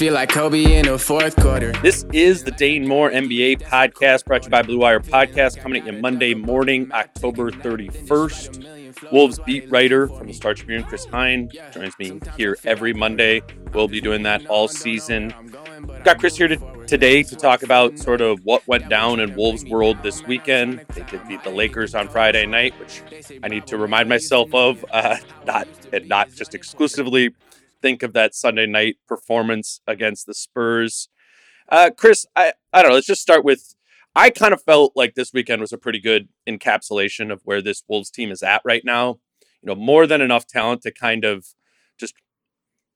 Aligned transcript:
Feel 0.00 0.14
like 0.14 0.30
Kobe 0.30 0.78
in 0.78 0.86
the 0.86 0.98
fourth 0.98 1.36
quarter. 1.36 1.72
This 1.82 2.06
is 2.14 2.42
the 2.42 2.52
Dane 2.52 2.88
Moore 2.88 3.10
NBA 3.10 3.60
podcast 3.60 4.24
brought 4.24 4.40
to 4.44 4.46
you 4.46 4.50
by 4.50 4.62
Blue 4.62 4.78
Wire 4.78 4.98
Podcast, 4.98 5.58
coming 5.58 5.82
at 5.82 5.92
you 5.92 6.00
Monday 6.00 6.32
morning, 6.32 6.90
October 6.90 7.50
31st. 7.50 9.12
Wolves 9.12 9.38
beat 9.40 9.70
writer 9.70 10.08
from 10.08 10.26
the 10.26 10.32
Star 10.32 10.54
Tribune, 10.54 10.84
Chris 10.84 11.04
Hine, 11.04 11.50
joins 11.70 11.98
me 11.98 12.18
here 12.38 12.56
every 12.64 12.94
Monday. 12.94 13.42
We'll 13.74 13.88
be 13.88 14.00
doing 14.00 14.22
that 14.22 14.46
all 14.46 14.68
season. 14.68 15.34
Got 16.02 16.18
Chris 16.18 16.34
here 16.34 16.48
to, 16.48 16.56
today 16.86 17.22
to 17.22 17.36
talk 17.36 17.62
about 17.62 17.98
sort 17.98 18.22
of 18.22 18.42
what 18.42 18.66
went 18.66 18.88
down 18.88 19.20
in 19.20 19.36
Wolves 19.36 19.66
world 19.66 20.02
this 20.02 20.26
weekend. 20.26 20.82
They 20.94 21.02
did 21.02 21.28
beat 21.28 21.44
the 21.44 21.50
Lakers 21.50 21.94
on 21.94 22.08
Friday 22.08 22.46
night, 22.46 22.72
which 22.80 23.02
I 23.42 23.48
need 23.48 23.66
to 23.66 23.76
remind 23.76 24.08
myself 24.08 24.54
of, 24.54 24.82
uh, 24.92 25.18
not 25.46 25.68
and 25.92 26.08
not 26.08 26.32
just 26.32 26.54
exclusively 26.54 27.34
think 27.80 28.02
of 28.02 28.12
that 28.12 28.34
Sunday 28.34 28.66
night 28.66 28.96
performance 29.06 29.80
against 29.86 30.26
the 30.26 30.34
Spurs. 30.34 31.08
Uh, 31.68 31.90
Chris, 31.96 32.26
I, 32.36 32.52
I 32.72 32.82
don't 32.82 32.90
know. 32.90 32.94
Let's 32.94 33.06
just 33.06 33.22
start 33.22 33.44
with. 33.44 33.74
I 34.16 34.30
kind 34.30 34.52
of 34.52 34.60
felt 34.62 34.92
like 34.96 35.14
this 35.14 35.32
weekend 35.32 35.60
was 35.60 35.72
a 35.72 35.78
pretty 35.78 36.00
good 36.00 36.28
encapsulation 36.48 37.32
of 37.32 37.42
where 37.44 37.62
this 37.62 37.84
Wolves 37.88 38.10
team 38.10 38.32
is 38.32 38.42
at 38.42 38.60
right 38.64 38.84
now. 38.84 39.20
You 39.62 39.68
know, 39.68 39.74
more 39.76 40.06
than 40.06 40.20
enough 40.20 40.46
talent 40.46 40.82
to 40.82 40.90
kind 40.90 41.24
of 41.24 41.46
just 41.98 42.14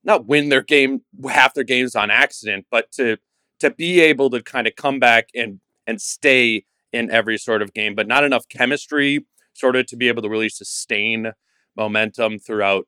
not 0.03 0.27
win 0.27 0.49
their 0.49 0.63
game, 0.63 1.03
half 1.29 1.55
their 1.55 1.65
games 1.65 1.95
on 1.95 2.11
accident, 2.11 2.67
but 2.71 2.91
to 2.93 3.19
to 3.61 3.71
be 3.71 4.01
able 4.01 4.29
to 4.31 4.43
kind 4.43 4.67
of 4.67 4.75
come 4.77 4.99
back 4.99 5.29
and 5.35 5.61
and 5.87 6.01
stay 6.01 6.65
in 6.93 7.11
every 7.11 7.39
sort 7.39 7.63
of 7.63 7.75
game, 7.75 7.95
but 7.95 8.07
not 8.07 8.25
enough 8.25 8.49
chemistry, 8.49 9.27
sort 9.53 9.77
of 9.77 9.87
to 9.87 9.97
be 9.97 10.09
able 10.09 10.23
to 10.23 10.29
really 10.29 10.49
sustain 10.49 11.33
momentum 11.77 12.39
throughout 12.39 12.87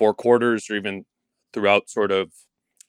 four 0.00 0.14
quarters 0.14 0.70
or 0.70 0.76
even 0.76 1.04
throughout 1.52 1.90
sort 1.90 2.10
of 2.10 2.32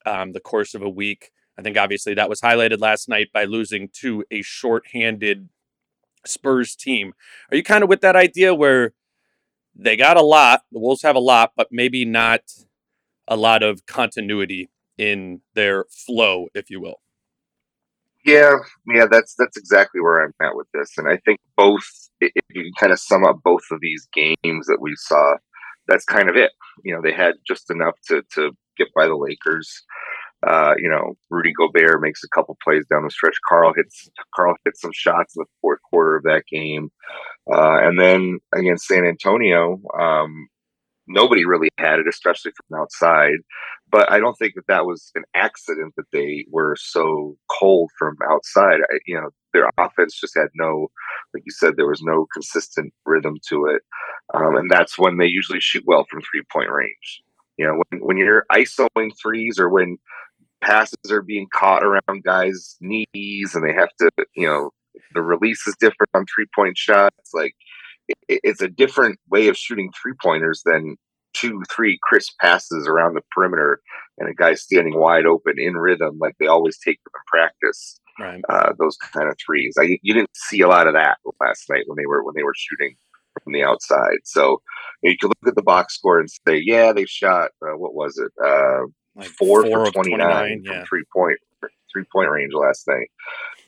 um, 0.06 0.32
the 0.32 0.40
course 0.40 0.74
of 0.74 0.82
a 0.82 0.90
week. 0.90 1.32
I 1.60 1.62
think 1.62 1.78
obviously 1.78 2.14
that 2.14 2.30
was 2.30 2.40
highlighted 2.40 2.80
last 2.80 3.10
night 3.10 3.28
by 3.34 3.44
losing 3.44 3.90
to 4.02 4.24
a 4.32 4.42
short-handed 4.42 5.50
Spurs 6.26 6.74
team. 6.74 7.12
Are 7.52 7.58
you 7.58 7.64
kind 7.64 7.84
of 7.84 7.90
with 7.90 8.00
that 8.00 8.16
idea 8.16 8.56
where 8.56 8.94
they 9.76 9.98
got 9.98 10.16
a 10.16 10.22
lot, 10.22 10.62
the 10.72 10.80
Wolves 10.80 11.02
have 11.02 11.18
a 11.18 11.20
lot, 11.20 11.52
but 11.58 11.68
maybe 11.70 12.06
not 12.06 12.42
a 13.28 13.36
lot 13.36 13.62
of 13.62 13.86
continuity 13.86 14.70
in 14.98 15.42
their 15.54 15.86
flow, 15.90 16.48
if 16.54 16.70
you 16.70 16.80
will? 16.80 17.02
Yeah, 18.24 18.56
yeah, 18.88 19.08
that's 19.12 19.36
that's 19.38 19.58
exactly 19.58 20.00
where 20.00 20.24
I'm 20.24 20.34
at 20.42 20.56
with 20.56 20.68
this, 20.74 20.92
and 20.98 21.10
I 21.10 21.18
think 21.26 21.40
both. 21.58 21.84
If 22.22 22.32
you 22.52 22.72
kind 22.80 22.94
of 22.94 23.00
sum 23.00 23.26
up 23.26 23.40
both 23.44 23.64
of 23.72 23.80
these 23.82 24.08
games 24.14 24.68
that 24.68 24.78
we 24.80 24.94
saw, 24.96 25.38
that's 25.92 26.06
kind 26.06 26.30
of 26.30 26.36
it. 26.36 26.52
You 26.84 26.96
know, 26.96 27.02
they 27.02 27.14
had 27.14 27.36
just 27.46 27.70
enough 27.70 27.96
to 28.08 28.24
to 28.34 28.52
get 28.78 28.88
by 28.96 29.06
the 29.06 29.16
Lakers. 29.16 29.84
Uh, 30.48 30.74
you 30.78 30.90
know, 30.90 31.14
Rudy 31.30 31.54
Gobert 31.54 32.02
makes 32.02 32.24
a 32.24 32.30
couple 32.34 32.58
plays 32.64 32.86
down 32.90 33.04
the 33.04 33.12
stretch. 33.12 33.36
Karl 33.48 33.74
hits 33.76 34.10
Karl 34.36 34.56
hits 34.66 34.82
some 34.82 34.92
shots 34.94 35.36
in 35.36 35.42
the 35.42 35.46
fourth 35.62 35.80
quarter 35.90 36.16
of 36.16 36.24
that 36.24 36.44
game, 36.52 36.90
uh, 37.54 37.80
and 37.82 38.00
then 38.00 38.40
against 38.56 38.88
San 38.88 39.06
Antonio, 39.06 39.80
um, 40.00 40.48
nobody 41.08 41.46
really 41.46 41.70
had 41.78 42.00
it, 42.00 42.08
especially 42.08 42.52
from 42.52 42.80
outside. 42.80 43.38
But 43.92 44.10
I 44.10 44.20
don't 44.20 44.36
think 44.36 44.56
that 44.56 44.68
that 44.68 44.86
was 44.86 45.12
an 45.16 45.24
accident 45.36 45.94
that 45.98 46.10
they 46.14 46.46
were 46.50 46.78
so 46.80 47.36
cold 47.60 47.92
from 48.00 48.16
outside. 48.32 48.80
I, 48.90 49.00
you 49.06 49.16
know, 49.16 49.30
their 49.54 49.70
offense 49.78 50.18
just 50.20 50.34
had 50.36 50.48
no, 50.56 50.88
like 51.34 51.44
you 51.46 51.52
said, 51.52 51.74
there 51.76 51.88
was 51.88 52.02
no 52.02 52.26
consistent 52.34 52.94
rhythm 53.06 53.36
to 53.50 53.66
it, 53.66 53.82
um, 54.34 54.56
and 54.56 54.70
that's 54.70 54.98
when 54.98 55.18
they 55.18 55.28
usually 55.28 55.60
shoot 55.60 55.84
well 55.86 56.06
from 56.10 56.22
three 56.22 56.44
point 56.52 56.70
range. 56.72 57.22
You 57.58 57.68
know, 57.68 57.82
when 57.90 58.02
when 58.02 58.18
you're 58.18 58.46
isoing 58.52 59.12
threes 59.22 59.60
or 59.60 59.70
when 59.70 59.98
passes 60.62 61.12
are 61.12 61.22
being 61.22 61.48
caught 61.54 61.84
around 61.84 62.24
guys' 62.24 62.78
knees 62.80 63.56
and 63.56 63.68
they 63.68 63.74
have 63.74 63.90
to, 64.00 64.10
you 64.36 64.48
know, 64.48 64.72
the 65.14 65.22
release 65.22 65.66
is 65.68 65.76
different 65.80 66.10
on 66.14 66.26
three 66.34 66.46
point 66.56 66.78
shots. 66.78 67.32
Like 67.34 67.54
it's 68.28 68.62
a 68.62 68.68
different 68.68 69.20
way 69.30 69.48
of 69.48 69.58
shooting 69.58 69.92
three 70.02 70.14
pointers 70.22 70.62
than 70.66 70.98
two, 71.34 71.62
three 71.74 71.98
crisp 72.04 72.34
passes 72.42 72.88
around 72.88 73.16
the 73.16 73.22
perimeter 73.32 73.82
and 74.18 74.30
a 74.30 74.34
guy 74.34 74.54
standing 74.54 75.00
wide 75.00 75.26
open 75.26 75.56
in 75.58 75.76
rhythm 75.76 76.18
like 76.20 76.36
they 76.40 76.48
always 76.48 76.78
take 76.78 77.00
them 77.04 77.12
in 77.16 77.22
practice. 77.28 78.00
Right. 78.20 78.42
Uh, 78.50 78.74
those 78.78 78.98
kind 78.98 79.30
of 79.30 79.36
threes. 79.44 79.76
I, 79.80 79.98
you 80.02 80.14
didn't 80.14 80.36
see 80.36 80.62
a 80.62 80.68
lot 80.68 80.88
of 80.88 80.94
that 80.94 81.18
last 81.40 81.70
night 81.70 81.84
when 81.88 81.96
they 81.98 82.06
were 82.06 82.24
when 82.24 82.36
they 82.36 82.44
were 82.44 82.54
shooting 82.56 82.96
from 83.52 83.60
the 83.60 83.68
outside. 83.68 84.20
So 84.24 84.62
you 85.02 85.18
can 85.18 85.30
look 85.30 85.48
at 85.48 85.56
the 85.56 85.64
box 85.64 85.96
score 85.96 86.20
and 86.20 86.30
say, 86.30 86.62
yeah, 86.64 86.94
they 86.94 87.06
shot. 87.06 87.52
Uh, 87.62 87.78
what 87.78 87.94
was 87.94 88.18
it? 88.18 88.32
Uh, 88.44 88.88
like 89.16 89.28
four, 89.28 89.66
four 89.66 89.86
for 89.86 89.92
twenty 89.92 90.16
nine 90.16 90.64
from 90.66 90.76
yeah. 90.76 90.84
three 90.88 91.04
point 91.14 91.38
three 91.92 92.06
point 92.12 92.30
range 92.30 92.54
last 92.54 92.88
night. 92.88 93.10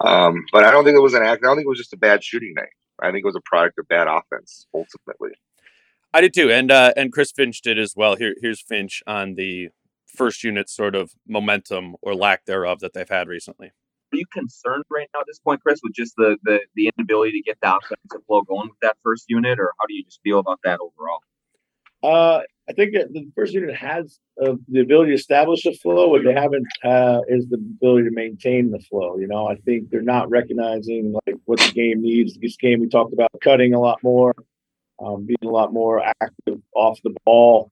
Um, 0.01 0.45
but 0.51 0.63
I 0.63 0.71
don't 0.71 0.85
think 0.85 0.95
it 0.95 1.01
was 1.01 1.13
an 1.13 1.23
act. 1.23 1.43
I 1.43 1.47
don't 1.47 1.57
think 1.57 1.65
it 1.65 1.69
was 1.69 1.77
just 1.77 1.93
a 1.93 1.97
bad 1.97 2.23
shooting 2.23 2.53
night. 2.55 2.69
I 3.01 3.11
think 3.11 3.23
it 3.23 3.25
was 3.25 3.35
a 3.35 3.41
product 3.41 3.77
of 3.79 3.87
bad 3.87 4.07
offense 4.07 4.67
ultimately. 4.73 5.31
I 6.13 6.21
did 6.21 6.33
too, 6.33 6.51
and 6.51 6.71
uh, 6.71 6.93
and 6.95 7.11
Chris 7.11 7.31
Finch 7.31 7.61
did 7.61 7.79
as 7.79 7.93
well. 7.95 8.15
Here, 8.15 8.35
here's 8.39 8.61
Finch 8.61 9.01
on 9.07 9.35
the 9.35 9.69
first 10.05 10.43
unit 10.43 10.69
sort 10.69 10.95
of 10.95 11.11
momentum 11.27 11.95
or 12.01 12.13
lack 12.13 12.45
thereof 12.45 12.79
that 12.79 12.93
they've 12.93 13.09
had 13.09 13.27
recently. 13.27 13.71
Are 14.13 14.17
you 14.17 14.25
concerned 14.31 14.83
right 14.91 15.07
now 15.13 15.21
at 15.21 15.25
this 15.27 15.39
point, 15.39 15.61
Chris, 15.61 15.79
with 15.83 15.93
just 15.93 16.15
the 16.17 16.37
the, 16.43 16.59
the 16.75 16.91
inability 16.95 17.31
to 17.31 17.41
get 17.41 17.57
the 17.61 17.75
offensive 17.75 18.25
flow 18.27 18.43
going 18.43 18.69
with 18.69 18.79
that 18.81 18.95
first 19.03 19.25
unit, 19.27 19.59
or 19.59 19.73
how 19.79 19.87
do 19.87 19.95
you 19.95 20.03
just 20.03 20.19
feel 20.23 20.39
about 20.39 20.59
that 20.63 20.79
overall? 20.79 21.19
Uh, 22.03 22.41
I 22.69 22.73
think 22.73 22.93
the 22.93 23.27
first 23.35 23.53
unit 23.53 23.75
has 23.75 24.19
uh, 24.41 24.53
the 24.67 24.81
ability 24.81 25.11
to 25.11 25.15
establish 25.15 25.65
a 25.65 25.73
flow. 25.73 26.09
What 26.09 26.23
they 26.23 26.33
haven't 26.33 26.67
uh, 26.83 27.21
is 27.27 27.47
the 27.47 27.55
ability 27.55 28.09
to 28.09 28.13
maintain 28.13 28.71
the 28.71 28.79
flow. 28.79 29.17
You 29.17 29.27
know, 29.27 29.47
I 29.47 29.55
think 29.55 29.89
they're 29.89 30.01
not 30.01 30.29
recognizing 30.29 31.15
like 31.25 31.37
what 31.45 31.59
the 31.59 31.71
game 31.71 32.01
needs. 32.01 32.37
This 32.37 32.55
game 32.57 32.81
we 32.81 32.89
talked 32.89 33.13
about 33.13 33.31
cutting 33.41 33.73
a 33.73 33.79
lot 33.79 33.99
more, 34.03 34.35
um, 35.03 35.25
being 35.25 35.37
a 35.43 35.49
lot 35.49 35.73
more 35.73 36.03
active 36.21 36.61
off 36.75 36.99
the 37.03 37.15
ball. 37.25 37.71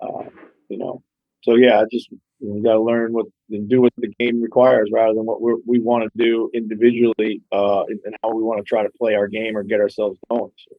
Uh, 0.00 0.24
you 0.68 0.78
know, 0.78 1.02
so 1.42 1.54
yeah, 1.54 1.80
I 1.80 1.84
just 1.90 2.10
you 2.40 2.62
got 2.62 2.72
to 2.72 2.80
learn 2.80 3.12
what 3.12 3.26
and 3.50 3.68
do 3.68 3.82
what 3.82 3.92
the 3.96 4.08
game 4.18 4.40
requires 4.40 4.90
rather 4.92 5.14
than 5.14 5.24
what 5.24 5.40
we 5.40 5.80
want 5.80 6.04
to 6.04 6.10
do 6.16 6.50
individually 6.54 7.42
uh, 7.52 7.84
and 7.84 8.16
how 8.22 8.34
we 8.34 8.42
want 8.42 8.58
to 8.58 8.64
try 8.64 8.82
to 8.82 8.90
play 8.98 9.14
our 9.14 9.28
game 9.28 9.56
or 9.56 9.62
get 9.62 9.80
ourselves 9.80 10.18
going. 10.30 10.50
So. 10.56 10.76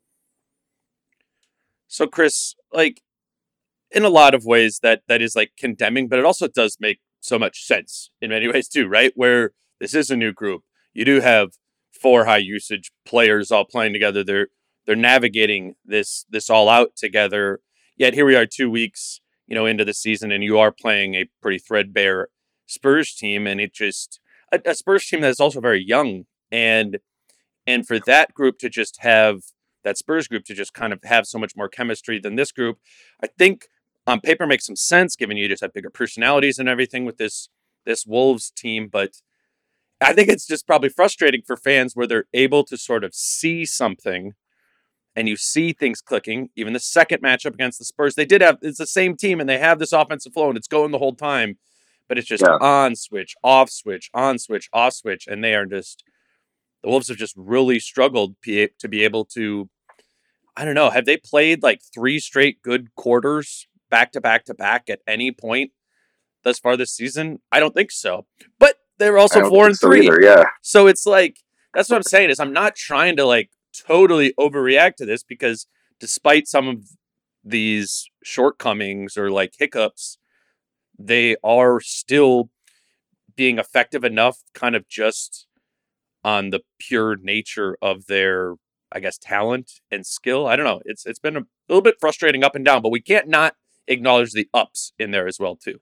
so, 1.88 2.08
Chris, 2.08 2.56
like 2.74 3.02
in 3.92 4.04
a 4.04 4.10
lot 4.10 4.34
of 4.34 4.46
ways, 4.46 4.80
that 4.82 5.04
that 5.08 5.22
is 5.22 5.36
like 5.36 5.52
condemning, 5.58 6.08
but 6.08 6.20
it 6.20 6.26
also 6.26 6.48
does 6.48 6.78
make 6.80 7.00
so 7.20 7.38
much 7.38 7.66
sense 7.66 8.10
in 8.22 8.32
many 8.32 8.48
ways 8.48 8.68
too, 8.68 8.88
right? 8.88 9.14
Where 9.16 9.52
this 9.80 9.94
is 9.94 10.10
a 10.10 10.18
new 10.18 10.34
group, 10.34 10.64
you 10.94 11.06
do 11.06 11.22
have 11.22 11.52
four 11.92 12.26
high 12.26 12.38
usage 12.38 12.92
players 13.06 13.52
all 13.52 13.66
playing 13.66 13.94
together. 13.94 14.24
They're 14.24 14.48
they're 14.86 14.96
navigating 14.96 15.76
this 15.86 16.26
this 16.30 16.50
all 16.50 16.70
out 16.70 16.96
together. 16.96 17.60
Yet 17.98 18.16
here 18.16 18.26
we 18.26 18.36
are, 18.36 18.48
two 18.48 18.72
weeks 18.72 19.21
you 19.52 19.56
know 19.56 19.66
into 19.66 19.84
the 19.84 19.94
season, 19.94 20.32
and 20.32 20.46
you 20.46 20.58
are 20.58 20.72
playing 20.72 21.16
a 21.16 21.30
pretty 21.42 21.60
threadbare 21.60 22.30
Spurs 22.68 23.14
team, 23.14 23.46
and 23.46 23.60
it 23.60 23.74
just 23.74 24.22
a, 24.50 24.62
a 24.66 24.74
Spurs 24.74 25.06
team 25.06 25.20
that's 25.20 25.42
also 25.42 25.60
very 25.60 25.84
young 25.84 26.24
and 26.50 27.00
and 27.68 27.86
for 27.86 28.00
that 28.00 28.34
group 28.34 28.60
to 28.60 28.70
just 28.70 29.02
have 29.02 29.42
that 29.84 29.98
Spurs 29.98 30.30
group 30.30 30.46
to 30.46 30.54
just 30.54 30.74
kind 30.74 30.94
of 30.94 31.00
have 31.04 31.28
so 31.28 31.38
much 31.38 31.54
more 31.58 31.68
chemistry 31.68 32.18
than 32.18 32.38
this 32.38 32.54
group, 32.54 32.78
I 33.22 33.28
think 33.28 33.68
on 34.08 34.22
paper 34.22 34.48
makes 34.48 34.66
some 34.66 34.78
sense 34.78 35.18
given 35.18 35.36
you 35.36 35.50
just 35.50 35.62
have 35.62 35.74
bigger 35.74 35.90
personalities 35.90 36.58
and 36.58 36.70
everything 36.70 37.04
with 37.04 37.18
this 37.18 37.50
this 37.86 38.06
Wolves 38.06 38.52
team, 38.52 38.88
but 38.90 39.16
I 40.00 40.14
think 40.14 40.30
it's 40.30 40.48
just 40.48 40.66
probably 40.66 40.90
frustrating 40.90 41.42
for 41.46 41.58
fans 41.58 41.94
where 41.94 42.08
they're 42.08 42.26
able 42.34 42.64
to 42.64 42.78
sort 42.78 43.04
of 43.04 43.14
see 43.14 43.66
something 43.66 44.32
and 45.16 45.28
you 45.28 45.36
see 45.36 45.74
things 45.74 46.02
clicking. 46.02 46.50
Even 46.56 46.74
the 46.74 46.80
second 46.80 47.22
matchup 47.22 47.54
against 47.54 47.80
the 47.80 47.86
Spurs, 47.86 48.16
they 48.16 48.26
did 48.26 48.42
have 48.42 48.58
it's 48.62 48.78
the 48.78 48.88
same 48.88 49.16
team 49.16 49.40
and 49.40 49.50
they 49.50 49.58
have 49.58 49.80
this 49.80 49.92
offensive 49.94 50.34
flow 50.34 50.50
and 50.50 50.58
it's 50.58 50.68
going 50.68 50.92
the 50.92 50.98
whole 50.98 51.16
time, 51.16 51.58
but 52.08 52.18
it's 52.18 52.28
just 52.28 52.44
Yeah. 52.44 52.58
on 52.62 52.96
switch, 52.96 53.36
off 53.44 53.70
switch, 53.70 54.10
on 54.14 54.40
switch, 54.40 54.70
off 54.74 54.94
switch, 54.94 55.28
and 55.28 55.44
they 55.44 55.54
are 55.56 55.66
just 55.66 56.04
the 56.84 56.90
Wolves 56.90 57.10
have 57.10 57.18
just 57.18 57.36
really 57.38 57.80
struggled 57.80 58.36
to 58.44 58.88
be 58.90 59.04
able 59.04 59.26
to. 59.26 59.70
I 60.58 60.66
don't 60.66 60.76
know. 60.76 60.90
Have 60.90 61.06
they 61.06 61.18
played 61.18 61.62
like 61.64 61.82
three 61.94 62.20
straight 62.20 62.62
good 62.62 62.94
quarters 62.96 63.68
back 63.90 64.12
to 64.14 64.22
back 64.22 64.46
to 64.46 64.54
back 64.54 64.90
at 64.90 65.00
any 65.08 65.32
point 65.32 65.72
thus 66.44 66.60
far 66.60 66.76
this 66.76 66.92
season? 66.92 67.40
I 67.52 67.60
don't 67.60 67.74
think 67.76 67.92
so. 67.92 68.26
But 68.60 68.78
they're 68.98 69.18
also 69.18 69.48
four 69.48 69.68
and 69.68 69.78
so 69.78 69.88
three. 69.88 70.08
either, 70.08 70.20
yeah. 70.22 70.44
So 70.62 70.88
it's 70.88 71.06
like 71.06 71.38
that's 71.74 71.90
what 71.90 71.98
I'm 71.98 72.04
saying 72.04 72.30
is 72.32 72.40
I'm 72.40 72.52
not 72.54 72.76
trying 72.76 73.16
to 73.18 73.26
like 73.26 73.50
totally 73.74 74.34
overreact 74.40 74.96
to 74.96 75.06
this 75.06 75.24
because 75.24 75.68
despite 76.00 76.48
some 76.48 76.68
of 76.68 76.78
these 77.44 78.10
shortcomings 78.24 79.18
or 79.18 79.32
like 79.32 79.54
hiccups, 79.58 80.18
they 80.98 81.36
are 81.44 81.80
still 81.80 82.50
being 83.36 83.58
effective 83.58 84.04
enough 84.04 84.40
kind 84.54 84.76
of 84.76 84.88
just 84.88 85.48
on 86.24 86.50
the 86.52 86.62
pure 86.80 87.16
nature 87.16 87.78
of 87.82 88.06
their 88.08 88.56
I 88.92 89.00
guess 89.00 89.18
talent 89.18 89.72
and 89.90 90.06
skill. 90.06 90.48
I 90.48 90.56
don't 90.56 90.66
know. 90.66 90.82
It's 90.86 91.06
it's 91.06 91.20
been 91.20 91.38
a 91.38 91.46
little 91.70 91.82
bit 91.82 91.96
frustrating 92.00 92.44
up 92.44 92.56
and 92.56 92.66
down, 92.66 92.82
but 92.82 92.92
we 92.92 93.02
can't 93.02 93.28
not 93.28 93.56
acknowledge 93.88 94.34
the 94.34 94.50
ups 94.54 94.94
in 95.00 95.12
there 95.12 95.28
as 95.28 95.40
well 95.40 95.56
too. 95.56 95.80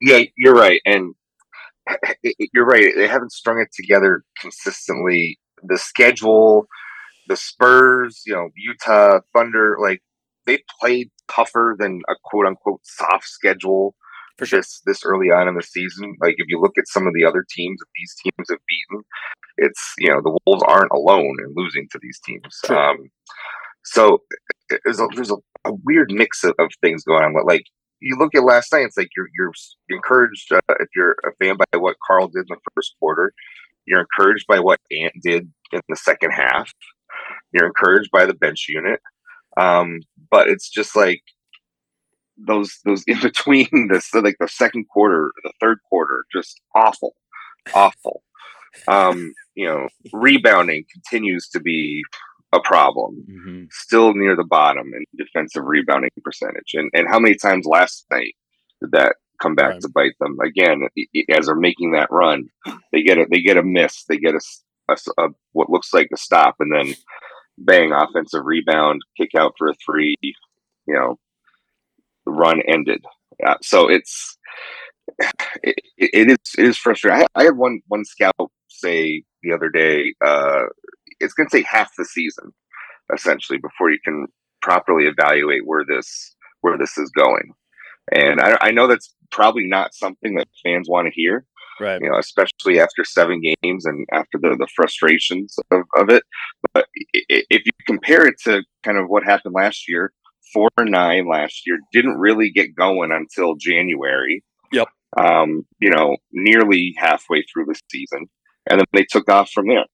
Yeah, 0.00 0.22
you're 0.36 0.54
right, 0.54 0.80
and 0.84 1.14
you're 2.52 2.66
right. 2.66 2.92
They 2.94 3.08
haven't 3.08 3.32
strung 3.32 3.60
it 3.60 3.68
together 3.72 4.24
consistently. 4.38 5.38
The 5.66 5.78
schedule, 5.78 6.66
the 7.28 7.36
Spurs, 7.36 8.22
you 8.26 8.34
know, 8.34 8.48
Utah 8.56 9.20
Thunder, 9.34 9.76
like 9.80 10.02
they 10.46 10.58
played 10.80 11.10
tougher 11.28 11.76
than 11.78 12.00
a 12.08 12.14
quote 12.24 12.46
unquote 12.46 12.80
soft 12.84 13.26
schedule 13.26 13.94
For 14.38 14.46
sure. 14.46 14.58
this 14.60 14.82
this 14.86 15.04
early 15.04 15.30
on 15.30 15.48
in 15.48 15.54
the 15.54 15.62
season. 15.62 16.16
Like 16.20 16.34
if 16.38 16.46
you 16.48 16.60
look 16.60 16.76
at 16.78 16.88
some 16.88 17.06
of 17.06 17.14
the 17.14 17.24
other 17.24 17.44
teams 17.48 17.78
that 17.80 17.86
these 17.98 18.14
teams 18.22 18.48
have 18.50 18.58
beaten, 18.68 19.04
it's 19.56 19.94
you 19.98 20.10
know 20.10 20.20
the 20.22 20.38
Wolves 20.46 20.64
aren't 20.66 20.92
alone 20.92 21.36
in 21.40 21.54
losing 21.56 21.88
to 21.92 21.98
these 22.02 22.20
teams. 22.24 22.60
True. 22.64 22.76
Um, 22.76 23.10
so 23.84 24.22
there's 24.84 25.00
a, 25.00 25.06
there's 25.14 25.30
a, 25.30 25.36
a 25.64 25.72
weird 25.84 26.10
mix 26.10 26.42
of, 26.44 26.54
of 26.58 26.68
things 26.80 27.04
going 27.04 27.22
on. 27.24 27.34
But 27.34 27.46
like 27.46 27.64
you 28.00 28.16
look 28.18 28.34
at 28.34 28.44
last 28.44 28.72
night, 28.72 28.84
it's 28.84 28.96
like 28.96 29.08
you're 29.16 29.28
you're 29.38 29.52
encouraged 29.88 30.52
uh, 30.52 30.60
if 30.80 30.88
you're 30.94 31.16
a 31.24 31.32
fan 31.40 31.56
by 31.56 31.78
what 31.78 31.96
Karl 32.06 32.28
did 32.28 32.46
in 32.48 32.56
the 32.56 32.70
first 32.74 32.94
quarter. 32.98 33.32
You're 33.86 34.00
encouraged 34.00 34.46
by 34.46 34.60
what 34.60 34.80
Ant 34.90 35.14
did 35.22 35.50
in 35.72 35.80
the 35.88 35.96
second 35.96 36.30
half. 36.32 36.72
You're 37.52 37.66
encouraged 37.66 38.10
by 38.10 38.26
the 38.26 38.34
bench 38.34 38.66
unit. 38.68 39.00
Um, 39.56 40.00
but 40.30 40.48
it's 40.48 40.68
just 40.68 40.96
like 40.96 41.22
those 42.36 42.78
those 42.84 43.04
in 43.06 43.20
between 43.20 43.68
the 43.90 44.00
so 44.00 44.20
like 44.20 44.36
the 44.40 44.48
second 44.48 44.86
quarter, 44.88 45.30
the 45.42 45.52
third 45.60 45.78
quarter, 45.88 46.24
just 46.34 46.60
awful, 46.74 47.14
awful. 47.74 48.22
Um, 48.88 49.32
you 49.54 49.66
know, 49.66 49.88
rebounding 50.12 50.84
continues 50.92 51.48
to 51.50 51.60
be 51.60 52.02
a 52.52 52.60
problem. 52.60 53.24
Mhm. 53.30 53.68
Still 53.72 54.14
near 54.14 54.34
the 54.36 54.44
bottom 54.44 54.92
in 54.94 55.04
defensive 55.16 55.64
rebounding 55.64 56.10
percentage. 56.24 56.74
And 56.74 56.90
and 56.94 57.08
how 57.08 57.18
many 57.18 57.36
times 57.36 57.66
last 57.66 58.06
night 58.10 58.34
did 58.80 58.92
that 58.92 59.16
come 59.40 59.54
back 59.54 59.72
Right. 59.72 59.80
to 59.82 59.88
bite 59.88 60.14
them 60.20 60.38
again? 60.40 60.82
As 61.30 61.46
they're 61.46 61.54
making 61.54 61.92
that 61.92 62.10
run, 62.10 62.44
they 62.92 63.02
get 63.02 63.18
a 63.18 63.26
they 63.30 63.40
get 63.40 63.56
a 63.56 63.62
miss, 63.62 64.04
they 64.08 64.18
get 64.18 64.34
a 64.34 65.28
what 65.52 65.70
looks 65.70 65.92
like 65.94 66.08
a 66.12 66.16
stop, 66.16 66.56
and 66.60 66.72
then 66.72 66.94
bang 67.58 67.92
offensive 67.92 68.44
rebound, 68.44 69.02
kick 69.16 69.30
out 69.36 69.54
for 69.58 69.68
a 69.68 69.74
three. 69.84 70.16
You 70.86 70.94
know, 70.94 71.18
the 72.26 72.32
run 72.32 72.60
ended. 72.66 73.04
Uh, 73.44 73.56
so 73.62 73.88
it's 73.88 74.36
it, 75.62 75.74
it 75.96 76.30
is 76.30 76.54
it 76.58 76.66
is 76.66 76.76
frustrating. 76.78 77.26
I, 77.34 77.40
I 77.40 77.44
had 77.44 77.56
one 77.56 77.80
one 77.88 78.04
scout 78.04 78.34
say 78.68 79.22
the 79.42 79.52
other 79.52 79.68
day, 79.68 80.14
uh, 80.24 80.62
it's 81.20 81.34
going 81.34 81.48
to 81.48 81.56
take 81.56 81.66
half 81.66 81.90
the 81.96 82.04
season 82.04 82.52
essentially 83.14 83.58
before 83.58 83.90
you 83.90 83.98
can 84.04 84.26
properly 84.62 85.04
evaluate 85.06 85.66
where 85.66 85.84
this 85.86 86.34
where 86.62 86.78
this 86.78 86.96
is 86.98 87.10
going. 87.10 87.52
And 88.12 88.40
I, 88.40 88.56
I 88.60 88.70
know 88.70 88.86
that's 88.86 89.14
probably 89.34 89.66
not 89.66 89.94
something 89.94 90.36
that 90.36 90.46
fans 90.64 90.88
want 90.88 91.06
to 91.08 91.12
hear, 91.14 91.44
Right. 91.80 92.00
you 92.00 92.08
know, 92.08 92.18
especially 92.18 92.78
after 92.80 93.04
seven 93.04 93.40
games 93.42 93.84
and 93.84 94.06
after 94.12 94.38
the, 94.40 94.56
the 94.56 94.68
frustrations 94.76 95.56
of, 95.72 95.82
of 95.96 96.08
it. 96.08 96.22
But 96.72 96.86
if 97.12 97.66
you 97.66 97.72
compare 97.86 98.26
it 98.26 98.36
to 98.44 98.62
kind 98.84 98.96
of 98.96 99.06
what 99.08 99.24
happened 99.24 99.54
last 99.54 99.88
year, 99.88 100.12
four 100.52 100.68
nine 100.78 101.26
last 101.28 101.66
year 101.66 101.78
didn't 101.92 102.16
really 102.18 102.50
get 102.50 102.76
going 102.76 103.10
until 103.10 103.56
January. 103.56 104.44
Yep. 104.72 104.88
Um, 105.18 105.62
you 105.80 105.90
know, 105.90 106.16
nearly 106.32 106.94
halfway 106.96 107.42
through 107.42 107.66
the 107.66 107.78
season, 107.90 108.26
and 108.70 108.80
then 108.80 108.86
they 108.92 109.04
took 109.04 109.28
off 109.30 109.50
from 109.50 109.66
there. 109.68 109.84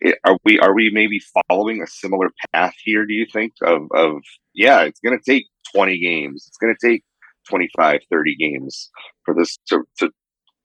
It- 0.00 0.18
are 0.24 0.38
we 0.44 0.58
are 0.60 0.74
we 0.74 0.90
maybe 0.92 1.20
following 1.48 1.82
a 1.82 1.86
similar 1.88 2.30
path 2.52 2.74
here? 2.84 3.04
Do 3.06 3.14
you 3.14 3.26
think 3.32 3.52
of 3.62 3.88
of 3.94 4.18
yeah, 4.54 4.82
it's 4.82 5.00
going 5.00 5.18
to 5.18 5.30
take 5.32 5.46
twenty 5.74 5.98
games. 5.98 6.44
It's 6.48 6.58
going 6.58 6.74
to 6.80 6.88
take 6.88 7.02
25, 7.48 8.00
30 8.10 8.36
games 8.36 8.90
for 9.24 9.34
this 9.34 9.58
to, 9.68 9.82
to 9.98 10.10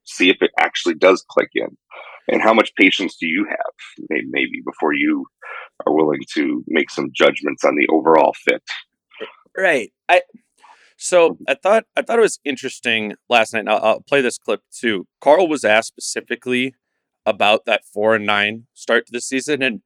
see 0.03 0.29
if 0.29 0.37
it 0.41 0.51
actually 0.59 0.95
does 0.95 1.25
click 1.29 1.49
in. 1.55 1.77
And 2.27 2.41
how 2.41 2.53
much 2.53 2.73
patience 2.77 3.17
do 3.19 3.27
you 3.27 3.45
have, 3.49 4.07
maybe, 4.09 4.61
before 4.65 4.93
you 4.93 5.25
are 5.85 5.93
willing 5.93 6.21
to 6.35 6.63
make 6.67 6.89
some 6.89 7.09
judgments 7.13 7.65
on 7.65 7.75
the 7.75 7.87
overall 7.91 8.33
fit? 8.45 8.63
Right. 9.57 9.91
I 10.07 10.21
so 10.97 11.37
I 11.47 11.55
thought 11.55 11.85
I 11.97 12.01
thought 12.01 12.19
it 12.19 12.23
was 12.23 12.39
interesting 12.45 13.15
last 13.29 13.53
night. 13.53 13.67
I'll, 13.67 13.83
I'll 13.83 14.01
play 14.01 14.21
this 14.21 14.37
clip 14.37 14.61
too. 14.71 15.05
Karl 15.19 15.47
was 15.47 15.65
asked 15.65 15.89
specifically 15.89 16.75
about 17.25 17.65
that 17.65 17.83
four 17.85 18.15
and 18.15 18.25
nine 18.25 18.67
start 18.73 19.05
to 19.07 19.11
the 19.11 19.21
season, 19.21 19.61
and 19.61 19.81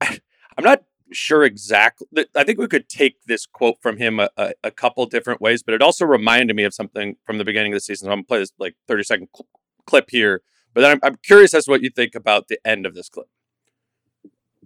I, 0.00 0.18
I'm 0.58 0.64
not 0.64 0.82
sure 1.12 1.44
exactly. 1.44 2.06
I 2.34 2.44
think 2.44 2.58
we 2.58 2.68
could 2.68 2.88
take 2.88 3.16
this 3.26 3.46
quote 3.46 3.76
from 3.80 3.98
him 3.98 4.20
a, 4.20 4.30
a, 4.36 4.52
a 4.64 4.70
couple 4.70 5.04
different 5.06 5.40
ways, 5.40 5.62
but 5.62 5.74
it 5.74 5.82
also 5.82 6.04
reminded 6.04 6.56
me 6.56 6.64
of 6.64 6.74
something 6.74 7.16
from 7.24 7.38
the 7.38 7.44
beginning 7.44 7.72
of 7.72 7.76
the 7.76 7.80
season. 7.80 8.06
So 8.06 8.12
I'm 8.12 8.18
gonna 8.18 8.24
play 8.24 8.38
this 8.38 8.52
like 8.58 8.76
30 8.88 9.02
second 9.04 9.28
cl- 9.34 9.48
clip 9.86 10.10
here. 10.10 10.42
But 10.74 10.84
I'm, 10.84 11.00
I'm 11.02 11.16
curious 11.16 11.54
as 11.54 11.66
to 11.66 11.70
what 11.70 11.82
you 11.82 11.90
think 11.90 12.14
about 12.14 12.48
the 12.48 12.58
end 12.66 12.86
of 12.86 12.94
this 12.94 13.08
clip. 13.08 13.26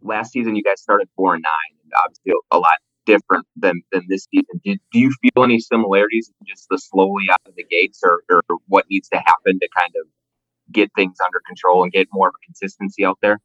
last 0.03 0.33
season 0.33 0.55
you 0.55 0.63
guys 0.63 0.81
started 0.81 1.09
four 1.17 1.35
and 1.35 1.43
nine, 1.43 1.79
and 1.83 1.93
obviously 2.05 2.33
a 2.51 2.59
lot 2.59 2.79
different 3.07 3.47
than 3.57 3.83
than 3.93 4.05
this 4.09 4.27
season. 4.31 4.61
Did, 4.65 4.81
do 4.93 4.99
you 4.99 5.13
feel 5.21 5.45
any 5.45 5.59
similarities 5.59 6.31
in 6.41 6.47
just 6.47 6.69
the 6.71 6.79
slowly 6.79 7.25
out 7.33 7.41
of 7.47 7.55
the 7.57 7.65
gates, 7.65 8.01
or, 8.05 8.23
or 8.31 8.43
what 8.69 8.85
needs 8.91 9.09
to 9.09 9.19
happen 9.19 9.59
to 9.59 9.69
kind 9.79 9.93
of 10.01 10.07
get 10.73 10.91
things 10.97 11.17
under 11.25 11.41
control 11.47 11.83
and 11.83 11.93
get 11.93 12.09
more 12.13 12.29
of 12.29 12.35
a 12.35 12.45
consistency 12.45 13.05
out 13.05 13.19
there? 13.23 13.41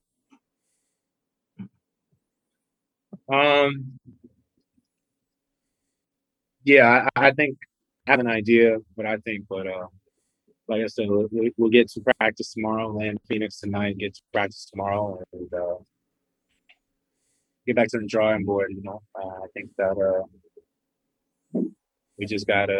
Um. 3.31 3.99
Yeah, 6.63 7.07
I, 7.15 7.27
I 7.27 7.31
think 7.31 7.57
I 8.07 8.11
have 8.11 8.19
an 8.19 8.27
idea 8.27 8.77
but 8.97 9.05
I 9.07 9.17
think, 9.17 9.45
but 9.49 9.67
uh, 9.67 9.87
like 10.67 10.83
I 10.83 10.87
said, 10.87 11.07
we'll, 11.09 11.27
we'll- 11.31 11.51
get 11.71 11.89
to 11.91 12.01
practice 12.19 12.53
tomorrow. 12.53 12.89
Land 12.91 13.19
Phoenix 13.27 13.59
tonight, 13.59 13.97
get 13.97 14.15
to 14.15 14.21
practice 14.33 14.67
tomorrow, 14.71 15.21
and 15.33 15.53
uh, 15.53 15.75
get 17.67 17.75
back 17.75 17.89
to 17.89 17.99
the 17.99 18.07
drawing 18.07 18.45
board. 18.45 18.71
You 18.71 18.81
know, 18.83 19.01
uh, 19.15 19.27
I 19.27 19.47
think 19.53 19.71
that 19.77 19.91
uh, 19.91 21.61
we 22.17 22.25
just 22.25 22.47
gotta 22.47 22.79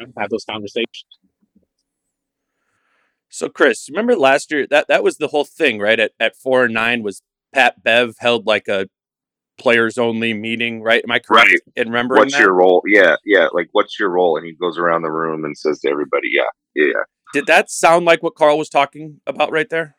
uh, 0.00 0.06
have 0.18 0.30
those 0.30 0.44
conversations. 0.44 1.06
So, 3.28 3.48
Chris, 3.48 3.88
remember 3.90 4.16
last 4.16 4.52
year 4.52 4.66
that 4.68 4.88
that 4.88 5.04
was 5.04 5.18
the 5.18 5.28
whole 5.28 5.44
thing, 5.44 5.78
right? 5.80 6.00
At 6.00 6.12
at 6.20 6.36
four 6.36 6.64
and 6.66 6.74
nine 6.74 7.02
was 7.02 7.22
Pat 7.54 7.82
Bev 7.82 8.14
held 8.18 8.46
like 8.46 8.68
a 8.68 8.86
players 9.56 9.96
only 9.98 10.34
meeting, 10.34 10.82
right? 10.82 11.02
Am 11.04 11.10
I 11.12 11.20
correct 11.20 11.48
Right. 11.50 11.60
in 11.76 11.88
remembering 11.88 12.18
What's 12.22 12.34
that? 12.34 12.40
your 12.40 12.52
role? 12.52 12.82
Yeah, 12.86 13.14
yeah. 13.24 13.46
Like, 13.52 13.68
what's 13.72 13.98
your 14.00 14.10
role? 14.10 14.36
And 14.36 14.44
he 14.44 14.52
goes 14.52 14.76
around 14.78 15.02
the 15.02 15.12
room 15.12 15.44
and 15.44 15.56
says 15.56 15.78
to 15.80 15.88
everybody, 15.90 16.28
"Yeah, 16.32 16.42
yeah." 16.74 17.02
Did 17.32 17.46
that 17.46 17.70
sound 17.70 18.04
like 18.04 18.22
what 18.22 18.34
Karl 18.34 18.58
was 18.58 18.68
talking 18.68 19.20
about 19.26 19.52
right 19.52 19.68
there? 19.70 19.96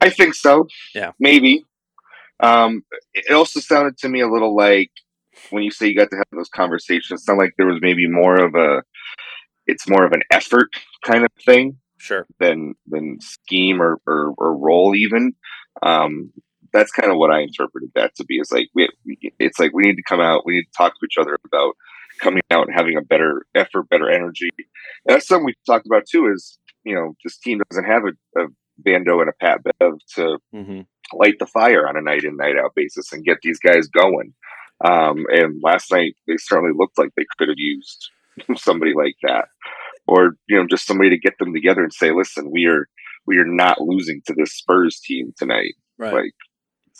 I 0.00 0.10
think 0.10 0.34
so. 0.34 0.66
Yeah. 0.94 1.12
maybe. 1.20 1.64
Um, 2.40 2.82
it 3.14 3.32
also 3.32 3.60
sounded 3.60 3.96
to 3.98 4.08
me 4.08 4.20
a 4.20 4.28
little 4.28 4.56
like 4.56 4.90
when 5.50 5.62
you 5.62 5.70
say 5.70 5.86
you 5.86 5.96
got 5.96 6.10
to 6.10 6.16
have 6.16 6.26
those 6.32 6.48
conversations. 6.48 7.20
It 7.20 7.24
sounded 7.24 7.42
like 7.42 7.54
there 7.56 7.66
was 7.68 7.78
maybe 7.80 8.08
more 8.08 8.34
of 8.36 8.54
a, 8.56 8.82
it's 9.66 9.88
more 9.88 10.04
of 10.04 10.10
an 10.12 10.22
effort 10.32 10.68
kind 11.04 11.24
of 11.24 11.30
thing. 11.44 11.78
sure 11.98 12.26
than 12.40 12.74
than 12.86 13.18
scheme 13.20 13.80
or 13.80 14.00
or, 14.06 14.34
or 14.38 14.56
role 14.56 14.94
even. 14.96 15.32
Um, 15.82 16.32
that's 16.72 16.90
kind 16.90 17.10
of 17.10 17.18
what 17.18 17.30
I 17.30 17.40
interpreted 17.40 17.90
that 17.94 18.14
to 18.16 18.24
be. 18.24 18.36
Is 18.36 18.50
like 18.50 18.68
we, 18.74 18.88
it's 19.38 19.58
like 19.58 19.72
we 19.72 19.82
need 19.82 19.96
to 19.96 20.02
come 20.02 20.20
out. 20.20 20.46
We 20.46 20.54
need 20.54 20.64
to 20.64 20.76
talk 20.76 20.92
to 20.92 21.06
each 21.06 21.18
other 21.18 21.38
about 21.44 21.74
coming 22.20 22.42
out 22.50 22.66
and 22.66 22.76
having 22.76 22.96
a 22.96 23.02
better 23.02 23.44
effort, 23.54 23.88
better 23.88 24.10
energy. 24.10 24.48
And 24.58 25.16
that's 25.16 25.26
something 25.26 25.46
we 25.46 25.54
talked 25.66 25.86
about 25.86 26.04
too. 26.10 26.30
Is 26.32 26.58
you 26.84 26.94
know 26.94 27.14
this 27.24 27.38
team 27.38 27.60
doesn't 27.70 27.84
have 27.84 28.02
a, 28.04 28.40
a 28.40 28.46
Vando 28.86 29.20
and 29.20 29.28
a 29.28 29.32
Pat 29.40 29.60
Bev 29.62 29.92
to 30.16 30.38
mm-hmm. 30.54 30.80
light 31.12 31.38
the 31.38 31.46
fire 31.46 31.86
on 31.88 31.96
a 31.96 32.02
night 32.02 32.24
in 32.24 32.36
night 32.36 32.56
out 32.56 32.74
basis 32.74 33.12
and 33.12 33.24
get 33.24 33.38
these 33.42 33.58
guys 33.58 33.88
going. 33.88 34.34
Um, 34.84 35.26
and 35.28 35.60
last 35.62 35.92
night 35.92 36.14
they 36.26 36.34
certainly 36.38 36.72
looked 36.76 36.98
like 36.98 37.10
they 37.16 37.26
could 37.38 37.48
have 37.48 37.58
used 37.58 38.10
somebody 38.56 38.92
like 38.96 39.16
that, 39.22 39.48
or 40.06 40.36
you 40.48 40.56
know 40.56 40.66
just 40.66 40.86
somebody 40.86 41.10
to 41.10 41.18
get 41.18 41.38
them 41.38 41.52
together 41.52 41.82
and 41.82 41.92
say, 41.92 42.12
listen, 42.12 42.50
we 42.50 42.66
are 42.66 42.88
we 43.26 43.38
are 43.38 43.46
not 43.46 43.80
losing 43.80 44.20
to 44.26 44.34
this 44.34 44.54
Spurs 44.54 45.00
team 45.00 45.32
tonight. 45.36 45.74
Right. 45.98 46.14
Like 46.14 46.32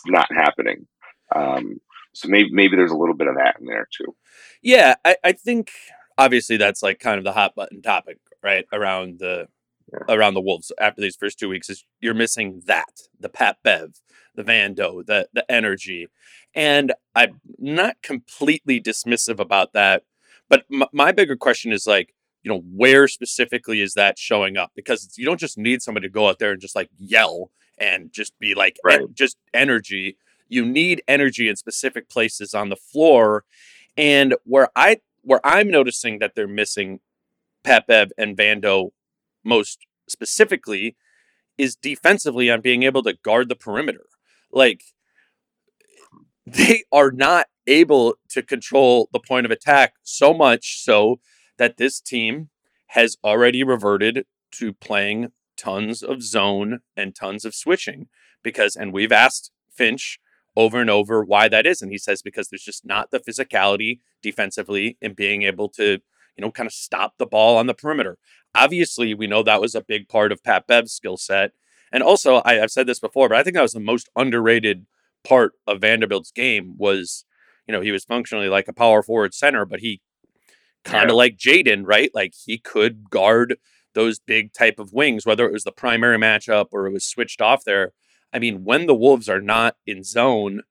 not 0.05 0.27
happening. 0.33 0.87
Um, 1.35 1.79
so 2.13 2.27
maybe 2.27 2.49
maybe 2.51 2.75
there's 2.75 2.91
a 2.91 2.97
little 2.97 3.15
bit 3.15 3.27
of 3.27 3.35
that 3.35 3.57
in 3.59 3.65
there 3.65 3.87
too. 3.91 4.15
Yeah, 4.61 4.95
I, 5.03 5.17
I 5.23 5.31
think 5.33 5.71
obviously 6.17 6.57
that's 6.57 6.83
like 6.83 6.99
kind 6.99 7.17
of 7.17 7.23
the 7.23 7.33
hot 7.33 7.55
button 7.55 7.81
topic, 7.81 8.19
right? 8.41 8.65
Around 8.71 9.19
the 9.19 9.47
yeah. 9.91 10.15
around 10.15 10.35
the 10.35 10.41
Wolves 10.41 10.71
after 10.79 11.01
these 11.01 11.15
first 11.15 11.39
two 11.39 11.49
weeks 11.49 11.69
is 11.69 11.85
you're 11.99 12.13
missing 12.13 12.61
that 12.65 13.01
the 13.19 13.29
Pat 13.29 13.57
Bev, 13.63 14.01
the 14.35 14.43
Vando, 14.43 15.05
the 15.05 15.27
the 15.33 15.49
energy, 15.51 16.07
and 16.53 16.93
I'm 17.15 17.41
not 17.57 18.01
completely 18.01 18.79
dismissive 18.79 19.39
about 19.39 19.73
that. 19.73 20.03
But 20.49 20.65
m- 20.71 20.83
my 20.93 21.11
bigger 21.11 21.35
question 21.35 21.71
is 21.71 21.87
like, 21.87 22.13
you 22.43 22.51
know, 22.51 22.59
where 22.59 23.07
specifically 23.07 23.81
is 23.81 23.93
that 23.95 24.19
showing 24.19 24.55
up? 24.55 24.71
Because 24.75 25.17
you 25.17 25.25
don't 25.25 25.39
just 25.39 25.57
need 25.57 25.81
somebody 25.81 26.07
to 26.07 26.13
go 26.13 26.29
out 26.29 26.37
there 26.37 26.51
and 26.51 26.61
just 26.61 26.75
like 26.75 26.89
yell 26.97 27.49
and 27.83 28.13
just 28.13 28.39
be 28.39 28.55
like 28.55 28.77
right. 28.83 29.01
en- 29.01 29.09
just 29.13 29.37
energy. 29.53 30.17
You 30.47 30.65
need 30.65 31.03
energy 31.07 31.49
in 31.49 31.57
specific 31.57 32.09
places 32.09 32.53
on 32.53 32.69
the 32.69 32.77
floor, 32.77 33.43
and 33.97 34.35
where 34.45 34.69
I 34.75 35.01
where 35.21 35.41
I'm 35.43 35.69
noticing 35.69 36.19
that 36.19 36.33
they're 36.35 36.47
missing 36.47 37.01
Pat 37.63 37.87
Bev 37.87 38.11
and 38.17 38.37
Vando 38.37 38.91
most 39.43 39.79
specifically 40.07 40.95
is 41.57 41.75
defensively 41.75 42.49
on 42.49 42.61
being 42.61 42.83
able 42.83 43.03
to 43.03 43.17
guard 43.23 43.49
the 43.49 43.55
perimeter. 43.55 44.05
Like 44.51 44.83
they 46.45 46.83
are 46.91 47.11
not 47.11 47.47
able 47.67 48.15
to 48.29 48.41
control 48.41 49.09
the 49.11 49.19
point 49.19 49.45
of 49.45 49.51
attack 49.51 49.93
so 50.03 50.33
much 50.33 50.83
so 50.83 51.19
that 51.57 51.77
this 51.77 51.99
team 51.99 52.49
has 52.87 53.17
already 53.23 53.63
reverted 53.63 54.25
to 54.51 54.73
playing 54.73 55.31
tons 55.57 56.03
of 56.03 56.21
zone 56.21 56.79
and 56.95 57.15
tons 57.15 57.45
of 57.45 57.55
switching 57.55 58.07
because 58.43 58.75
and 58.75 58.93
we've 58.93 59.11
asked 59.11 59.51
Finch 59.71 60.19
over 60.55 60.79
and 60.79 60.89
over 60.89 61.23
why 61.23 61.47
that 61.47 61.65
is 61.65 61.81
and 61.81 61.91
he 61.91 61.97
says 61.97 62.21
because 62.21 62.49
there's 62.49 62.63
just 62.63 62.85
not 62.85 63.11
the 63.11 63.19
physicality 63.19 63.99
defensively 64.21 64.97
in 65.01 65.13
being 65.13 65.43
able 65.43 65.69
to 65.69 65.99
you 66.37 66.41
know 66.41 66.51
kind 66.51 66.67
of 66.67 66.73
stop 66.73 67.13
the 67.17 67.25
ball 67.25 67.57
on 67.57 67.67
the 67.67 67.73
perimeter. 67.73 68.17
Obviously 68.55 69.13
we 69.13 69.27
know 69.27 69.43
that 69.43 69.61
was 69.61 69.75
a 69.75 69.81
big 69.81 70.07
part 70.07 70.31
of 70.31 70.43
Pat 70.43 70.67
Bev's 70.67 70.93
skill 70.93 71.17
set. 71.17 71.51
And 71.91 72.01
also 72.01 72.41
I, 72.43 72.55
have 72.55 72.71
said 72.71 72.87
this 72.87 72.99
before 72.99 73.29
but 73.29 73.37
I 73.37 73.43
think 73.43 73.55
that 73.55 73.61
was 73.61 73.73
the 73.73 73.79
most 73.79 74.09
underrated 74.15 74.85
part 75.23 75.53
of 75.65 75.81
Vanderbilt's 75.81 76.31
game 76.31 76.75
was 76.77 77.25
you 77.67 77.71
know 77.71 77.81
he 77.81 77.91
was 77.91 78.05
functionally 78.05 78.49
like 78.49 78.67
a 78.67 78.73
power 78.73 79.01
forward 79.01 79.33
center 79.33 79.65
but 79.65 79.79
he 79.79 80.01
kind 80.83 81.05
of 81.05 81.13
yeah. 81.13 81.17
like 81.17 81.37
Jaden 81.37 81.83
right? 81.85 82.11
Like 82.13 82.33
he 82.45 82.57
could 82.57 83.09
guard 83.09 83.57
those 83.93 84.19
big 84.19 84.53
type 84.53 84.79
of 84.79 84.93
wings, 84.93 85.25
whether 85.25 85.45
it 85.45 85.53
was 85.53 85.63
the 85.63 85.71
primary 85.71 86.17
matchup 86.17 86.67
or 86.71 86.87
it 86.87 86.93
was 86.93 87.05
switched 87.05 87.41
off 87.41 87.63
there. 87.65 87.93
I 88.31 88.39
mean, 88.39 88.63
when 88.63 88.87
the 88.87 88.95
Wolves 88.95 89.29
are 89.29 89.41
not 89.41 89.75
in 89.85 90.03
zone 90.03 90.63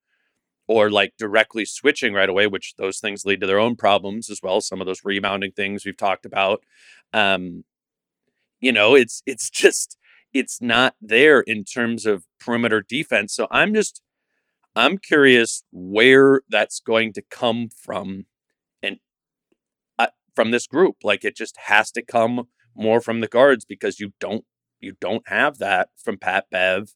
or 0.67 0.91
like 0.91 1.15
directly 1.19 1.65
switching 1.65 2.15
right 2.15 2.29
away, 2.29 2.47
which 2.47 2.75
those 2.77 2.99
things 2.99 3.25
lead 3.25 3.41
to 3.41 3.47
their 3.47 3.59
own 3.59 3.77
problems 3.77 4.31
as 4.31 4.41
well. 4.43 4.61
Some 4.61 4.81
of 4.81 4.87
those 4.87 5.05
rebounding 5.05 5.53
things 5.53 5.85
we've 5.85 5.97
talked 5.97 6.25
about. 6.25 6.63
Um, 7.13 7.65
you 8.61 8.73
know, 8.73 8.95
it's 8.95 9.23
it's 9.27 9.51
just 9.63 9.99
it's 10.33 10.63
not 10.63 10.95
there 11.01 11.41
in 11.41 11.65
terms 11.65 12.07
of 12.07 12.25
perimeter 12.41 12.81
defense. 12.81 13.35
So 13.35 13.49
I'm 13.51 13.75
just 13.75 14.01
I'm 14.75 14.99
curious 14.99 15.65
where 15.73 16.41
that's 16.49 16.81
going 16.81 17.13
to 17.15 17.23
come 17.23 17.69
from 17.69 18.27
and 18.83 18.99
uh, 19.99 20.07
from 20.35 20.53
this 20.53 20.67
group. 20.67 20.97
Like 21.03 21.25
it 21.25 21.37
just 21.37 21.57
has 21.67 21.91
to 21.93 22.03
come 22.03 22.49
more 22.75 23.01
from 23.01 23.21
the 23.21 23.29
guards 23.29 23.65
because 23.65 24.01
you 24.01 24.13
don't 24.21 24.45
you 24.81 24.95
don't 25.01 25.27
have 25.29 25.59
that 25.59 25.91
from 25.97 26.19
Pat 26.19 26.47
Bev 26.51 26.95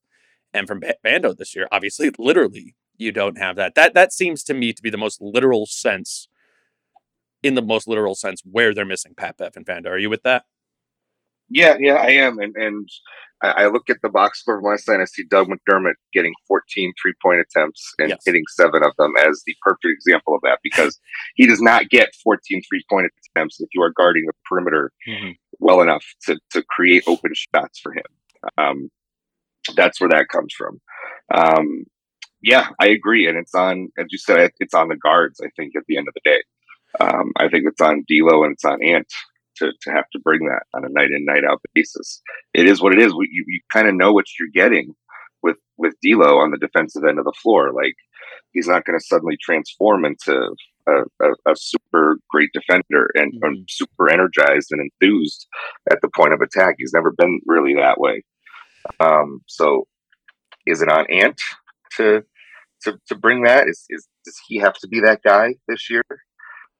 and 0.52 0.66
from 0.66 0.82
Vando 1.04 1.36
this 1.36 1.54
year. 1.54 1.68
Obviously, 1.70 2.10
literally, 2.18 2.74
you 2.96 3.12
don't 3.12 3.38
have 3.38 3.56
that. 3.56 3.74
That 3.74 3.94
that 3.94 4.12
seems 4.12 4.42
to 4.44 4.54
me 4.54 4.72
to 4.72 4.82
be 4.82 4.90
the 4.90 4.98
most 4.98 5.20
literal 5.20 5.66
sense, 5.66 6.28
in 7.42 7.54
the 7.54 7.62
most 7.62 7.86
literal 7.88 8.14
sense, 8.14 8.42
where 8.44 8.74
they're 8.74 8.84
missing 8.84 9.14
Pat 9.16 9.36
Bev 9.36 9.56
and 9.56 9.66
Vando. 9.66 9.88
Are 9.88 9.98
you 9.98 10.10
with 10.10 10.22
that? 10.24 10.44
Yeah, 11.48 11.76
yeah, 11.78 11.94
I 11.94 12.10
am. 12.10 12.38
And 12.38 12.54
and 12.56 12.88
I, 13.42 13.66
look 13.66 13.90
at 13.90 13.98
the 14.02 14.08
box 14.08 14.40
score 14.40 14.58
from 14.58 14.70
last 14.70 14.88
night. 14.88 15.00
I 15.00 15.04
see 15.04 15.24
Doug 15.28 15.48
McDermott 15.48 15.94
getting 16.12 16.32
14 16.48 16.92
three 17.00 17.12
point 17.22 17.40
attempts 17.40 17.92
and 17.98 18.10
yes. 18.10 18.22
hitting 18.24 18.44
seven 18.48 18.82
of 18.82 18.92
them 18.98 19.12
as 19.18 19.42
the 19.46 19.54
perfect 19.62 19.84
example 19.84 20.34
of 20.34 20.40
that 20.42 20.58
because 20.62 20.98
he 21.34 21.46
does 21.46 21.60
not 21.60 21.90
get 21.90 22.14
14 22.24 22.62
three 22.68 22.82
point 22.90 23.06
attempts 23.34 23.60
if 23.60 23.68
you 23.74 23.82
are 23.82 23.92
guarding 23.96 24.24
the 24.26 24.32
perimeter 24.48 24.90
mm-hmm. 25.06 25.32
well 25.58 25.82
enough 25.82 26.04
to, 26.22 26.38
to 26.52 26.62
create 26.62 27.04
open 27.06 27.32
shots 27.34 27.78
for 27.78 27.92
him. 27.92 28.04
Um, 28.58 28.90
that's 29.76 30.00
where 30.00 30.10
that 30.10 30.28
comes 30.28 30.54
from. 30.56 30.80
Um, 31.34 31.84
yeah, 32.42 32.68
I 32.80 32.88
agree. 32.88 33.26
And 33.28 33.36
it's 33.36 33.54
on, 33.54 33.88
as 33.98 34.06
you 34.10 34.18
said, 34.18 34.52
it's 34.60 34.74
on 34.74 34.88
the 34.88 34.96
guards, 34.96 35.40
I 35.44 35.48
think, 35.56 35.74
at 35.76 35.82
the 35.88 35.98
end 35.98 36.08
of 36.08 36.14
the 36.14 36.20
day. 36.24 36.42
Um, 37.00 37.32
I 37.36 37.48
think 37.48 37.64
it's 37.66 37.80
on 37.80 38.04
D'Lo 38.08 38.44
and 38.44 38.52
it's 38.52 38.64
on 38.64 38.82
Ant 38.82 39.12
to, 39.58 39.72
to 39.82 39.90
have 39.90 40.08
to 40.12 40.18
bring 40.18 40.46
that 40.46 40.62
on 40.74 40.84
a 40.84 40.88
night 40.88 41.10
in 41.10 41.24
night 41.24 41.44
out 41.44 41.60
basis. 41.74 42.20
It 42.54 42.66
is 42.66 42.80
what 42.80 42.92
it 42.92 43.00
is. 43.00 43.14
We, 43.14 43.28
you, 43.30 43.44
you 43.46 43.60
kind 43.72 43.88
of 43.88 43.94
know 43.94 44.12
what 44.12 44.26
you're 44.38 44.48
getting 44.52 44.94
with 45.42 45.56
with 45.76 45.94
D'Lo 46.02 46.38
on 46.38 46.50
the 46.50 46.58
defensive 46.58 47.04
end 47.04 47.18
of 47.18 47.24
the 47.24 47.34
floor. 47.42 47.72
Like 47.72 47.94
he's 48.52 48.68
not 48.68 48.84
going 48.84 48.98
to 48.98 49.04
suddenly 49.04 49.36
transform 49.40 50.04
into 50.04 50.54
a, 50.88 50.92
a, 51.20 51.52
a, 51.52 51.56
super 51.56 52.18
great 52.30 52.50
defender 52.52 53.10
and 53.14 53.32
mm-hmm. 53.34 53.62
super 53.68 54.08
energized 54.08 54.68
and 54.70 54.80
enthused 54.80 55.46
at 55.90 55.98
the 56.00 56.08
point 56.14 56.32
of 56.32 56.40
attack. 56.40 56.76
He's 56.78 56.92
never 56.94 57.12
been 57.12 57.40
really 57.44 57.74
that 57.74 58.00
way. 58.00 58.24
Um, 59.00 59.40
so, 59.46 59.86
is 60.64 60.82
it 60.82 60.88
on 60.88 61.06
Ant 61.10 61.40
to 61.96 62.24
to 62.82 62.98
to 63.08 63.14
bring 63.14 63.42
that? 63.42 63.68
Is 63.68 63.84
is 63.90 64.06
does 64.24 64.38
he 64.48 64.58
have 64.58 64.74
to 64.74 64.88
be 64.88 65.00
that 65.00 65.22
guy 65.22 65.54
this 65.68 65.90
year? 65.90 66.04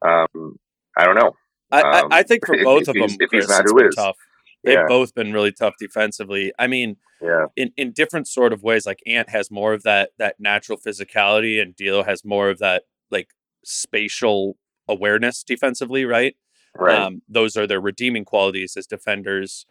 Um, 0.07 0.57
I 0.97 1.05
don't 1.05 1.17
know. 1.17 1.35
I, 1.71 2.01
um, 2.01 2.09
I, 2.13 2.23
think 2.23 2.47
for 2.47 2.57
both 2.65 2.83
if, 2.83 2.89
of 2.89 2.95
them, 2.95 3.17
if 3.21 3.31
Chris, 3.31 3.45
he's 3.45 3.49
not 3.49 3.65
who 3.67 3.87
is. 3.87 3.95
tough. 3.95 4.17
They've 4.65 4.87
both 4.89 5.15
been 5.15 5.33
really 5.33 5.53
tough 5.53 5.75
defensively. 5.79 6.53
I 6.59 6.67
mean, 6.67 6.97
yeah. 7.23 7.47
in, 7.55 7.73
in 7.77 7.93
different 7.93 8.27
sort 8.27 8.53
of 8.53 8.63
ways. 8.63 8.85
Like 8.85 9.01
Ant 9.07 9.31
has 9.31 9.51
more 9.51 9.73
of 9.73 9.85
that 9.85 10.11
that 10.19 10.37
natural 10.41 10.79
physicality, 10.79 11.61
and 11.63 11.75
D'Lo 11.77 12.03
has 12.03 12.25
more 12.25 12.51
of 12.51 12.59
that 12.59 12.83
like 13.11 13.29
spatial 13.65 14.57
awareness 14.89 15.43
defensively. 15.43 16.05
Right. 16.05 16.37
Right. 16.79 16.99
Um, 16.99 17.23
those 17.29 17.57
are 17.57 17.67
their 17.67 17.81
redeeming 17.81 18.25
qualities 18.25 18.77
as 18.77 18.87
defenders. 18.87 19.67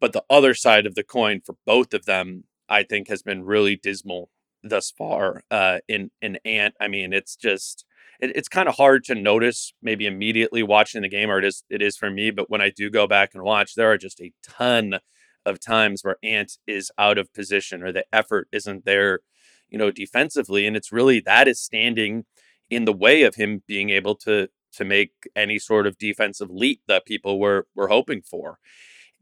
But 0.00 0.14
the 0.14 0.24
other 0.30 0.54
side 0.54 0.86
of 0.86 0.94
the 0.94 1.02
coin 1.02 1.42
for 1.44 1.56
both 1.66 1.92
of 1.92 2.06
them, 2.06 2.44
I 2.68 2.82
think, 2.82 3.08
has 3.08 3.22
been 3.22 3.44
really 3.44 3.76
dismal 3.76 4.30
thus 4.62 4.90
far. 4.90 5.42
Uh, 5.50 5.78
in 5.88 6.10
in 6.22 6.38
Ant, 6.44 6.74
I 6.80 6.88
mean, 6.88 7.12
it's 7.12 7.36
just 7.36 7.84
it, 8.20 8.36
it's 8.36 8.48
kind 8.48 8.68
of 8.68 8.76
hard 8.76 9.04
to 9.04 9.14
notice 9.14 9.72
maybe 9.82 10.06
immediately 10.06 10.62
watching 10.62 11.02
the 11.02 11.08
game, 11.08 11.30
or 11.30 11.38
it 11.38 11.44
is 11.44 11.64
it 11.70 11.82
is 11.82 11.96
for 11.96 12.10
me. 12.10 12.30
But 12.30 12.50
when 12.50 12.60
I 12.60 12.70
do 12.70 12.90
go 12.90 13.06
back 13.06 13.30
and 13.34 13.42
watch, 13.42 13.74
there 13.74 13.90
are 13.90 13.98
just 13.98 14.20
a 14.20 14.32
ton 14.42 15.00
of 15.46 15.60
times 15.60 16.02
where 16.02 16.16
Ant 16.22 16.58
is 16.66 16.90
out 16.98 17.18
of 17.18 17.32
position 17.32 17.82
or 17.82 17.92
the 17.92 18.04
effort 18.12 18.48
isn't 18.52 18.84
there, 18.84 19.20
you 19.68 19.78
know, 19.78 19.90
defensively, 19.90 20.66
and 20.66 20.76
it's 20.76 20.92
really 20.92 21.20
that 21.20 21.48
is 21.48 21.60
standing 21.60 22.24
in 22.68 22.84
the 22.84 22.92
way 22.92 23.22
of 23.22 23.34
him 23.34 23.62
being 23.66 23.90
able 23.90 24.14
to 24.14 24.48
to 24.72 24.84
make 24.84 25.12
any 25.34 25.58
sort 25.58 25.86
of 25.86 25.98
defensive 25.98 26.50
leap 26.50 26.82
that 26.88 27.06
people 27.06 27.40
were 27.40 27.66
were 27.74 27.88
hoping 27.88 28.22
for. 28.22 28.58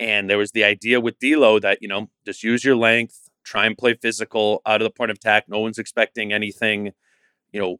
And 0.00 0.30
there 0.30 0.38
was 0.38 0.52
the 0.52 0.64
idea 0.64 1.00
with 1.00 1.18
D'Lo 1.18 1.58
that 1.60 1.78
you 1.80 1.88
know 1.88 2.10
just 2.26 2.42
use 2.44 2.64
your 2.64 2.76
length, 2.76 3.28
try 3.44 3.66
and 3.66 3.76
play 3.78 3.94
physical 3.94 4.62
out 4.66 4.80
of 4.82 4.86
the 4.86 4.90
point 4.90 5.10
of 5.10 5.16
attack. 5.16 5.44
No 5.48 5.60
one's 5.60 5.78
expecting 5.78 6.32
anything, 6.32 6.92
you 7.52 7.60
know, 7.60 7.78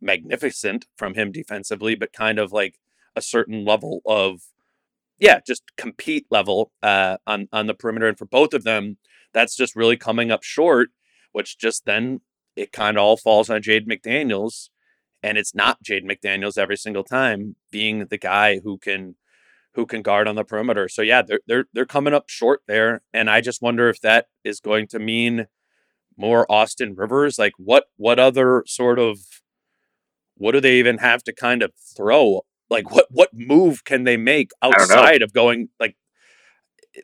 magnificent 0.00 0.86
from 0.96 1.14
him 1.14 1.32
defensively, 1.32 1.94
but 1.94 2.12
kind 2.12 2.38
of 2.38 2.52
like 2.52 2.78
a 3.16 3.22
certain 3.22 3.64
level 3.64 4.00
of 4.06 4.42
yeah, 5.18 5.40
just 5.44 5.64
compete 5.76 6.26
level 6.30 6.72
uh, 6.82 7.16
on 7.26 7.48
on 7.52 7.66
the 7.66 7.74
perimeter. 7.74 8.08
And 8.08 8.18
for 8.18 8.26
both 8.26 8.54
of 8.54 8.64
them, 8.64 8.98
that's 9.32 9.56
just 9.56 9.76
really 9.76 9.96
coming 9.96 10.30
up 10.30 10.42
short. 10.42 10.90
Which 11.32 11.58
just 11.58 11.84
then 11.84 12.20
it 12.56 12.72
kind 12.72 12.96
of 12.96 13.02
all 13.02 13.16
falls 13.16 13.50
on 13.50 13.62
Jaden 13.62 13.86
McDaniels, 13.86 14.70
and 15.22 15.36
it's 15.38 15.54
not 15.54 15.82
Jaden 15.82 16.10
McDaniels 16.10 16.58
every 16.58 16.76
single 16.76 17.04
time 17.04 17.56
being 17.70 18.06
the 18.06 18.18
guy 18.18 18.60
who 18.60 18.78
can 18.78 19.16
who 19.74 19.86
can 19.86 20.02
guard 20.02 20.26
on 20.26 20.34
the 20.34 20.44
perimeter. 20.44 20.88
So 20.88 21.02
yeah, 21.02 21.22
they're 21.22 21.40
they're 21.46 21.66
they're 21.72 21.86
coming 21.86 22.14
up 22.14 22.28
short 22.28 22.62
there, 22.66 23.02
and 23.12 23.28
I 23.28 23.40
just 23.40 23.62
wonder 23.62 23.88
if 23.88 24.00
that 24.00 24.26
is 24.44 24.60
going 24.60 24.86
to 24.88 24.98
mean 24.98 25.46
more 26.16 26.50
Austin 26.50 26.94
Rivers. 26.94 27.38
Like 27.38 27.52
what 27.58 27.84
what 27.96 28.18
other 28.18 28.64
sort 28.66 28.98
of 28.98 29.18
what 30.38 30.52
do 30.52 30.60
they 30.60 30.78
even 30.78 30.98
have 30.98 31.22
to 31.24 31.32
kind 31.32 31.62
of 31.62 31.72
throw? 31.96 32.42
Like 32.70 32.90
what 32.90 33.06
what 33.10 33.30
move 33.32 33.84
can 33.84 34.04
they 34.04 34.16
make 34.16 34.50
outside 34.62 35.22
of 35.22 35.32
going 35.32 35.68
like 35.80 35.96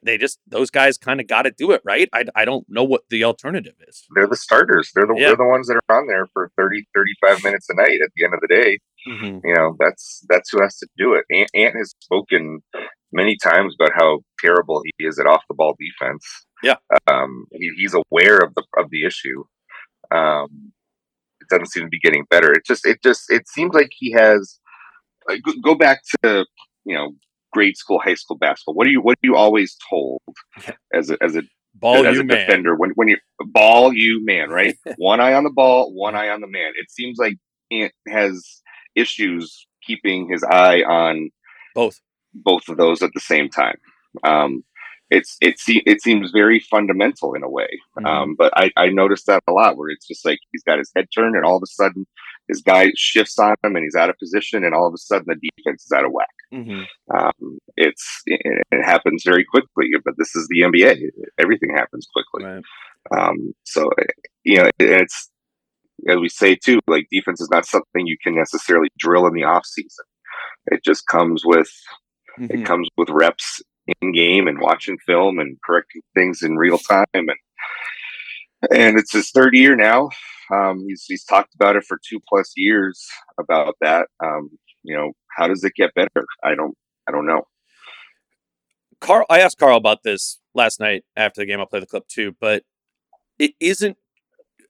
they 0.03 0.19
just 0.19 0.38
those 0.47 0.71
guys 0.71 0.99
kind 0.99 1.21
of 1.21 1.26
got 1.26 1.43
to 1.43 1.50
do 1.50 1.71
it 1.73 1.83
right? 1.85 2.09
I, 2.12 2.25
I 2.35 2.45
don't 2.45 2.67
know 2.69 2.85
what 2.85 3.03
the 3.11 3.25
alternative 3.25 3.75
is. 3.87 4.05
They're 4.14 4.26
the 4.26 4.37
starters. 4.37 4.91
They're 4.95 5.07
the, 5.07 5.14
yeah. 5.17 5.29
they're 5.29 5.37
the 5.37 5.49
ones 5.49 5.69
that 5.69 5.81
are 5.88 5.99
on 5.99 6.07
there 6.07 6.26
for 6.33 6.50
30 6.57 6.87
35 6.95 7.45
minutes 7.45 7.67
a 7.71 7.75
night 7.75 7.99
at 8.03 8.11
the 8.17 8.25
end 8.25 8.35
of 8.35 8.41
the 8.41 8.49
day. 8.49 8.79
Mm-hmm. 9.07 9.47
you 9.47 9.55
know 9.55 9.76
that's 9.79 10.25
that's 10.31 10.50
who 10.50 10.62
has 10.62 10.79
to 10.79 10.87
do 10.97 11.14
it. 11.14 11.25
Ant, 11.31 11.50
ant 11.55 11.76
has 11.76 11.93
spoken 12.00 12.61
many 13.12 13.37
times 13.37 13.75
about 13.79 13.93
how 13.95 14.21
terrible 14.41 14.81
he 14.83 15.07
is 15.07 15.19
at 15.19 15.26
off 15.26 15.43
the 15.49 15.55
ball 15.55 15.75
defense. 15.79 16.25
Yeah. 16.62 16.76
Um 17.07 17.47
he, 17.53 17.71
he's 17.76 17.95
aware 17.95 18.38
of 18.38 18.55
the 18.55 18.64
of 18.79 18.91
the 18.91 19.05
issue. 19.05 19.45
Um 20.11 20.73
it 21.44 21.54
doesn't 21.54 21.70
seem 21.70 21.84
to 21.84 21.88
be 21.88 21.98
getting 21.98 22.24
better 22.30 22.52
it 22.52 22.64
just 22.66 22.86
it 22.86 23.02
just 23.02 23.24
it 23.30 23.48
seems 23.48 23.74
like 23.74 23.90
he 23.92 24.12
has 24.12 24.58
like, 25.28 25.40
go 25.62 25.74
back 25.74 26.02
to 26.22 26.44
you 26.84 26.94
know 26.94 27.12
grade 27.54 27.76
school, 27.76 28.00
high 28.04 28.14
school 28.14 28.36
basketball? 28.36 28.74
What 28.74 28.86
are 28.86 28.90
you 28.90 29.00
what 29.00 29.12
are 29.12 29.26
you 29.26 29.36
always 29.36 29.76
told 29.88 30.20
as 30.92 31.10
a 31.10 31.16
as 31.22 31.36
a 31.36 31.42
ball 31.74 32.06
as 32.06 32.16
you 32.16 32.22
a 32.22 32.24
man. 32.24 32.36
defender 32.36 32.76
when 32.76 32.90
when 32.90 33.08
you 33.08 33.16
ball 33.40 33.92
you 33.92 34.22
man, 34.24 34.50
right? 34.50 34.76
one 34.96 35.20
eye 35.20 35.32
on 35.32 35.44
the 35.44 35.50
ball, 35.50 35.92
one 35.94 36.14
eye 36.14 36.28
on 36.28 36.40
the 36.40 36.48
man. 36.48 36.72
It 36.76 36.90
seems 36.90 37.18
like 37.18 37.36
Ant 37.70 37.92
has 38.08 38.62
issues 38.94 39.66
keeping 39.82 40.28
his 40.30 40.44
eye 40.44 40.82
on 40.82 41.30
both 41.74 42.00
both 42.34 42.68
of 42.68 42.76
those 42.76 43.02
at 43.02 43.10
the 43.14 43.20
same 43.20 43.48
time. 43.48 43.76
Um, 44.24 44.64
it's 45.14 45.37
it, 45.40 45.56
it 45.87 46.02
seems 46.02 46.30
very 46.30 46.61
fundamental 46.61 47.35
in 47.35 47.42
a 47.42 47.49
way. 47.49 47.68
Mm-hmm. 47.99 48.06
Um, 48.06 48.35
but 48.37 48.52
I, 48.56 48.71
I 48.76 48.88
noticed 48.88 49.26
that 49.26 49.42
a 49.49 49.52
lot 49.52 49.76
where 49.76 49.90
it's 49.90 50.06
just 50.06 50.25
like 50.25 50.38
he's 50.52 50.62
got 50.62 50.78
his 50.78 50.90
head 50.94 51.06
turned 51.14 51.37
and 51.37 51.44
all 51.44 51.56
of 51.56 51.62
a 51.62 51.66
sudden 51.66 52.06
his 52.49 52.61
guy 52.62 52.88
shifts 52.97 53.38
on 53.38 53.54
him 53.62 53.76
and 53.76 53.85
he's 53.85 53.94
out 53.94 54.11
of 54.11 54.18
position 54.18 54.64
and 54.64 54.75
all 54.75 54.87
of 54.87 54.94
a 54.94 54.99
sudden 54.99 55.26
the 55.28 55.50
defense 55.56 55.85
is 55.85 55.92
out 55.92 56.04
of 56.04 56.12
whack. 56.12 56.28
Mm-hmm. 56.52 57.16
Um, 57.16 57.59
it's 57.76 58.23
it, 58.26 58.40
it, 58.71 58.85
happens 58.85 59.23
very 59.25 59.44
quickly, 59.44 59.90
but 60.04 60.14
this 60.18 60.35
is 60.35 60.49
the 60.49 60.61
NBA. 60.61 61.11
Everything 61.38 61.71
happens 61.75 62.06
quickly. 62.12 62.49
Right. 62.49 62.64
Um, 63.16 63.54
so 63.64 63.90
you 64.44 64.59
know 64.59 64.71
it's 64.78 65.30
as 66.09 66.16
we 66.18 66.28
say 66.28 66.56
too, 66.56 66.80
like 66.87 67.06
defense 67.11 67.40
is 67.40 67.50
not 67.50 67.66
something 67.66 68.06
you 68.06 68.16
can 68.23 68.35
necessarily 68.35 68.88
drill 68.99 69.26
in 69.26 69.35
the 69.35 69.44
off 69.44 69.64
season. 69.64 70.04
It 70.66 70.85
just 70.85 71.06
comes 71.06 71.42
with 71.44 71.71
mm-hmm. 72.38 72.52
it 72.52 72.66
comes 72.66 72.88
with 72.97 73.09
reps 73.11 73.62
in 74.00 74.12
game 74.12 74.47
and 74.47 74.61
watching 74.61 74.99
film 75.07 75.38
and 75.38 75.59
correcting 75.64 76.03
things 76.14 76.43
in 76.43 76.57
real 76.57 76.79
time 76.79 77.07
and 77.12 77.31
and 78.73 78.99
it's 78.99 79.12
his 79.12 79.31
third 79.31 79.55
year 79.55 79.76
now. 79.76 80.09
Um, 80.53 80.85
he's 80.87 81.05
he's 81.07 81.25
talked 81.25 81.55
about 81.55 81.76
it 81.76 81.85
for 81.85 81.99
two 82.09 82.21
plus 82.29 82.53
years 82.57 83.07
about 83.38 83.75
that. 83.81 84.09
Um, 84.23 84.50
you 84.83 84.97
know, 84.97 85.12
how 85.37 85.49
does 85.49 85.64
it 85.64 85.73
get 85.76 85.95
better? 85.95 86.26
I 86.43 86.55
don't 86.55 86.76
I 87.09 87.12
don't 87.12 87.26
know. 87.26 87.43
Karl, 89.00 89.26
I 89.29 89.41
asked 89.41 89.59
Karl 89.59 89.76
about 89.76 90.03
this 90.03 90.38
last 90.55 90.81
night 90.81 91.05
after 91.17 91.41
the 91.41 91.47
game. 91.47 91.61
I'll 91.61 91.67
play 91.67 91.81
the 91.81 91.87
clip 91.87 92.09
too, 92.09 92.35
but 92.41 92.62
it 93.38 93.53
isn't. 93.61 93.97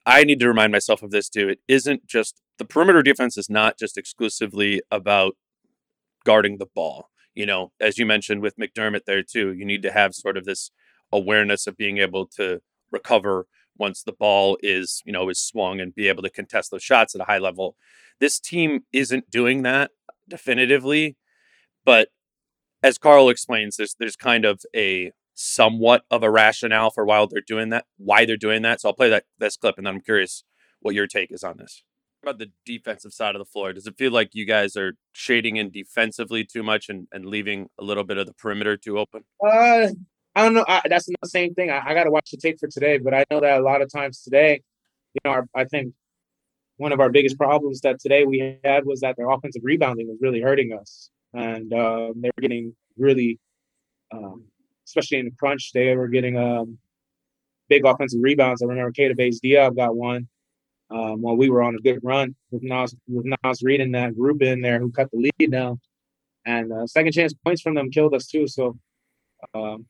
I 0.07 0.25
need 0.25 0.41
to 0.41 0.49
remind 0.49 0.73
myself 0.73 1.03
of 1.03 1.11
this 1.11 1.29
too. 1.29 1.49
It 1.49 1.61
isn't 1.69 2.07
just 2.07 2.41
the 2.59 2.65
perimeter 2.65 3.03
defense 3.03 3.37
is 3.37 3.49
not 3.49 3.79
just 3.79 3.97
exclusively 3.97 4.83
about 4.91 5.37
guarding 6.25 6.59
the 6.59 6.67
ball 6.67 7.09
you 7.35 7.47
know, 7.47 7.73
as 7.81 7.99
you 7.99 8.07
mentioned 8.07 8.43
with 8.43 8.57
McDermott 8.57 9.05
there 9.07 9.23
too, 9.23 9.53
you 9.53 9.65
need 9.65 9.83
to 9.83 9.93
have 9.93 10.15
sort 10.15 10.37
of 10.37 10.45
this 10.45 10.71
awareness 11.13 11.67
of 11.67 11.77
being 11.77 11.99
able 11.99 12.27
to 12.27 12.61
recover 12.91 13.47
once 13.77 14.03
the 14.03 14.13
ball 14.13 14.57
is, 14.63 15.03
you 15.05 15.13
know, 15.13 15.29
is 15.29 15.41
swung 15.41 15.81
and 15.81 15.95
be 15.95 16.09
able 16.09 16.23
to 16.23 16.31
contest 16.31 16.71
those 16.71 16.83
shots 16.83 17.15
at 17.15 17.21
a 17.21 17.25
high 17.25 17.39
level. 17.39 17.77
This 18.21 18.39
team 18.39 18.85
isn't 18.93 19.31
doing 19.31 19.63
that 19.63 19.91
definitively, 20.29 21.17
but 21.85 22.09
as 22.83 22.99
Karl 22.99 23.29
explains, 23.29 23.77
there's 23.77 23.97
there's 23.99 24.17
kind 24.17 24.45
of 24.45 24.61
a 24.75 25.13
somewhat 25.35 26.05
of 26.11 26.23
a 26.23 26.31
rationale 26.31 26.91
for 26.91 27.05
why 27.05 27.27
they're 27.29 27.43
doing 27.45 27.71
that, 27.71 27.87
why 27.97 28.25
they're 28.25 28.37
doing 28.37 28.63
that. 28.63 28.81
So 28.81 28.89
I'll 28.89 28.95
play 28.95 29.11
that 29.11 29.25
this 29.39 29.57
clip 29.57 29.77
and 29.79 29.87
then 29.87 29.95
I'm 29.95 30.01
curious 30.01 30.45
what 30.81 30.95
your 30.95 31.09
take 31.09 31.33
is 31.33 31.43
on 31.43 31.57
this 31.57 31.83
about 32.25 32.39
the 32.39 32.51
defensive 32.65 33.13
side 33.13 33.35
of 33.35 33.39
the 33.39 33.45
floor? 33.45 33.73
Does 33.73 33.87
it 33.87 33.97
feel 33.97 34.13
like 34.13 34.31
you 34.33 34.45
guys 34.45 34.77
are 34.77 34.95
shading 35.13 35.57
in 35.57 35.71
defensively 35.71 36.45
too 36.45 36.63
much 36.63 36.89
and, 36.89 37.07
and 37.13 37.27
leaving 37.27 37.69
a 37.79 37.85
little 37.85 38.05
bit 38.05 38.19
of 38.19 38.27
the 38.27 38.35
perimeter 38.35 38.77
too 38.77 38.99
open? 38.99 39.25
Uh, 39.45 39.89
I 40.35 40.43
don't 40.43 40.55
know. 40.55 40.65
I, 40.67 40.83
that's 40.89 41.07
the 41.07 41.29
same 41.29 41.55
thing. 41.55 41.71
I, 41.71 41.83
I 41.85 41.95
got 41.95 42.05
to 42.05 42.11
watch 42.11 42.31
the 42.31 42.37
tape 42.37 42.59
for 42.59 42.69
today, 42.69 42.99
but 42.99 43.15
I 43.15 43.25
know 43.31 43.41
that 43.41 43.61
a 43.61 43.63
lot 43.63 43.83
of 43.83 43.93
times 43.93 44.23
today, 44.23 44.63
you 45.15 45.21
know, 45.25 45.31
our, 45.31 45.49
I 45.55 45.65
think 45.65 45.95
one 46.77 46.93
of 46.93 47.01
our 47.01 47.11
biggest 47.11 47.39
problems 47.39 47.81
that 47.83 48.01
today 48.01 48.25
we 48.25 48.59
had 48.65 48.85
was 48.85 49.01
that 49.01 49.17
their 49.17 49.31
offensive 49.31 49.63
rebounding 49.65 50.09
was 50.09 50.19
really 50.21 50.41
hurting 50.41 50.73
us, 50.73 51.11
and 51.33 51.73
uh, 51.73 52.13
they 52.17 52.31
were 52.37 52.41
getting 52.41 52.75
really, 52.97 53.39
um, 54.13 54.45
especially 54.87 55.19
in 55.19 55.27
the 55.27 55.31
crunch, 55.39 55.71
they 55.73 55.95
were 55.95 56.09
getting 56.09 56.37
um, 56.37 56.79
big 57.69 57.85
offensive 57.85 58.21
rebounds. 58.23 58.61
I 58.61 58.67
remember 58.67 58.91
Keita 58.91 59.17
Bates-Diop 59.17 59.77
got 59.77 59.95
one 59.95 60.27
um, 60.95 61.21
while 61.23 61.37
we 61.37 61.51
were 61.51 61.63
on 61.63 61.75
a 61.75 61.79
good 61.79 61.99
run 62.03 62.37
with 62.53 62.63
Naz, 62.63 62.95
with 63.09 63.27
Naz 63.27 63.63
Reid 63.63 63.81
and 63.81 63.95
that 63.95 64.17
group 64.17 64.43
in 64.43 64.61
there 64.61 64.79
who 64.79 64.93
cut 64.93 65.11
the 65.11 65.31
lead 65.41 65.51
down. 65.51 65.81
And 66.47 66.73
uh, 66.73 66.87
second 66.87 67.13
chance 67.13 67.35
points 67.45 67.63
from 67.63 67.75
them 67.75 67.91
killed 67.91 68.15
us 68.15 68.29
too. 68.29 68.47
So 68.47 68.79
um, 69.55 69.87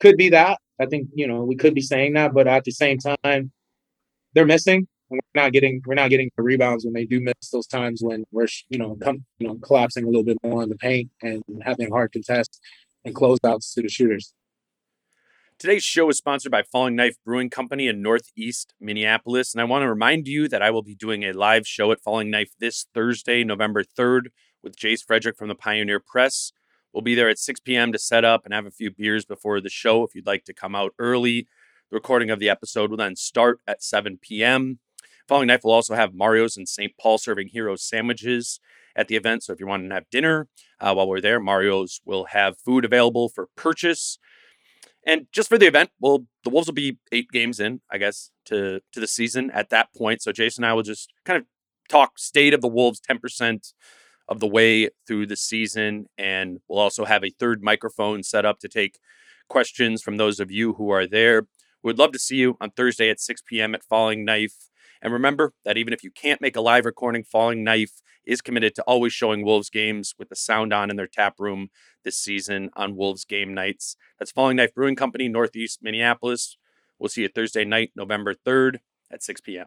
could 0.00 0.16
be 0.16 0.30
that. 0.30 0.58
I 0.80 0.86
think 0.86 1.08
you 1.14 1.26
know 1.26 1.44
we 1.44 1.56
could 1.56 1.74
be 1.74 1.82
saying 1.82 2.14
that, 2.14 2.32
but 2.32 2.48
at 2.48 2.64
the 2.64 2.70
same 2.70 2.98
time, 2.98 3.52
they're 4.34 4.46
missing. 4.46 4.88
And 5.10 5.20
we're 5.34 5.42
not 5.42 5.52
getting 5.52 5.82
we're 5.84 5.94
not 5.94 6.08
getting 6.08 6.30
the 6.36 6.42
rebounds 6.42 6.84
when 6.84 6.94
they 6.94 7.04
do 7.04 7.20
miss 7.20 7.50
those 7.52 7.66
times 7.66 8.00
when 8.02 8.24
we're 8.32 8.46
you 8.70 8.78
know 8.78 8.96
come 9.02 9.24
you 9.40 9.48
know 9.48 9.56
collapsing 9.56 10.04
a 10.04 10.06
little 10.06 10.24
bit 10.24 10.38
more 10.42 10.62
in 10.62 10.70
the 10.70 10.76
paint 10.76 11.10
and 11.20 11.42
having 11.62 11.90
hard 11.90 12.12
contests 12.12 12.60
and 13.04 13.14
closeouts 13.14 13.74
to 13.74 13.82
the 13.82 13.88
shooters. 13.88 14.32
Today's 15.60 15.84
show 15.84 16.08
is 16.08 16.16
sponsored 16.16 16.50
by 16.50 16.62
Falling 16.62 16.96
Knife 16.96 17.16
Brewing 17.22 17.50
Company 17.50 17.86
in 17.86 18.00
Northeast 18.00 18.72
Minneapolis. 18.80 19.52
And 19.52 19.60
I 19.60 19.64
want 19.64 19.82
to 19.82 19.90
remind 19.90 20.26
you 20.26 20.48
that 20.48 20.62
I 20.62 20.70
will 20.70 20.80
be 20.80 20.94
doing 20.94 21.22
a 21.22 21.34
live 21.34 21.68
show 21.68 21.92
at 21.92 22.00
Falling 22.00 22.30
Knife 22.30 22.52
this 22.58 22.86
Thursday, 22.94 23.44
November 23.44 23.84
3rd, 23.84 24.28
with 24.62 24.74
Jace 24.74 25.04
Frederick 25.04 25.36
from 25.36 25.48
the 25.48 25.54
Pioneer 25.54 26.00
Press. 26.00 26.52
We'll 26.94 27.02
be 27.02 27.14
there 27.14 27.28
at 27.28 27.38
6 27.38 27.60
p.m. 27.60 27.92
to 27.92 27.98
set 27.98 28.24
up 28.24 28.46
and 28.46 28.54
have 28.54 28.64
a 28.64 28.70
few 28.70 28.90
beers 28.90 29.26
before 29.26 29.60
the 29.60 29.68
show 29.68 30.02
if 30.02 30.14
you'd 30.14 30.26
like 30.26 30.46
to 30.46 30.54
come 30.54 30.74
out 30.74 30.94
early. 30.98 31.46
The 31.90 31.96
recording 31.96 32.30
of 32.30 32.38
the 32.38 32.48
episode 32.48 32.88
will 32.88 32.96
then 32.96 33.14
start 33.14 33.60
at 33.66 33.82
7 33.82 34.18
p.m. 34.22 34.78
Falling 35.28 35.48
Knife 35.48 35.64
will 35.64 35.72
also 35.72 35.94
have 35.94 36.14
Mario's 36.14 36.56
and 36.56 36.66
St. 36.66 36.94
Paul 36.98 37.18
serving 37.18 37.48
hero 37.48 37.76
sandwiches 37.76 38.60
at 38.96 39.08
the 39.08 39.16
event. 39.16 39.42
So 39.42 39.52
if 39.52 39.60
you 39.60 39.66
want 39.66 39.86
to 39.86 39.94
have 39.94 40.08
dinner 40.08 40.48
uh, 40.80 40.94
while 40.94 41.06
we're 41.06 41.20
there, 41.20 41.38
Mario's 41.38 42.00
will 42.06 42.24
have 42.30 42.56
food 42.56 42.86
available 42.86 43.28
for 43.28 43.50
purchase. 43.56 44.18
And 45.06 45.26
just 45.32 45.48
for 45.48 45.58
the 45.58 45.66
event, 45.66 45.90
well, 45.98 46.26
the 46.44 46.50
Wolves 46.50 46.68
will 46.68 46.74
be 46.74 46.98
eight 47.10 47.30
games 47.30 47.58
in, 47.58 47.80
I 47.90 47.98
guess, 47.98 48.30
to 48.46 48.80
to 48.92 49.00
the 49.00 49.06
season 49.06 49.50
at 49.52 49.70
that 49.70 49.88
point. 49.96 50.22
So 50.22 50.32
Jason 50.32 50.64
and 50.64 50.70
I 50.70 50.74
will 50.74 50.82
just 50.82 51.12
kind 51.24 51.38
of 51.38 51.46
talk 51.88 52.18
state 52.18 52.54
of 52.54 52.60
the 52.60 52.68
Wolves, 52.68 53.00
ten 53.00 53.18
percent 53.18 53.68
of 54.28 54.40
the 54.40 54.46
way 54.46 54.88
through 55.06 55.26
the 55.26 55.36
season, 55.36 56.06
and 56.16 56.58
we'll 56.68 56.78
also 56.78 57.04
have 57.04 57.24
a 57.24 57.30
third 57.30 57.62
microphone 57.62 58.22
set 58.22 58.44
up 58.44 58.60
to 58.60 58.68
take 58.68 58.98
questions 59.48 60.00
from 60.02 60.16
those 60.16 60.38
of 60.38 60.50
you 60.52 60.74
who 60.74 60.90
are 60.90 61.06
there. 61.06 61.48
We'd 61.82 61.98
love 61.98 62.12
to 62.12 62.18
see 62.18 62.36
you 62.36 62.56
on 62.60 62.70
Thursday 62.70 63.10
at 63.10 63.20
6 63.20 63.42
p.m. 63.46 63.74
at 63.74 63.82
Falling 63.82 64.24
Knife. 64.24 64.69
And 65.02 65.12
remember 65.12 65.54
that 65.64 65.76
even 65.76 65.92
if 65.92 66.04
you 66.04 66.10
can't 66.10 66.40
make 66.40 66.56
a 66.56 66.60
live 66.60 66.84
recording, 66.84 67.24
Falling 67.24 67.64
Knife 67.64 68.02
is 68.24 68.40
committed 68.40 68.74
to 68.74 68.82
always 68.82 69.12
showing 69.12 69.44
Wolves 69.44 69.70
games 69.70 70.14
with 70.18 70.28
the 70.28 70.36
sound 70.36 70.72
on 70.72 70.90
in 70.90 70.96
their 70.96 71.06
tap 71.06 71.36
room 71.38 71.70
this 72.04 72.18
season 72.18 72.70
on 72.74 72.96
Wolves 72.96 73.24
game 73.24 73.54
nights. 73.54 73.96
That's 74.18 74.30
Falling 74.30 74.56
Knife 74.56 74.74
Brewing 74.74 74.96
Company, 74.96 75.28
Northeast 75.28 75.80
Minneapolis. 75.82 76.56
We'll 76.98 77.08
see 77.08 77.22
you 77.22 77.28
Thursday 77.28 77.64
night, 77.64 77.92
November 77.96 78.34
3rd 78.34 78.80
at 79.10 79.22
6 79.22 79.40
p.m. 79.40 79.66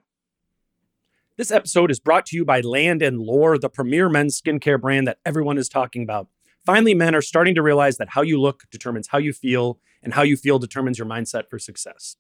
This 1.36 1.50
episode 1.50 1.90
is 1.90 2.00
brought 2.00 2.28
to 2.28 2.36
you 2.36 2.46
by 2.46 2.62
Land 2.62 3.02
and 3.02 3.20
Lore, 3.20 3.58
the 3.58 3.70
premier 3.70 4.08
men's 4.08 4.40
skincare 4.40 4.80
brand 4.80 5.08
that 5.08 5.18
everyone 5.26 5.58
is 5.58 5.68
talking 5.68 6.04
about. 6.04 6.28
Finally, 6.64 6.94
men 6.94 7.16
are 7.16 7.24
starting 7.24 7.56
to 7.56 7.64
realize 7.64 7.98
that 7.98 8.10
how 8.12 8.22
you 8.22 8.40
look 8.40 8.64
determines 8.72 9.08
how 9.08 9.18
you 9.18 9.34
feel, 9.34 9.80
and 10.04 10.14
how 10.14 10.22
you 10.22 10.38
feel 10.38 10.60
determines 10.60 11.00
your 11.00 11.08
mindset 11.08 11.50
for 11.50 11.58
success. 11.58 12.18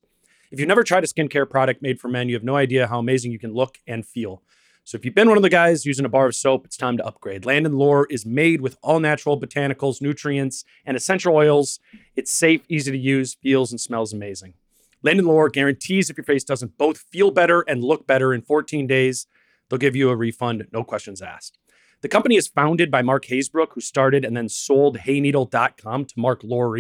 If 0.54 0.60
you've 0.60 0.70
never 0.70 0.84
tried 0.84 1.04
a 1.04 1.08
skincare 1.08 1.50
product 1.50 1.82
made 1.82 2.00
for 2.00 2.10
men, 2.10 2.30
you 2.30 2.36
have 2.36 2.44
no 2.44 2.56
idea 2.56 2.86
how 2.86 3.00
amazing 3.00 3.32
you 3.32 3.40
can 3.40 3.56
look 3.56 3.80
and 3.88 4.06
feel. 4.06 4.44
So 4.84 4.96
if 4.96 5.04
you've 5.04 5.16
been 5.16 5.28
one 5.28 5.36
of 5.36 5.42
the 5.42 5.50
guys 5.50 5.84
using 5.84 6.06
a 6.06 6.10
bar 6.10 6.28
of 6.28 6.36
soap, 6.36 6.64
it's 6.68 6.78
time 6.78 6.96
to 6.98 7.06
upgrade. 7.08 7.44
Land 7.44 7.66
and 7.66 7.74
Lore 7.74 8.06
is 8.12 8.24
made 8.24 8.62
with 8.62 8.78
all 8.84 9.00
natural 9.00 9.42
botanicals, 9.42 10.00
nutrients, 10.00 10.64
and 10.86 10.96
essential 10.96 11.36
oils. 11.36 11.80
It's 12.16 12.32
safe, 12.32 12.62
easy 12.70 12.92
to 12.92 12.98
use, 13.00 13.34
feels 13.34 13.72
and 13.72 13.82
smells 13.82 14.14
amazing. 14.14 14.54
Land 15.02 15.18
and 15.18 15.28
Lore 15.28 15.50
guarantees 15.50 16.12
if 16.12 16.18
your 16.18 16.24
face 16.24 16.44
doesn't 16.44 16.78
both 16.78 17.00
feel 17.00 17.32
better 17.32 17.62
and 17.62 17.84
look 17.84 18.06
better 18.06 18.32
in 18.32 18.44
14 18.44 18.86
days, 18.86 19.26
they'll 19.70 19.80
give 19.80 19.96
you 19.96 20.12
a 20.12 20.16
refund, 20.16 20.68
no 20.72 20.84
questions 20.84 21.20
asked. 21.20 21.58
The 22.02 22.10
company 22.10 22.36
is 22.36 22.48
founded 22.48 22.92
by 22.92 23.02
Mark 23.02 23.26
Hasebroock, 23.26 23.74
who 23.74 23.82
started 23.82 24.24
and 24.24 24.38
then 24.38 24.50
sold 24.50 25.00
hayneedle.com 25.00 26.06
to 26.06 26.14
Mark 26.16 26.44
Lore. 26.44 26.78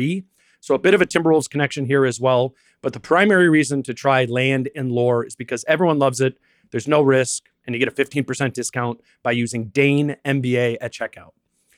So 0.63 0.76
a 0.76 0.80
bit 0.80 0.93
of 0.93 1.02
a 1.02 1.06
Timberwolves 1.06 1.49
connection 1.49 1.88
here 1.88 2.06
as 2.06 2.21
well. 2.21 2.56
But 2.82 2.93
the 2.93 2.99
primary 3.02 3.49
reason 3.49 3.84
to 3.84 3.93
try 3.93 4.23
Land 4.23 4.69
and 4.78 4.93
Lore 4.93 5.26
is 5.26 5.36
because 5.36 5.65
everyone 5.67 5.99
loves 5.99 6.21
it. 6.21 6.38
There's 6.71 6.88
no 6.88 7.02
risk, 7.02 7.49
and 7.67 7.76
you 7.76 7.80
get 7.80 7.89
a 7.89 7.91
15% 7.91 8.54
discount 8.54 9.02
by 9.23 9.34
using 9.34 9.65
Dane 9.65 10.15
NBA 10.23 10.78
at 10.80 10.93
checkout. 10.93 11.32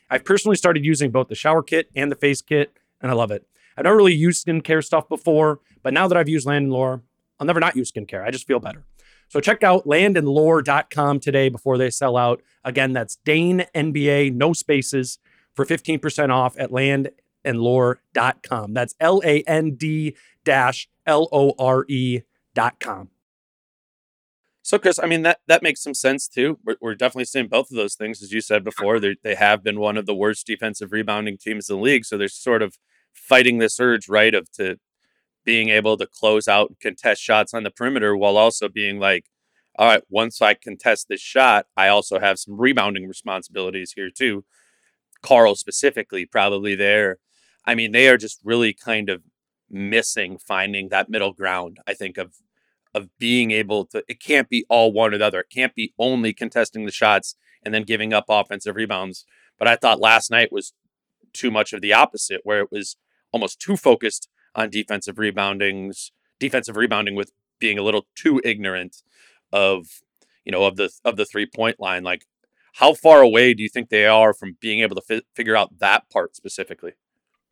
I've 0.08 0.24
personally 0.24 0.56
started 0.56 0.86
using 0.86 1.10
both 1.10 1.30
the 1.30 1.36
shower 1.36 1.63
kit 1.63 1.89
and 1.95 2.12
the 2.12 2.15
face 2.15 2.43
kit, 2.43 2.78
and 3.02 3.10
I 3.10 3.15
love 3.15 3.32
it. 3.32 3.48
I've 3.76 3.86
never 3.86 3.98
really 3.98 4.13
used 4.13 4.45
skincare 4.45 4.84
stuff 4.84 5.10
before, 5.10 5.62
but 5.82 5.91
now 5.91 6.08
that 6.08 6.15
I've 6.15 6.30
used 6.30 6.45
Land 6.45 6.65
and 6.65 6.71
Lore, 6.71 7.02
I'll 7.39 7.48
never 7.48 7.60
not 7.60 7.76
use 7.76 7.91
skincare. 7.91 8.24
I 8.24 8.30
just 8.30 8.45
feel 8.45 8.60
better. 8.60 8.84
So 9.30 9.39
check 9.39 9.63
out 9.63 9.88
landandlore.com 9.88 11.21
today 11.21 11.50
before 11.50 11.80
they 11.80 11.89
sell 11.89 12.17
out. 12.17 12.43
Again, 12.63 12.93
that's 12.93 13.15
Dane 13.26 13.65
NBA, 13.74 14.36
no 14.36 14.54
spaces, 14.54 15.17
for 15.56 15.65
15% 15.65 16.30
off 16.30 16.56
at 16.60 16.69
landandlore.com. 17.45 18.73
That's 18.73 18.95
L 18.99 19.21
A 19.23 19.41
N 19.43 19.75
D 19.75 20.15
dash 20.43 20.89
L 21.05 21.27
O 21.31 21.53
R 21.60 21.86
E.com. 21.88 23.10
So, 24.62 24.79
Chris, 24.79 24.97
I 24.97 25.05
mean 25.05 25.21
that 25.21 25.41
that 25.47 25.62
makes 25.62 25.84
some 25.84 25.93
sense 25.93 26.27
too. 26.27 26.58
We're, 26.65 26.77
we're 26.81 26.95
definitely 26.95 27.25
seeing 27.25 27.47
both 27.47 27.69
of 27.69 27.77
those 27.77 27.93
things, 27.95 28.23
as 28.23 28.31
you 28.31 28.41
said 28.41 28.63
before. 28.63 28.99
They 28.99 29.15
they 29.23 29.36
have 29.36 29.63
been 29.63 29.79
one 29.79 29.97
of 29.97 30.08
the 30.08 30.15
worst 30.15 30.47
defensive 30.47 30.91
rebounding 30.91 31.38
teams 31.38 31.69
in 31.69 31.75
the 31.75 31.81
league, 31.81 32.05
so 32.05 32.17
they're 32.17 32.27
sort 32.27 32.63
of 32.63 32.77
fighting 33.13 33.60
this 33.60 33.79
urge, 33.79 34.10
right, 34.10 34.34
of 34.34 34.51
to 34.53 34.77
being 35.45 35.69
able 35.69 35.97
to 35.97 36.08
close 36.08 36.47
out 36.47 36.69
and 36.69 36.79
contest 36.79 37.21
shots 37.21 37.53
on 37.53 37.62
the 37.62 37.69
perimeter 37.69 38.17
while 38.17 38.38
also 38.38 38.67
being 38.67 38.99
like, 38.99 39.25
all 39.77 39.88
right, 39.88 40.03
once 40.10 40.41
I 40.41 40.55
contest 40.55 41.08
this 41.08 41.21
shot, 41.21 41.67
I 41.77 41.88
also 41.89 42.19
have 42.19 42.39
some 42.39 42.60
rebounding 42.60 43.08
responsibilities 43.08 43.93
here 43.95 44.10
too. 44.10 44.45
Karl 45.21 45.55
specifically, 45.55 46.25
probably 46.25 46.75
there. 46.75 47.17
I 47.65 47.75
mean, 47.75 47.91
they 47.91 48.08
are 48.10 48.17
just 48.17 48.39
really 48.43 48.73
kind 48.73 49.10
of 49.10 49.23
missing 49.69 50.38
finding 50.38 50.89
that 50.89 51.10
middle 51.10 51.34
ground, 51.34 51.78
I 51.88 51.93
think, 51.93 52.17
of 52.17 52.36
of 52.93 53.10
being 53.19 53.51
able 53.51 53.86
to 53.88 54.04
it 54.08 54.21
can't 54.21 54.49
be 54.49 54.65
all 54.69 54.93
one 54.93 55.13
or 55.13 55.17
the 55.17 55.25
other. 55.25 55.41
It 55.41 55.49
can't 55.54 55.75
be 55.75 55.93
only 55.99 56.34
contesting 56.34 56.86
the 56.86 56.91
shots 56.91 57.36
and 57.63 57.73
then 57.73 57.84
giving 57.84 58.13
up 58.13 58.25
offensive 58.30 58.75
rebounds. 58.75 59.25
But 59.58 59.67
I 59.67 59.75
thought 59.75 59.99
last 59.99 60.32
night 60.32 60.51
was 60.51 60.73
too 61.34 61.51
much 61.51 61.73
of 61.73 61.82
the 61.82 61.93
opposite, 61.93 62.41
where 62.43 62.62
it 62.62 62.71
was 62.71 62.95
almost 63.32 63.60
too 63.60 63.75
focused 63.75 64.30
on 64.54 64.69
defensive 64.69 65.15
reboundings, 65.15 66.12
defensive 66.39 66.78
rebounding 66.78 67.15
with 67.15 67.32
being 67.60 67.78
a 67.78 67.84
little 67.84 68.08
too 68.15 68.41
ignorant 68.43 68.97
of 69.51 69.88
you 70.45 70.51
know 70.51 70.63
of 70.63 70.78
the 70.78 70.89
of 71.04 71.17
the 71.17 71.25
three 71.25 71.45
point 71.45 71.80
line. 71.80 72.04
Like, 72.04 72.25
how 72.75 72.93
far 72.93 73.21
away 73.21 73.54
do 73.54 73.63
you 73.63 73.69
think 73.69 73.89
they 73.89 74.06
are 74.06 74.34
from 74.34 74.58
being 74.62 74.82
able 74.82 74.95
to 74.95 75.01
fi- 75.01 75.25
figure 75.36 75.56
out 75.56 75.80
that 75.80 76.10
part 76.10 76.36
specifically? 76.36 76.93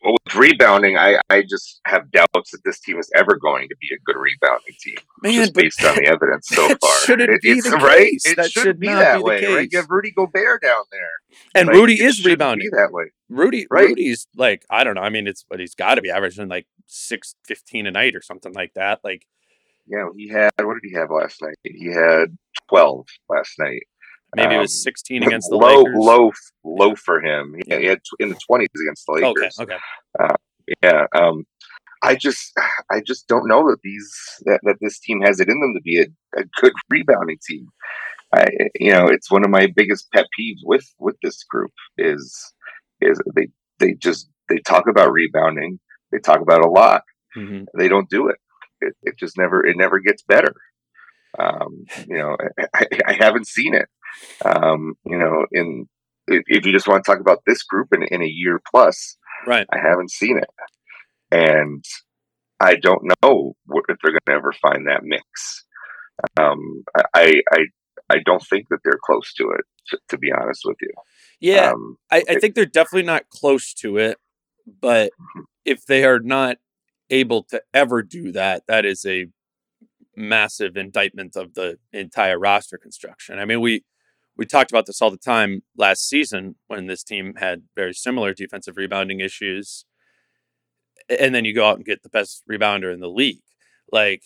Well, 0.03 0.15
with 0.25 0.35
rebounding, 0.35 0.97
I, 0.97 1.19
I 1.29 1.43
just 1.43 1.79
have 1.85 2.11
doubts 2.11 2.51
that 2.51 2.59
this 2.65 2.79
team 2.81 2.99
is 2.99 3.09
ever 3.15 3.37
going 3.37 3.69
to 3.69 3.75
be 3.79 3.87
a 3.95 3.97
good 4.05 4.19
rebounding 4.19 4.75
team. 4.79 4.95
Man, 5.21 5.33
just 5.33 5.53
based 5.53 5.83
on 5.85 5.95
the 5.95 6.05
evidence 6.07 6.47
so 6.49 6.67
far. 6.81 6.99
shouldn't 7.05 7.29
It- 7.29 7.41
be 7.41 7.51
it's 7.51 7.69
the 7.69 7.77
right. 7.77 8.11
case. 8.11 8.25
It 8.25 8.35
That 8.35 8.51
should 8.51 8.63
should 8.63 8.79
be 8.81 8.87
not 8.87 8.99
that 8.99 9.17
be 9.19 9.23
way, 9.23 9.45
right? 9.55 9.69
You 9.71 9.77
have 9.79 9.89
Rudy 9.89 10.11
Gobert 10.11 10.61
down 10.61 10.83
there, 10.91 11.37
And 11.55 11.67
Like, 11.67 11.75
Rudy 11.77 12.01
is 12.03 12.25
rebounding. 12.25 12.69
That 12.71 12.91
way. 12.91 13.05
Rudy 13.29 13.65
Right. 13.71 13.87
Rudy's 13.87 14.27
like 14.35 14.65
I 14.69 14.83
don't 14.83 14.95
know. 14.95 15.01
I 15.01 15.09
mean, 15.09 15.25
it's 15.27 15.45
but 15.49 15.59
he's 15.59 15.73
got 15.75 15.95
to 15.95 16.01
be 16.01 16.11
averaging 16.11 16.49
like 16.49 16.67
six 16.87 17.35
fifteen 17.47 17.87
a 17.87 17.91
night 17.91 18.15
or 18.15 18.21
something 18.21 18.53
like 18.53 18.73
that. 18.75 18.99
Like 19.03 19.25
Yeah, 19.87 20.07
he 20.17 20.27
had. 20.27 20.51
What 20.61 20.73
did 20.81 20.87
he 20.89 20.93
have 20.95 21.09
last 21.11 21.41
night? 21.41 21.55
He 21.63 21.87
had 21.87 22.37
twelve 22.69 23.07
last 23.29 23.53
night. 23.57 23.83
Maybe 24.35 24.53
it 24.53 24.57
Um, 24.57 24.61
was 24.61 24.83
sixteen 24.83 25.23
against 25.23 25.49
the 25.49 25.57
low, 25.57 25.83
Lakers. 25.83 25.93
low, 25.97 26.31
low 26.63 26.95
for 26.95 27.21
him. 27.21 27.55
He, 27.65 27.75
he 27.75 27.85
had 27.85 27.99
tw- 27.99 28.19
in 28.21 28.29
the 28.29 28.39
twenties 28.47 28.69
against 28.85 29.05
the 29.05 29.13
Okay, 29.13 29.25
Lakers. 29.27 29.57
okay. 29.59 29.77
Yeah. 30.81 31.05
Um, 31.13 31.45
I 32.01 32.15
just, 32.15 32.51
I 32.91 33.01
just 33.05 33.27
don't 33.27 33.47
know 33.47 33.69
that 33.69 33.79
these 33.83 34.11
that, 34.45 34.59
that 34.63 34.77
this 34.81 34.99
team 34.99 35.21
has 35.21 35.39
it 35.39 35.47
in 35.49 35.59
them 35.59 35.73
to 35.75 35.81
be 35.81 35.99
a, 36.01 36.05
a 36.39 36.43
good 36.61 36.73
rebounding 36.89 37.37
team. 37.47 37.67
I, 38.33 38.47
you 38.79 38.91
know, 38.91 39.05
it's 39.07 39.29
one 39.31 39.43
of 39.43 39.49
my 39.51 39.67
biggest 39.75 40.11
pet 40.11 40.25
peeves 40.37 40.59
with 40.63 40.85
with 40.99 41.15
this 41.21 41.43
group 41.43 41.71
is 41.97 42.53
is 43.01 43.19
they 43.35 43.47
they 43.79 43.93
just 43.93 44.29
they 44.49 44.57
talk 44.57 44.87
about 44.87 45.11
rebounding. 45.11 45.79
They 46.11 46.19
talk 46.19 46.41
about 46.41 46.59
it 46.59 46.65
a 46.65 46.69
lot. 46.69 47.03
Mhm. 47.37 47.65
They 47.77 47.87
don't 47.87 48.09
do 48.09 48.27
it. 48.29 48.37
It, 48.81 48.95
it 49.03 49.17
just 49.17 49.37
never 49.37 49.65
it 49.65 49.77
never 49.77 49.99
gets 49.99 50.23
better. 50.23 50.53
Um, 51.39 51.85
you 52.07 52.17
know, 52.17 52.37
I, 52.75 52.85
I 53.07 53.13
haven't 53.13 53.47
seen 53.47 53.73
it. 53.73 53.87
Um, 54.45 54.93
you 55.05 55.17
know, 55.17 55.45
in 55.51 55.87
if 56.27 56.43
if 56.47 56.65
you 56.65 56.71
just 56.71 56.87
want 56.87 57.03
to 57.03 57.11
talk 57.11 57.19
about 57.19 57.39
this 57.45 57.63
group 57.63 57.89
in, 57.93 58.03
in 58.03 58.21
a 58.21 58.27
year 58.27 58.61
plus, 58.71 59.17
Right. 59.45 59.67
I 59.71 59.77
haven't 59.77 60.11
seen 60.11 60.37
it, 60.37 60.49
and 61.31 61.83
I 62.59 62.75
don't 62.75 63.03
know 63.21 63.53
wh- 63.69 63.89
if 63.89 63.97
they're 64.01 64.11
going 64.11 64.19
to 64.27 64.33
ever 64.33 64.53
find 64.61 64.87
that 64.87 65.03
mix. 65.03 65.65
Um, 66.39 66.83
I, 67.13 67.41
I, 67.51 67.65
I 68.09 68.17
don't 68.25 68.43
think 68.43 68.67
that 68.69 68.79
they're 68.83 68.99
close 69.03 69.33
to 69.33 69.51
it. 69.51 69.65
To, 69.89 69.99
to 70.09 70.17
be 70.17 70.31
honest 70.31 70.61
with 70.63 70.77
you, 70.81 70.91
Yeah, 71.41 71.71
Um, 71.71 71.97
I, 72.09 72.23
I 72.29 72.39
think 72.39 72.55
they're 72.55 72.65
definitely 72.65 73.05
not 73.05 73.27
close 73.29 73.73
to 73.75 73.97
it, 73.97 74.17
but 74.79 75.11
if 75.65 75.85
they 75.85 76.05
are 76.05 76.19
not 76.19 76.57
able 77.09 77.43
to 77.43 77.61
ever 77.73 78.01
do 78.01 78.31
that, 78.31 78.63
that 78.67 78.85
is 78.85 79.05
a 79.05 79.27
massive 80.15 80.77
indictment 80.77 81.35
of 81.35 81.53
the 81.55 81.79
entire 81.91 82.39
roster 82.39 82.77
construction. 82.77 83.39
I 83.39 83.45
mean, 83.45 83.59
we 83.59 83.83
we 84.37 84.45
talked 84.45 84.71
about 84.71 84.85
this 84.85 85.01
all 85.01 85.11
the 85.11 85.17
time 85.17 85.61
last 85.77 86.07
season 86.07 86.55
when 86.67 86.87
this 86.87 87.03
team 87.03 87.35
had 87.37 87.63
very 87.75 87.93
similar 87.93 88.33
defensive 88.33 88.77
rebounding 88.77 89.19
issues, 89.19 89.85
and 91.19 91.33
then 91.35 91.45
you 91.45 91.53
go 91.53 91.67
out 91.67 91.77
and 91.77 91.85
get 91.85 92.03
the 92.03 92.09
best 92.09 92.43
rebounder 92.51 92.93
in 92.93 92.99
the 92.99 93.09
league. 93.09 93.41
Like, 93.91 94.23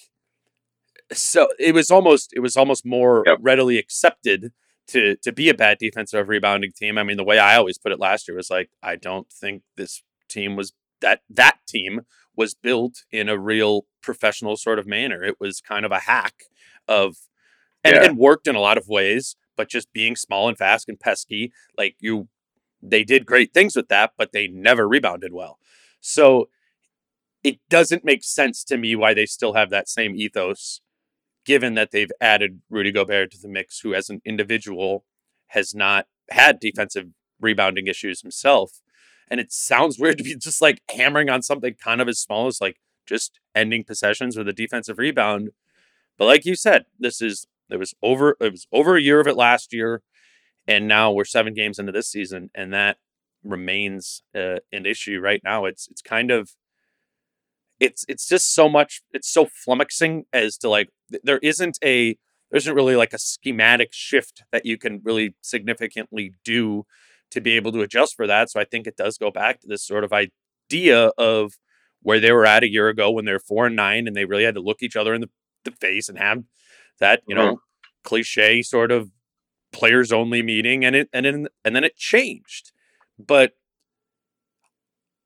so 1.12 1.48
it 1.60 1.74
was 1.74 1.90
almost 1.92 2.32
it 2.34 2.40
was 2.40 2.58
almost 2.58 2.86
more 2.86 3.24
Yep. 3.26 3.40
readily 3.42 3.78
accepted 3.78 4.52
to 4.90 5.16
to 5.18 5.32
be 5.32 5.50
a 5.50 5.54
bad 5.54 5.78
defensive 5.80 6.28
rebounding 6.30 6.72
team. 6.76 6.98
I 6.98 7.04
mean, 7.04 7.18
the 7.18 7.24
way 7.24 7.40
I 7.40 7.56
always 7.58 7.78
put 7.78 7.92
it 7.92 8.00
last 8.00 8.28
year 8.28 8.36
was 8.38 8.50
like, 8.50 8.70
I 8.84 8.96
don't 8.96 9.28
think 9.32 9.64
this 9.76 10.04
team 10.30 10.56
was 10.56 10.74
that 11.02 11.22
that 11.30 11.60
team 11.68 12.02
was 12.36 12.54
built 12.54 13.04
in 13.12 13.30
a 13.30 13.38
real 13.38 13.86
professional 14.02 14.56
sort 14.58 14.80
of 14.80 14.86
manner. 14.88 15.24
It 15.24 15.36
was 15.40 15.60
kind 15.60 15.86
of 15.86 15.92
a 15.92 16.00
hack 16.00 16.36
of 16.88 17.16
and, 17.84 17.96
Yeah. 17.96 18.06
and 18.06 18.18
worked 18.18 18.48
in 18.48 18.56
a 18.56 18.60
lot 18.60 18.78
of 18.78 18.88
ways, 18.88 19.36
but 19.58 19.70
just 19.70 19.92
being 19.92 20.16
small 20.16 20.48
and 20.48 20.58
fast 20.58 20.88
and 20.88 21.00
pesky, 21.00 21.52
like 21.78 21.96
you 22.00 22.30
they 22.82 23.04
did 23.04 23.26
great 23.26 23.54
things 23.54 23.76
with 23.76 23.88
that, 23.90 24.12
but 24.18 24.32
they 24.32 24.48
never 24.48 24.88
rebounded 24.88 25.34
well. 25.34 25.58
So 26.00 26.50
it 27.44 27.60
doesn't 27.70 28.06
make 28.06 28.24
sense 28.24 28.64
to 28.66 28.78
me 28.78 28.96
why 28.96 29.14
they 29.14 29.26
still 29.26 29.54
have 29.54 29.70
that 29.70 29.90
same 29.90 30.16
ethos, 30.16 30.82
given 31.46 31.74
that 31.76 31.92
they've 31.92 32.12
added 32.22 32.62
Rudy 32.70 32.92
Gobert 32.92 33.32
to 33.32 33.40
the 33.42 33.48
mix, 33.48 33.80
who 33.80 33.94
as 33.94 34.10
an 34.10 34.22
individual 34.26 35.06
has 35.48 35.74
not 35.74 36.08
had 36.30 36.60
defensive 36.60 37.08
rebounding 37.40 37.88
issues 37.88 38.22
himself. 38.22 38.82
And 39.30 39.40
it 39.40 39.52
sounds 39.52 40.00
weird 40.00 40.18
to 40.18 40.24
be 40.24 40.36
just 40.36 40.62
like 40.62 40.82
hammering 40.94 41.30
on 41.30 41.42
something 41.42 41.76
kind 41.76 42.02
of 42.02 42.08
as 42.08 42.20
small 42.20 42.48
as 42.48 42.62
like 42.62 42.78
just 43.06 43.40
ending 43.56 43.84
possessions 43.84 44.38
with 44.38 44.48
a 44.48 44.54
defensive 44.54 44.98
rebound. 44.98 45.50
But 46.18 46.26
like 46.26 46.46
you 46.46 46.56
said, 46.56 46.86
this 47.00 47.22
is 47.22 47.48
it 47.70 47.78
was 47.78 47.94
over 48.02 48.38
it 48.40 48.52
was 48.52 48.68
over 48.72 48.96
a 48.96 49.02
year 49.02 49.20
of 49.20 49.28
it 49.28 49.36
last 49.36 49.74
year, 49.74 50.02
and 50.68 50.88
now 50.88 51.12
we're 51.12 51.26
seven 51.26 51.54
games 51.54 51.80
into 51.80 51.92
this 51.92 52.10
season, 52.10 52.50
and 52.56 52.74
that 52.74 52.98
remains 53.44 54.24
uh, 54.36 54.58
an 54.72 54.86
issue 54.86 55.20
right 55.20 55.42
now. 55.44 55.66
It's 55.66 55.88
it's 55.90 56.02
kind 56.02 56.32
of 56.32 56.52
it's 57.80 58.06
it's 58.08 58.28
just 58.28 58.54
so 58.54 58.68
much 58.68 59.02
it's 59.12 59.32
so 59.32 59.48
flummoxing 59.68 60.24
as 60.34 60.58
to 60.58 60.70
like 60.70 60.90
th- 61.12 61.22
there 61.24 61.40
isn't 61.40 61.78
a 61.84 62.18
there 62.50 62.58
isn't 62.58 62.76
really 62.76 62.96
like 62.96 63.14
a 63.14 63.20
schematic 63.20 63.90
shift 63.92 64.44
that 64.52 64.66
you 64.66 64.78
can 64.78 65.02
really 65.04 65.36
significantly 65.42 66.34
do 66.44 66.86
to 67.32 67.42
be 67.42 67.52
able 67.54 67.72
to 67.74 67.82
adjust 67.82 68.16
for 68.16 68.26
that. 68.26 68.50
So 68.50 68.60
I 68.60 68.64
think 68.64 68.88
it 68.88 68.96
does 68.96 69.18
go 69.18 69.32
back 69.32 69.60
to 69.62 69.68
this 69.68 69.86
sort 69.86 70.04
of 70.04 70.14
idea 70.14 71.12
of 71.18 71.54
where 72.02 72.20
they 72.20 72.32
were 72.32 72.46
at 72.46 72.64
a 72.64 72.72
year 72.72 72.88
ago 72.88 73.12
when 73.12 73.26
they're 73.26 73.40
four 73.40 73.66
and 73.66 73.76
nine 73.76 74.08
and 74.08 74.16
they 74.16 74.26
really 74.26 74.46
had 74.46 74.56
to 74.56 74.62
look 74.62 74.82
each 74.82 74.96
other 74.96 75.14
in 75.14 75.22
the, 75.22 75.30
the 75.66 75.72
face 75.72 76.08
and 76.08 76.18
have 76.18 76.44
that, 77.00 77.22
you 77.28 77.36
know, 77.36 77.62
cliche 78.04 78.62
sort 78.62 78.92
of 78.92 79.12
players 79.74 80.12
only 80.12 80.42
meeting 80.42 80.86
and 80.86 80.96
it 80.96 81.10
and 81.14 81.26
then 81.26 81.48
and 81.66 81.76
then 81.76 81.84
it 81.84 81.96
changed. 81.98 82.72
But 83.20 83.54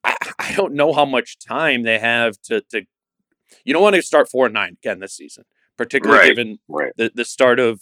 I, 0.04 0.16
I 0.40 0.54
don't 0.54 0.74
know 0.74 0.94
how 0.94 1.06
much 1.06 1.38
time 1.40 1.84
they 1.84 2.00
have 2.00 2.40
to 2.44 2.62
to 2.72 2.84
you 3.66 3.74
don't 3.74 3.84
want 3.84 3.96
to 3.96 4.02
start 4.02 4.30
four 4.30 4.46
and 4.46 4.54
nine 4.54 4.78
again 4.84 5.00
this 5.00 5.16
season, 5.16 5.44
particularly 5.78 6.20
Right. 6.20 6.28
given 6.30 6.60
right. 6.68 6.92
the 6.98 7.12
the 7.14 7.26
start 7.26 7.60
of 7.60 7.82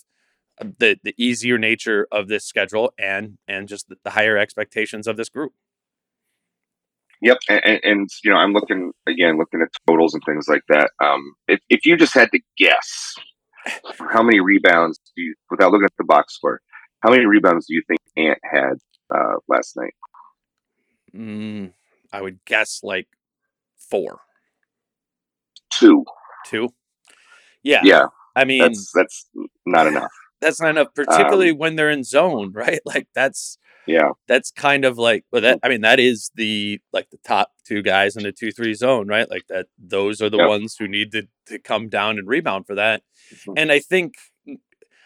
the 0.60 0.98
the 1.04 1.14
easier 1.18 1.58
nature 1.58 2.08
of 2.12 2.28
this 2.28 2.46
schedule 2.46 2.94
and 2.98 3.38
and 3.48 3.68
just 3.68 3.88
the, 3.90 3.96
the 4.04 4.12
higher 4.12 4.38
expectations 4.38 5.08
of 5.08 5.16
this 5.18 5.30
group. 5.30 5.54
Yep, 7.22 7.38
and, 7.50 7.66
and, 7.66 7.80
and 7.84 8.10
you 8.24 8.32
know, 8.32 8.38
I'm 8.38 8.54
looking 8.54 8.94
again, 9.08 9.38
looking 9.38 9.62
at 9.62 9.68
totals 9.88 10.14
and 10.14 10.24
things 10.26 10.48
like 10.48 10.62
that. 10.70 10.92
Um, 11.04 11.34
if 11.48 11.60
if 11.70 11.86
you 11.86 11.98
just 11.98 12.14
had 12.14 12.30
to 12.32 12.40
guess, 12.58 13.16
how 14.12 14.24
many 14.24 14.40
rebounds 14.40 15.00
do 15.16 15.22
you, 15.22 15.36
without 15.50 15.72
looking 15.72 15.86
at 15.86 15.94
the 15.98 16.04
box 16.04 16.36
score, 16.36 16.62
How 17.02 17.12
many 17.12 17.26
rebounds 17.26 17.68
do 17.68 17.74
you 17.74 17.84
think 17.88 18.00
Ant 18.18 18.40
had 18.44 18.74
uh, 19.14 19.36
last 19.48 19.76
night? 19.78 19.94
Mm, 21.16 21.74
I 22.14 22.22
would 22.22 22.40
guess 22.46 22.82
like 22.84 23.08
four, 23.78 24.20
Two. 25.72 26.06
two. 26.46 26.70
Yeah. 27.64 27.82
Yeah, 27.84 28.06
I 28.36 28.46
mean, 28.46 28.62
that's 28.62 28.92
that's 28.94 29.28
not 29.66 29.88
enough. 29.88 30.12
that's 30.42 30.62
not 30.62 30.70
enough, 30.72 30.94
particularly 30.96 31.52
when 31.52 31.76
they're 31.76 31.90
in 31.90 32.04
zone, 32.04 32.52
right? 32.56 32.80
Like 32.86 33.08
that's 33.14 33.58
Yeah, 33.90 34.12
that's 34.28 34.52
kind 34.52 34.86
of 34.86 35.00
like 35.00 35.26
well 35.32 35.42
that 35.42 35.60
I 35.64 35.70
mean 35.70 35.82
that 35.82 36.00
is 36.00 36.30
the 36.36 36.80
like 36.94 37.10
the 37.10 37.18
top 37.26 37.50
two 37.66 37.82
guys 37.82 38.16
in 38.16 38.22
the 38.24 38.32
two 38.32 38.52
three 38.52 38.76
zone, 38.76 39.08
right? 39.08 39.28
Like 39.30 39.48
that 39.50 39.66
those 39.80 40.22
are 40.22 40.30
the 40.30 40.38
Yep. 40.38 40.48
ones 40.48 40.76
who 40.78 40.88
need 40.88 41.12
to, 41.14 41.24
to 41.48 41.58
come 41.58 41.90
down 41.90 42.20
and 42.20 42.28
rebound 42.28 42.68
for 42.68 42.76
that. 42.76 43.02
Mhm. 43.34 43.54
And 43.58 43.72
I 43.72 43.80
think 43.80 44.14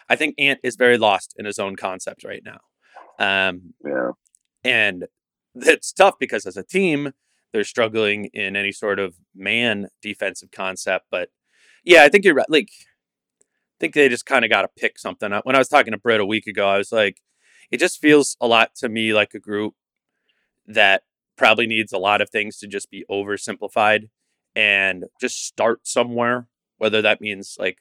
I 0.08 0.16
think 0.16 0.34
Ant 0.38 0.60
is 0.62 0.76
very 0.76 0.98
lost 0.98 1.34
in 1.38 1.46
his 1.46 1.58
own 1.58 1.76
concept 1.76 2.24
right 2.24 2.42
now. 2.44 2.60
Um 3.18 3.72
yeah, 3.84 4.10
and 4.64 5.06
it's 5.54 5.92
tough 5.92 6.16
because 6.20 6.44
as 6.46 6.58
a 6.58 6.62
team, 6.62 7.12
they're 7.52 7.64
struggling 7.64 8.26
in 8.34 8.54
any 8.56 8.72
sort 8.72 8.98
of 8.98 9.14
man 9.34 9.88
defensive 10.02 10.50
concept. 10.50 11.06
But 11.10 11.30
yeah, 11.84 12.02
I 12.02 12.10
think 12.10 12.24
you're 12.24 12.34
right. 12.34 12.50
Like, 12.50 12.68
I 13.40 13.76
think 13.80 13.94
they 13.94 14.08
just 14.10 14.26
kind 14.26 14.44
of 14.44 14.50
got 14.50 14.62
to 14.62 14.68
pick 14.76 14.98
something 14.98 15.32
up. 15.32 15.46
When 15.46 15.54
I 15.56 15.58
was 15.58 15.68
talking 15.68 15.92
to 15.92 15.98
Britt 15.98 16.20
a 16.20 16.26
week 16.26 16.46
ago, 16.46 16.66
I 16.68 16.78
was 16.78 16.90
like, 16.92 17.18
it 17.74 17.80
just 17.80 18.00
feels 18.00 18.36
a 18.40 18.46
lot 18.46 18.72
to 18.76 18.88
me 18.88 19.12
like 19.12 19.34
a 19.34 19.40
group 19.40 19.74
that 20.64 21.02
probably 21.36 21.66
needs 21.66 21.92
a 21.92 21.98
lot 21.98 22.20
of 22.20 22.30
things 22.30 22.56
to 22.58 22.68
just 22.68 22.88
be 22.88 23.04
oversimplified 23.10 24.10
and 24.54 25.06
just 25.20 25.44
start 25.44 25.80
somewhere, 25.84 26.46
whether 26.78 27.02
that 27.02 27.20
means 27.20 27.56
like 27.58 27.78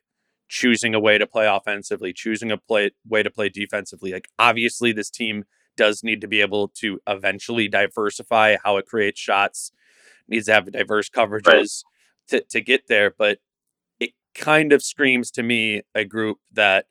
choosing 0.50 0.96
a 0.96 1.00
way 1.00 1.20
to 1.20 1.28
play 1.28 1.46
offensively, 1.46 2.12
choosing 2.12 2.50
a 2.50 2.58
play 2.58 2.90
way 3.08 3.22
to 3.22 3.30
play 3.30 3.50
defensively. 3.50 4.12
Like 4.12 4.30
obviously 4.40 4.94
this 4.94 5.12
team 5.12 5.44
does 5.78 6.04
need 6.04 6.22
to 6.22 6.28
be 6.28 6.42
able 6.42 6.70
to 6.70 7.00
eventually 7.06 7.68
diversify 7.68 8.56
how 8.64 8.78
it 8.78 8.88
creates 8.88 9.20
shots, 9.20 9.72
needs 10.28 10.48
to 10.48 10.54
have 10.54 10.72
diverse 10.72 11.08
coverages 11.08 11.84
to, 12.30 12.42
to 12.50 12.62
get 12.62 12.88
there. 12.88 13.14
But 13.16 13.38
it 14.00 14.14
kind 14.34 14.74
of 14.74 14.82
screams 14.82 15.30
to 15.30 15.44
me 15.44 15.84
a 15.94 16.04
group 16.04 16.40
that 16.52 16.88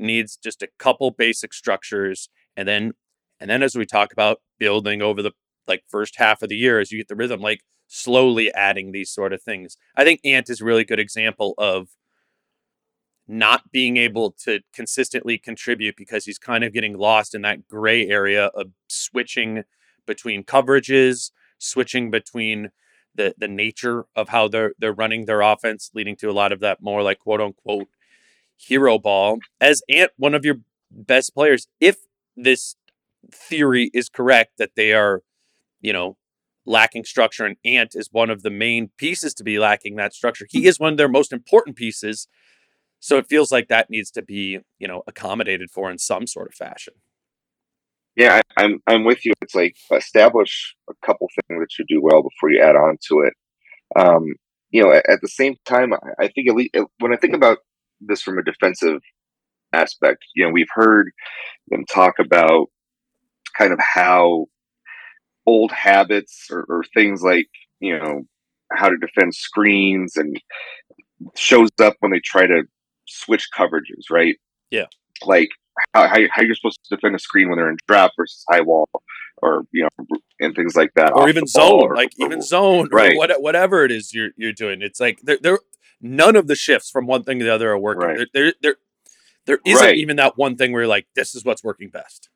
needs 0.00 0.36
just 0.36 0.62
a 0.62 0.68
couple 0.78 1.10
basic 1.10 1.52
structures 1.52 2.28
and 2.56 2.66
then 2.66 2.92
and 3.40 3.48
then 3.48 3.62
as 3.62 3.74
we 3.74 3.86
talk 3.86 4.12
about 4.12 4.40
building 4.58 5.00
over 5.02 5.22
the 5.22 5.32
like 5.66 5.84
first 5.88 6.16
half 6.16 6.42
of 6.42 6.48
the 6.48 6.56
year 6.56 6.78
as 6.80 6.92
you 6.92 6.98
get 6.98 7.08
the 7.08 7.16
rhythm, 7.16 7.40
like 7.40 7.60
slowly 7.86 8.52
adding 8.52 8.92
these 8.92 9.10
sort 9.10 9.32
of 9.32 9.42
things. 9.42 9.76
I 9.96 10.04
think 10.04 10.20
Ant 10.24 10.50
is 10.50 10.60
really 10.60 10.84
good 10.84 11.00
example 11.00 11.54
of 11.56 11.88
not 13.26 13.70
being 13.70 13.96
able 13.96 14.32
to 14.44 14.60
consistently 14.74 15.38
contribute 15.38 15.96
because 15.96 16.24
he's 16.24 16.38
kind 16.38 16.64
of 16.64 16.72
getting 16.72 16.98
lost 16.98 17.34
in 17.34 17.42
that 17.42 17.68
gray 17.68 18.06
area 18.08 18.46
of 18.46 18.72
switching 18.88 19.62
between 20.06 20.44
coverages, 20.44 21.30
switching 21.58 22.10
between 22.10 22.70
the 23.14 23.34
the 23.38 23.48
nature 23.48 24.04
of 24.14 24.28
how 24.28 24.48
they're 24.48 24.72
they're 24.78 24.92
running 24.92 25.26
their 25.26 25.40
offense, 25.40 25.90
leading 25.94 26.16
to 26.16 26.30
a 26.30 26.32
lot 26.32 26.52
of 26.52 26.60
that 26.60 26.82
more 26.82 27.02
like 27.02 27.20
quote 27.20 27.40
unquote 27.40 27.88
hero 28.68 28.98
ball. 28.98 29.38
As 29.60 29.82
Ant, 29.88 30.10
one 30.16 30.34
of 30.34 30.44
your 30.44 30.56
best 30.90 31.34
players, 31.34 31.66
if 31.80 31.96
this 32.36 32.76
theory 33.30 33.90
is 33.94 34.08
correct 34.08 34.52
that 34.58 34.72
they 34.76 34.92
are, 34.92 35.22
you 35.80 35.92
know, 35.92 36.16
lacking 36.66 37.04
structure 37.04 37.46
and 37.46 37.56
Ant 37.64 37.94
is 37.94 38.08
one 38.12 38.30
of 38.30 38.42
the 38.42 38.50
main 38.50 38.90
pieces 38.96 39.34
to 39.34 39.44
be 39.44 39.58
lacking 39.58 39.96
that 39.96 40.14
structure. 40.14 40.46
He 40.48 40.66
is 40.66 40.78
one 40.78 40.92
of 40.92 40.98
their 40.98 41.08
most 41.08 41.32
important 41.32 41.76
pieces. 41.76 42.28
So 43.00 43.16
it 43.16 43.28
feels 43.28 43.50
like 43.50 43.68
that 43.68 43.88
needs 43.88 44.10
to 44.12 44.22
be, 44.22 44.58
you 44.78 44.88
know, 44.88 45.02
accommodated 45.06 45.70
for 45.70 45.90
in 45.90 45.98
some 45.98 46.26
sort 46.26 46.48
of 46.48 46.54
fashion. 46.54 46.94
yeah. 48.16 48.40
I, 48.56 48.62
I'm 48.62 48.80
I'm 48.86 49.04
with 49.04 49.24
you. 49.24 49.32
It's 49.40 49.54
like 49.54 49.76
establish 49.92 50.76
a 50.88 50.94
couple 51.06 51.28
things 51.28 51.60
that 51.60 51.78
you 51.78 51.84
do 51.88 52.00
well 52.02 52.22
before 52.22 52.50
you 52.50 52.60
add 52.62 52.76
on 52.76 52.98
to 53.08 53.20
it. 53.20 53.34
Um, 53.98 54.34
you 54.70 54.82
know, 54.82 54.92
at, 54.92 55.08
at 55.08 55.20
the 55.22 55.28
same 55.28 55.56
time, 55.64 55.92
I, 55.94 55.98
I 56.24 56.28
think 56.28 56.48
at 56.48 56.54
least 56.56 56.76
when 56.98 57.12
I 57.12 57.16
think 57.16 57.34
about 57.34 57.58
this 58.00 58.22
from 58.22 58.38
a 58.38 58.42
defensive 58.42 59.00
aspect, 59.72 60.24
you 60.34 60.44
know, 60.44 60.50
we've 60.50 60.66
heard 60.74 61.10
them 61.68 61.84
talk 61.92 62.18
about 62.18 62.66
kind 63.56 63.72
of 63.72 63.78
how 63.80 64.46
old 65.46 65.72
habits 65.72 66.46
or, 66.50 66.64
or 66.68 66.84
things 66.94 67.22
like 67.22 67.46
you 67.80 67.98
know 67.98 68.22
how 68.72 68.88
to 68.88 68.96
defend 68.98 69.34
screens 69.34 70.16
and 70.16 70.40
shows 71.36 71.68
up 71.80 71.96
when 72.00 72.12
they 72.12 72.20
try 72.20 72.46
to 72.46 72.62
switch 73.06 73.48
coverages, 73.56 74.10
right? 74.10 74.36
Yeah. 74.70 74.86
Like 75.24 75.48
how, 75.94 76.06
how, 76.08 76.18
how 76.30 76.42
you're 76.42 76.54
supposed 76.54 76.78
to 76.84 76.94
defend 76.96 77.14
a 77.14 77.18
screen 77.18 77.48
when 77.48 77.58
they're 77.58 77.70
in 77.70 77.76
drop 77.88 78.12
versus 78.16 78.44
high 78.48 78.60
wall 78.60 78.88
or, 79.42 79.64
you 79.72 79.82
know, 79.82 80.06
and 80.38 80.54
things 80.54 80.76
like 80.76 80.90
that. 80.94 81.12
Or 81.14 81.28
even 81.28 81.46
zone, 81.46 81.82
or- 81.82 81.96
like 81.96 82.12
or- 82.20 82.26
even 82.26 82.42
zone, 82.42 82.88
Right. 82.92 83.16
what, 83.16 83.42
whatever 83.42 83.84
it 83.84 83.90
is 83.90 84.14
you're 84.14 84.30
you're 84.36 84.52
doing. 84.52 84.82
It's 84.82 85.00
like 85.00 85.20
there, 85.22 85.38
there, 85.42 85.58
none 86.00 86.36
of 86.36 86.46
the 86.46 86.54
shifts 86.56 86.90
from 86.90 87.06
one 87.06 87.22
thing 87.22 87.38
to 87.38 87.44
the 87.44 87.52
other 87.54 87.70
are 87.70 87.78
working. 87.78 88.08
Right. 88.08 88.16
There, 88.18 88.26
there, 88.32 88.54
there, 88.62 88.76
there 89.46 89.58
isn't 89.66 89.84
Right. 89.86 89.96
even 89.96 90.16
that 90.16 90.36
one 90.38 90.56
thing 90.56 90.72
where 90.72 90.82
you're 90.82 90.88
like, 90.88 91.06
this 91.14 91.34
is 91.34 91.44
what's 91.44 91.64
working 91.64 91.90
best. 91.90 92.28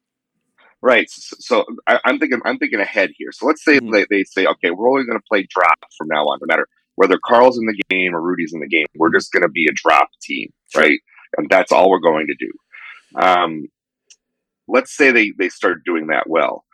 Right. 0.82 1.08
So, 1.10 1.36
so 1.40 1.64
I, 1.86 1.98
I'm 2.04 2.18
thinking, 2.18 2.40
I'm 2.44 2.58
thinking 2.58 2.80
ahead 2.80 3.10
here. 3.16 3.30
So 3.32 3.46
let's 3.46 3.64
say 3.64 3.80
Mhm. 3.80 3.92
they, 3.92 4.06
they 4.10 4.24
say, 4.24 4.46
okay, 4.46 4.70
we're 4.70 4.90
only 4.90 5.04
going 5.06 5.18
to 5.18 5.24
play 5.28 5.46
drop 5.48 5.78
from 5.96 6.08
now 6.08 6.24
on, 6.24 6.38
no 6.42 6.46
matter 6.46 6.66
whether 6.96 7.18
Karl's 7.24 7.58
in 7.58 7.66
the 7.66 7.80
game 7.88 8.14
or 8.14 8.20
Rudy's 8.20 8.52
in 8.52 8.60
the 8.60 8.68
game. 8.68 8.86
We're 8.96 9.12
just 9.12 9.32
going 9.32 9.42
to 9.42 9.48
be 9.48 9.66
a 9.66 9.72
drop 9.72 10.08
team, 10.22 10.52
Sure. 10.72 10.82
right? 10.82 11.00
And 11.36 11.48
that's 11.48 11.72
all 11.72 11.90
we're 11.90 11.98
going 12.00 12.26
to 12.26 12.36
do. 12.38 12.52
Um, 13.20 13.66
let's 14.68 14.94
say 14.96 15.10
they, 15.10 15.32
they 15.38 15.48
start 15.48 15.84
doing 15.84 16.08
that 16.08 16.28
well. 16.28 16.64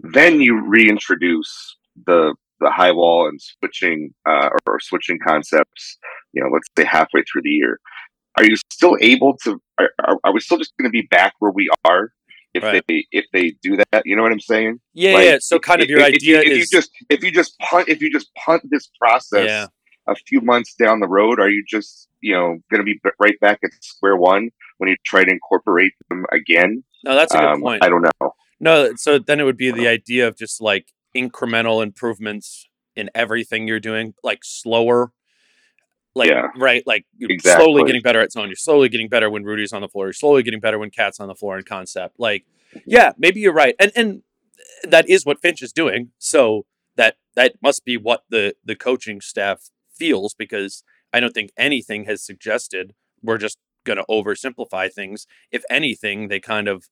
Then 0.00 0.40
you 0.40 0.60
reintroduce 0.66 1.76
the 2.06 2.34
the 2.60 2.70
high 2.70 2.92
wall 2.92 3.26
and 3.28 3.40
switching 3.40 4.10
uh, 4.28 4.48
or, 4.52 4.58
or 4.74 4.80
switching 4.80 5.18
concepts. 5.26 5.98
You 6.32 6.42
know, 6.42 6.48
let's 6.52 6.68
say 6.76 6.84
halfway 6.84 7.22
through 7.30 7.42
the 7.42 7.50
year. 7.50 7.80
Are 8.36 8.44
you 8.44 8.56
still 8.72 8.96
able 9.00 9.36
to? 9.44 9.60
Are, 9.78 9.90
are, 10.06 10.16
are 10.24 10.32
we 10.32 10.40
still 10.40 10.58
just 10.58 10.72
going 10.78 10.88
to 10.88 10.92
be 10.92 11.06
back 11.10 11.34
where 11.40 11.50
we 11.52 11.68
are 11.84 12.12
if 12.54 12.62
Right. 12.62 12.82
they 12.88 13.06
if 13.12 13.26
they 13.32 13.54
do 13.62 13.76
that? 13.92 14.02
You 14.04 14.16
know 14.16 14.22
what 14.22 14.32
I'm 14.32 14.40
saying? 14.40 14.78
Yeah, 14.94 15.14
Like, 15.14 15.24
yeah. 15.24 15.38
So 15.40 15.58
kind 15.58 15.82
of 15.82 15.88
your 15.88 16.00
if, 16.00 16.06
idea 16.14 16.40
if 16.40 16.46
you, 16.46 16.52
is 16.52 16.58
if 16.64 16.72
you 16.72 16.78
just 16.78 16.90
if 17.10 17.24
you 17.24 17.30
just 17.32 17.58
punt 17.58 17.88
if 17.88 18.00
you 18.00 18.10
just 18.12 18.30
punt 18.34 18.62
this 18.70 18.88
process 19.00 19.46
Yeah. 19.46 19.66
a 20.08 20.14
few 20.28 20.40
months 20.40 20.74
down 20.74 21.00
the 21.00 21.08
road, 21.08 21.40
are 21.40 21.50
you 21.50 21.64
just 21.68 22.08
you 22.20 22.34
know 22.34 22.58
going 22.70 22.78
to 22.78 22.84
be 22.84 23.00
right 23.18 23.38
back 23.40 23.58
at 23.64 23.70
square 23.82 24.16
one 24.16 24.50
when 24.78 24.88
you 24.88 24.96
try 25.04 25.24
to 25.24 25.30
incorporate 25.30 25.92
them 26.08 26.24
again? 26.32 26.84
no, 27.04 27.14
that's 27.14 27.34
a 27.34 27.38
good 27.38 27.44
Um, 27.46 27.60
point. 27.62 27.82
I 27.84 27.88
don't 27.88 28.02
know. 28.02 28.34
No, 28.60 28.94
so 28.96 29.18
then 29.18 29.40
it 29.40 29.44
would 29.44 29.56
be 29.56 29.70
the 29.70 29.88
idea 29.88 30.28
of 30.28 30.36
just 30.36 30.60
like 30.60 30.86
incremental 31.16 31.82
improvements 31.82 32.66
in 32.96 33.10
everything 33.14 33.66
you're 33.68 33.80
doing, 33.80 34.14
like 34.22 34.40
slower, 34.42 35.12
like 36.14 36.28
Yeah. 36.30 36.48
right, 36.56 36.82
like 36.86 37.06
you're 37.16 37.30
Exactly. 37.30 37.64
slowly 37.64 37.84
getting 37.84 38.02
better 38.02 38.20
at 38.20 38.32
zone. 38.32 38.48
You're 38.48 38.56
slowly 38.56 38.88
getting 38.88 39.08
better 39.08 39.30
when 39.30 39.44
Rudy's 39.44 39.72
on 39.72 39.80
the 39.80 39.88
floor. 39.88 40.06
You're 40.06 40.12
slowly 40.12 40.42
getting 40.42 40.60
better 40.60 40.78
when 40.78 40.90
KAT's 40.90 41.20
on 41.20 41.28
the 41.28 41.34
floor 41.34 41.56
in 41.58 41.64
concept. 41.64 42.18
Like, 42.18 42.44
yeah, 42.86 43.12
maybe 43.18 43.40
you're 43.40 43.52
right, 43.52 43.74
and 43.78 43.92
and 43.96 44.22
that 44.82 45.08
is 45.08 45.24
what 45.24 45.40
Finch 45.40 45.62
is 45.62 45.72
doing. 45.72 46.10
So 46.18 46.66
that 46.96 47.16
that 47.36 47.54
must 47.62 47.84
be 47.84 47.96
what 47.96 48.24
the 48.28 48.54
the 48.64 48.76
coaching 48.76 49.20
staff 49.20 49.70
feels 49.94 50.34
because 50.34 50.82
I 51.12 51.20
don't 51.20 51.32
think 51.32 51.50
anything 51.56 52.04
has 52.04 52.22
suggested 52.24 52.94
we're 53.22 53.38
just 53.38 53.58
going 53.84 53.96
to 53.98 54.04
oversimplify 54.10 54.92
things. 54.92 55.26
If 55.50 55.62
anything, 55.70 56.28
they 56.28 56.40
kind 56.40 56.68
of 56.68 56.88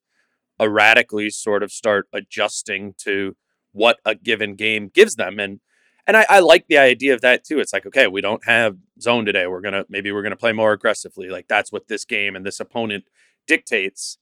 erratically 0.61 1.31
sort 1.31 1.63
of 1.63 1.71
start 1.73 2.09
adjusting 2.13 2.95
to 2.99 3.37
what 3.73 3.99
a 4.05 4.15
given 4.15 4.55
game 4.55 4.91
gives 4.93 5.17
them 5.17 5.39
and 5.39 5.61
and 6.07 6.17
I, 6.17 6.25
I 6.27 6.39
like 6.41 6.69
the 6.69 6.79
idea 6.79 7.13
of 7.13 7.21
that 7.21 7.45
too. 7.45 7.61
It's 7.61 7.73
like 7.73 7.87
okay 7.87 8.07
we 8.07 8.21
don't 8.21 8.45
have 8.47 8.77
zone 9.01 9.27
today. 9.27 9.47
We're 9.47 9.61
gonna 9.61 9.85
maybe 9.89 10.11
we're 10.13 10.23
gonna 10.23 10.37
play 10.37 10.53
more 10.53 10.73
aggressively. 10.73 11.29
Like 11.29 11.49
that's 11.49 11.71
what 11.71 11.89
this 11.89 12.05
game 12.05 12.35
and 12.35 12.47
this 12.47 12.61
opponent 12.61 13.05
dictates. 13.47 14.19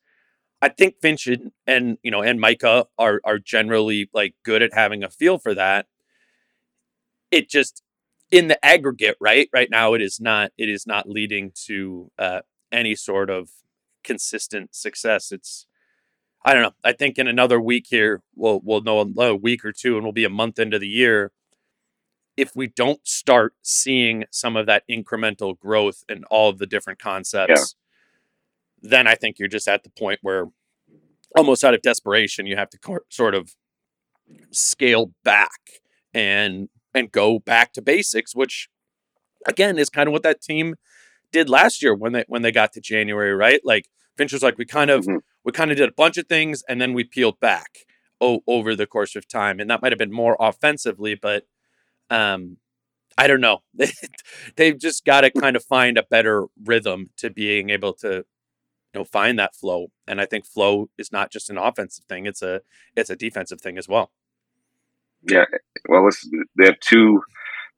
I 0.61 0.69
think 0.69 0.97
finch 1.01 1.27
and, 1.27 1.53
and 1.67 1.99
you 2.03 2.11
know 2.11 2.23
and 2.23 2.41
micah 2.41 2.87
are 2.99 3.21
are 3.25 3.39
generally 3.39 4.11
like 4.13 4.35
good 4.45 4.63
at 4.63 4.75
having 4.75 5.05
a 5.05 5.11
feel 5.11 5.39
for 5.39 5.55
that. 5.55 5.87
It 7.31 7.49
just 7.49 7.83
in 8.33 8.49
the 8.49 8.65
aggregate 8.65 9.17
right 9.21 9.49
right 9.53 9.71
now 9.71 9.95
it 9.95 10.03
is 10.03 10.21
not 10.21 10.51
it 10.59 10.69
is 10.69 10.87
not 10.87 11.09
leading 11.09 11.53
to 11.67 12.11
uh 12.19 12.41
any 12.73 12.95
sort 12.97 13.31
of 13.31 13.51
consistent 14.03 14.75
success. 14.75 15.31
It's 15.31 15.67
I 16.45 16.55
don't 16.55 16.63
know. 16.63 16.73
I 16.85 16.93
think 16.93 17.19
in 17.19 17.27
another 17.27 17.61
week 17.61 17.87
here, 17.89 18.23
we'll 18.35 18.61
we'll 18.63 18.83
know 18.83 19.01
a 19.01 19.35
week 19.37 19.65
or 19.65 19.73
two, 19.73 19.97
and 19.97 20.05
we'll 20.05 20.13
be 20.13 20.25
a 20.25 20.31
month 20.31 20.59
into 20.59 20.79
the 20.79 20.89
year. 20.89 21.33
If 22.37 22.55
we 22.55 22.67
don't 22.69 23.07
start 23.07 23.55
seeing 23.63 24.25
some 24.31 24.57
of 24.57 24.67
that 24.67 24.85
incremental 24.91 25.59
growth 25.59 26.05
in 26.09 26.25
all 26.25 26.51
of 26.51 26.59
the 26.59 26.67
different 26.67 26.99
concepts, 26.99 27.75
then 28.83 29.07
I 29.07 29.15
think 29.15 29.39
you're 29.39 29.49
just 29.49 29.69
at 29.69 29.83
the 29.85 29.91
point 29.91 30.21
where, 30.23 30.47
almost 31.37 31.65
out 31.65 31.75
of 31.75 31.83
desperation, 31.83 32.47
you 32.47 32.57
have 32.57 32.71
to 32.71 32.79
sort 33.11 33.35
of 33.35 33.55
scale 34.51 35.13
back 35.25 35.61
and 36.15 36.69
and 36.95 37.13
go 37.13 37.39
back 37.39 37.73
to 37.75 37.83
basics, 37.83 38.35
which 38.35 38.69
again 39.47 39.79
is 39.79 39.91
kind 39.91 40.09
of 40.09 40.13
what 40.13 40.23
that 40.23 40.43
team 40.43 40.75
did 41.33 41.49
last 41.49 41.83
year 41.83 41.95
when 41.95 42.13
they 42.13 42.25
when 42.29 42.43
they 42.43 42.53
got 42.53 42.73
to 42.75 42.81
January, 42.81 43.35
right? 43.35 43.61
Like 43.65 43.87
Finch 44.17 44.33
was 44.33 44.43
like, 44.43 44.59
we 44.59 44.65
kind 44.67 44.91
of 44.91 45.07
Mhm. 45.07 45.21
We 45.47 45.53
kind 45.53 45.71
of 45.71 45.77
did 45.77 45.89
a 45.89 45.93
bunch 45.93 46.19
of 46.19 46.27
things 46.27 46.65
and 46.69 46.81
then 46.81 46.93
we 46.93 47.05
peeled 47.05 47.39
back 47.39 47.87
o- 48.21 48.43
over 48.49 48.75
the 48.75 48.87
course 48.87 49.15
of 49.15 49.29
time. 49.29 49.61
And 49.61 49.71
that 49.71 49.81
might 49.81 49.93
have 49.93 49.99
been 49.99 50.13
more 50.13 50.37
offensively, 50.41 51.15
but 51.15 51.47
um, 52.11 52.57
I 53.17 53.29
don't 53.29 53.41
know. 53.41 53.63
They've 54.57 54.79
just 54.79 55.05
got 55.05 55.21
to 55.21 55.31
kind 55.31 55.55
of 55.55 55.65
find 55.65 55.97
a 55.97 56.03
better 56.03 56.47
rhythm 56.65 57.11
to 57.19 57.31
being 57.31 57.71
able 57.71 57.93
to 57.95 58.25
you 58.93 59.01
know 59.01 59.05
find 59.05 59.39
that 59.39 59.55
flow. 59.55 59.93
And 60.09 60.21
I 60.21 60.27
think 60.27 60.47
flow 60.47 60.91
is 60.99 61.13
not 61.13 61.31
just 61.31 61.49
an 61.49 61.59
offensive 61.59 62.05
thing; 62.07 62.27
it's 62.27 62.43
a 62.43 62.61
it's 62.97 63.11
a 63.11 63.17
defensive 63.17 63.61
thing 63.61 63.79
as 63.79 63.89
well. 63.89 64.11
Yeah, 65.23 65.45
well, 65.89 66.09
they 66.57 66.67
have 66.67 66.81
two 66.81 67.23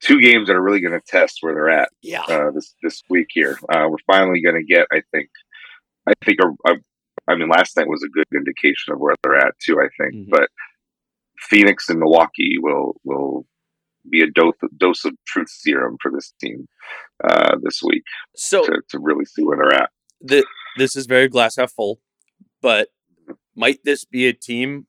two 0.01 0.21
games 0.21 0.49
that 0.49 0.57
are 0.57 0.63
really 0.63 0.81
going 0.81 0.99
to 0.99 1.07
test 1.07 1.39
where 1.41 1.55
they're 1.55 1.71
at. 1.71 1.91
Yeah, 2.03 2.23
uh, 2.23 2.51
this 2.51 2.75
this 2.83 3.03
week 3.09 3.29
here, 3.31 3.59
uh, 3.69 3.87
we're 3.89 3.97
finally 4.07 4.41
going 4.41 4.57
to 4.57 4.65
get. 4.65 4.87
I 4.93 5.03
think, 5.13 5.29
I 6.07 6.13
think 6.25 6.39
a, 6.43 6.73
a 6.73 6.77
I 7.29 7.37
mean, 7.37 7.49
last 7.49 7.77
night 7.77 7.89
was 7.89 8.03
a 8.03 8.09
good 8.09 8.27
indication 8.35 8.93
of 8.93 9.01
where 9.01 9.15
they're 9.23 9.37
at 9.37 9.55
too. 9.65 9.79
I 9.81 9.89
think, 10.01 10.15
mm-hmm. 10.15 10.31
but 10.31 10.49
Phoenix 11.39 11.89
and 11.89 11.99
Milwaukee 11.99 12.57
will 12.59 13.01
will 13.05 13.47
be 14.11 14.23
a 14.23 14.31
dose, 14.31 14.55
dose 14.77 15.05
of 15.05 15.13
truth 15.27 15.51
serum 15.51 15.97
for 16.01 16.11
this 16.11 16.33
team 16.41 16.67
uh, 17.23 17.57
this 17.63 17.83
week. 17.83 18.03
So 18.37 18.65
to, 18.65 18.81
to 18.91 18.99
really 18.99 19.25
see 19.25 19.43
where 19.43 19.57
they're 19.57 19.83
at. 19.83 19.91
The, 20.21 20.45
this 20.77 20.97
is 20.97 21.07
very 21.07 21.29
glass 21.29 21.57
half 21.57 21.73
full, 21.73 22.01
but 22.63 22.89
might 23.55 23.85
this 23.85 24.05
be 24.05 24.27
a 24.27 24.33
team, 24.33 24.87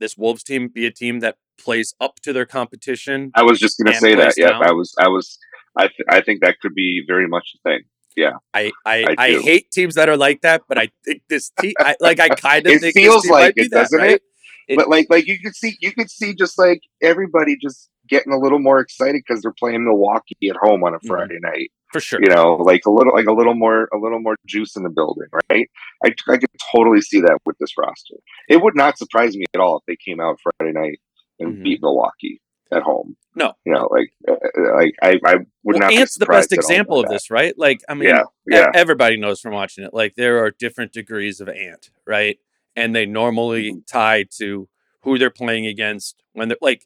this 0.00 0.16
Wolves 0.16 0.42
team, 0.42 0.68
be 0.68 0.86
a 0.86 0.90
team 0.90 1.20
that 1.20 1.36
plays 1.58 1.94
up 2.00 2.16
to 2.22 2.32
their 2.32 2.46
competition? 2.46 3.30
I 3.34 3.42
was 3.42 3.58
just 3.58 3.78
going 3.78 3.92
to 3.92 3.98
say 3.98 4.14
that. 4.14 4.34
Yeah. 4.36 4.58
I 4.58 4.72
was. 4.72 4.94
I 4.98 5.08
was. 5.08 5.38
I 5.76 5.88
th- 5.88 6.08
I 6.08 6.22
think 6.22 6.40
that 6.40 6.56
could 6.60 6.74
be 6.74 7.02
very 7.06 7.28
much 7.28 7.54
a 7.54 7.68
thing. 7.68 7.84
Yeah, 8.16 8.32
I 8.54 8.72
I, 8.84 9.04
I, 9.04 9.14
I 9.18 9.40
hate 9.40 9.70
teams 9.70 9.94
that 9.96 10.08
are 10.08 10.16
like 10.16 10.40
that, 10.40 10.62
but 10.68 10.78
I 10.78 10.88
think 11.04 11.22
this 11.28 11.50
team, 11.60 11.74
I, 11.78 11.96
like 12.00 12.18
I 12.18 12.30
kind 12.30 12.66
of 12.66 12.72
it 12.74 12.80
think 12.80 12.94
feels 12.94 13.28
like 13.28 13.52
it, 13.56 13.70
that, 13.70 13.82
doesn't 13.82 13.98
right? 13.98 14.10
it? 14.12 14.22
it? 14.68 14.76
But 14.76 14.88
like 14.88 15.06
like 15.10 15.26
you 15.26 15.38
could 15.38 15.54
see 15.54 15.76
you 15.80 15.92
could 15.92 16.10
see 16.10 16.34
just 16.34 16.58
like 16.58 16.80
everybody 17.02 17.56
just 17.60 17.90
getting 18.08 18.32
a 18.32 18.38
little 18.38 18.58
more 18.58 18.80
excited 18.80 19.22
because 19.26 19.42
they're 19.42 19.54
playing 19.58 19.84
Milwaukee 19.84 20.48
at 20.48 20.56
home 20.56 20.82
on 20.82 20.94
a 20.94 20.96
mm-hmm. 20.96 21.08
Friday 21.08 21.34
mm-hmm. 21.34 21.46
night. 21.46 21.70
For 21.92 22.00
sure, 22.00 22.20
you 22.20 22.34
know, 22.34 22.56
like 22.56 22.86
a 22.86 22.90
little 22.90 23.12
like 23.12 23.26
a 23.26 23.32
little 23.32 23.54
more 23.54 23.88
a 23.92 23.98
little 23.98 24.20
more 24.20 24.36
juice 24.46 24.76
in 24.76 24.82
the 24.82 24.90
building, 24.90 25.28
right? 25.50 25.68
I 26.02 26.14
I 26.28 26.38
could 26.38 26.48
totally 26.74 27.02
see 27.02 27.20
that 27.20 27.38
with 27.44 27.58
this 27.58 27.72
roster. 27.78 28.16
It 28.48 28.62
would 28.62 28.74
not 28.74 28.98
surprise 28.98 29.36
me 29.36 29.44
at 29.54 29.60
all 29.60 29.78
if 29.78 29.84
they 29.86 29.96
came 29.96 30.20
out 30.20 30.40
Friday 30.58 30.72
night 30.72 31.00
and 31.38 31.54
mm-hmm. 31.54 31.62
beat 31.62 31.82
Milwaukee 31.82 32.40
at 32.72 32.82
home. 32.82 33.16
No, 33.34 33.52
you 33.64 33.72
know, 33.72 33.88
like, 33.90 34.10
uh, 34.28 34.34
like 34.74 34.94
I, 35.02 35.18
I 35.24 35.34
would 35.36 35.46
well, 35.62 35.78
not. 35.78 35.92
Ant's 35.92 36.16
the 36.16 36.26
best 36.26 36.52
example 36.52 36.98
of 36.98 37.08
this, 37.08 37.30
right? 37.30 37.54
Like, 37.56 37.80
I 37.88 37.94
mean, 37.94 38.08
yeah, 38.08 38.22
yeah. 38.46 38.70
everybody 38.74 39.18
knows 39.18 39.40
from 39.40 39.52
watching 39.52 39.84
it. 39.84 39.92
Like, 39.92 40.14
there 40.16 40.42
are 40.42 40.50
different 40.50 40.92
degrees 40.92 41.40
of 41.40 41.48
Ant, 41.48 41.90
right? 42.06 42.38
And 42.74 42.94
they 42.94 43.06
normally 43.06 43.70
mm-hmm. 43.70 43.78
tie 43.86 44.24
to 44.38 44.68
who 45.06 45.18
they're 45.18 45.30
playing 45.30 45.66
against 45.66 46.22
when 46.32 46.48
they're 46.48 46.58
like 46.60 46.84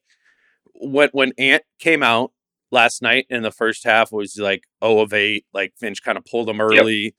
when 0.75 1.09
when 1.13 1.33
Ant 1.39 1.63
came 1.79 2.03
out 2.03 2.33
last 2.71 3.01
night 3.01 3.27
in 3.31 3.43
the 3.43 3.51
first 3.51 3.83
half 3.83 4.13
was 4.13 4.37
like 4.39 4.65
oh 4.83 5.01
of 5.01 5.13
8 5.13 5.45
like 5.55 5.73
Finch 5.77 6.03
kind 6.03 6.19
of 6.19 6.25
pulled 6.27 6.47
them 6.47 6.61
early 6.61 6.97
yep. 6.97 7.13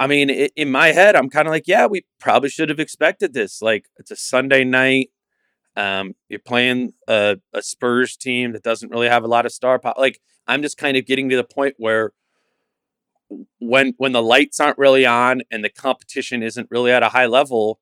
I 0.00 0.06
mean 0.06 0.30
it, 0.30 0.52
in 0.56 0.70
my 0.72 0.88
head 0.88 1.14
I'm 1.14 1.28
kind 1.28 1.46
of 1.46 1.52
like 1.52 1.68
yeah 1.68 1.86
we 1.86 2.06
probably 2.18 2.48
should 2.48 2.70
have 2.70 2.80
expected 2.80 3.34
this 3.34 3.60
like 3.60 3.86
it's 3.98 4.10
a 4.10 4.16
Sunday 4.16 4.64
night 4.64 5.10
um, 5.80 6.14
you're 6.28 6.40
playing 6.40 6.92
a, 7.08 7.38
a, 7.54 7.62
Spurs 7.62 8.14
team 8.14 8.52
that 8.52 8.62
doesn't 8.62 8.90
really 8.90 9.08
have 9.08 9.24
a 9.24 9.28
lot 9.28 9.46
of 9.46 9.52
star 9.52 9.78
power. 9.78 9.94
Like 9.96 10.20
I'm 10.46 10.60
just 10.60 10.76
kind 10.76 10.96
of 10.98 11.06
getting 11.06 11.30
to 11.30 11.36
the 11.36 11.44
point 11.44 11.74
where 11.78 12.12
when 13.60 13.94
when 13.96 14.12
the 14.12 14.22
lights 14.22 14.60
aren't 14.60 14.76
really 14.76 15.06
on 15.06 15.40
and 15.50 15.64
the 15.64 15.70
competition 15.70 16.42
isn't 16.42 16.68
really 16.70 16.92
at 16.92 17.02
a 17.02 17.08
high 17.08 17.26
level, 17.26 17.80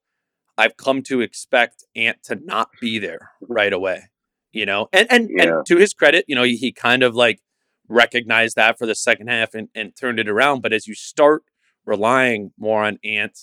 I've 0.57 0.77
come 0.77 1.03
to 1.05 1.21
expect 1.21 1.85
Ant 1.97 2.23
to 2.25 2.37
not 2.37 2.69
be 2.81 3.01
there 3.01 3.33
right 3.41 3.73
away. 3.73 4.11
You 4.53 4.65
know, 4.65 4.89
and 4.93 5.09
and, 5.11 5.29
yeah. 5.31 5.43
and 5.43 5.67
to 5.67 5.77
his 5.77 5.93
credit, 5.93 6.25
you 6.29 6.37
know, 6.37 6.45
he, 6.45 6.57
he 6.57 6.73
kind 6.73 7.03
of 7.03 7.17
like 7.17 7.41
recognized 7.89 8.55
that 8.57 8.79
for 8.79 8.87
the 8.87 8.95
second 8.95 9.29
half 9.29 9.55
and, 9.55 9.71
and 9.75 9.97
turned 9.97 10.21
it 10.21 10.29
around. 10.29 10.63
But 10.63 10.73
as 10.73 10.87
you 10.87 10.95
start 10.95 11.43
relying 11.85 12.53
more 12.57 12.85
on 12.85 12.99
Ant 13.03 13.39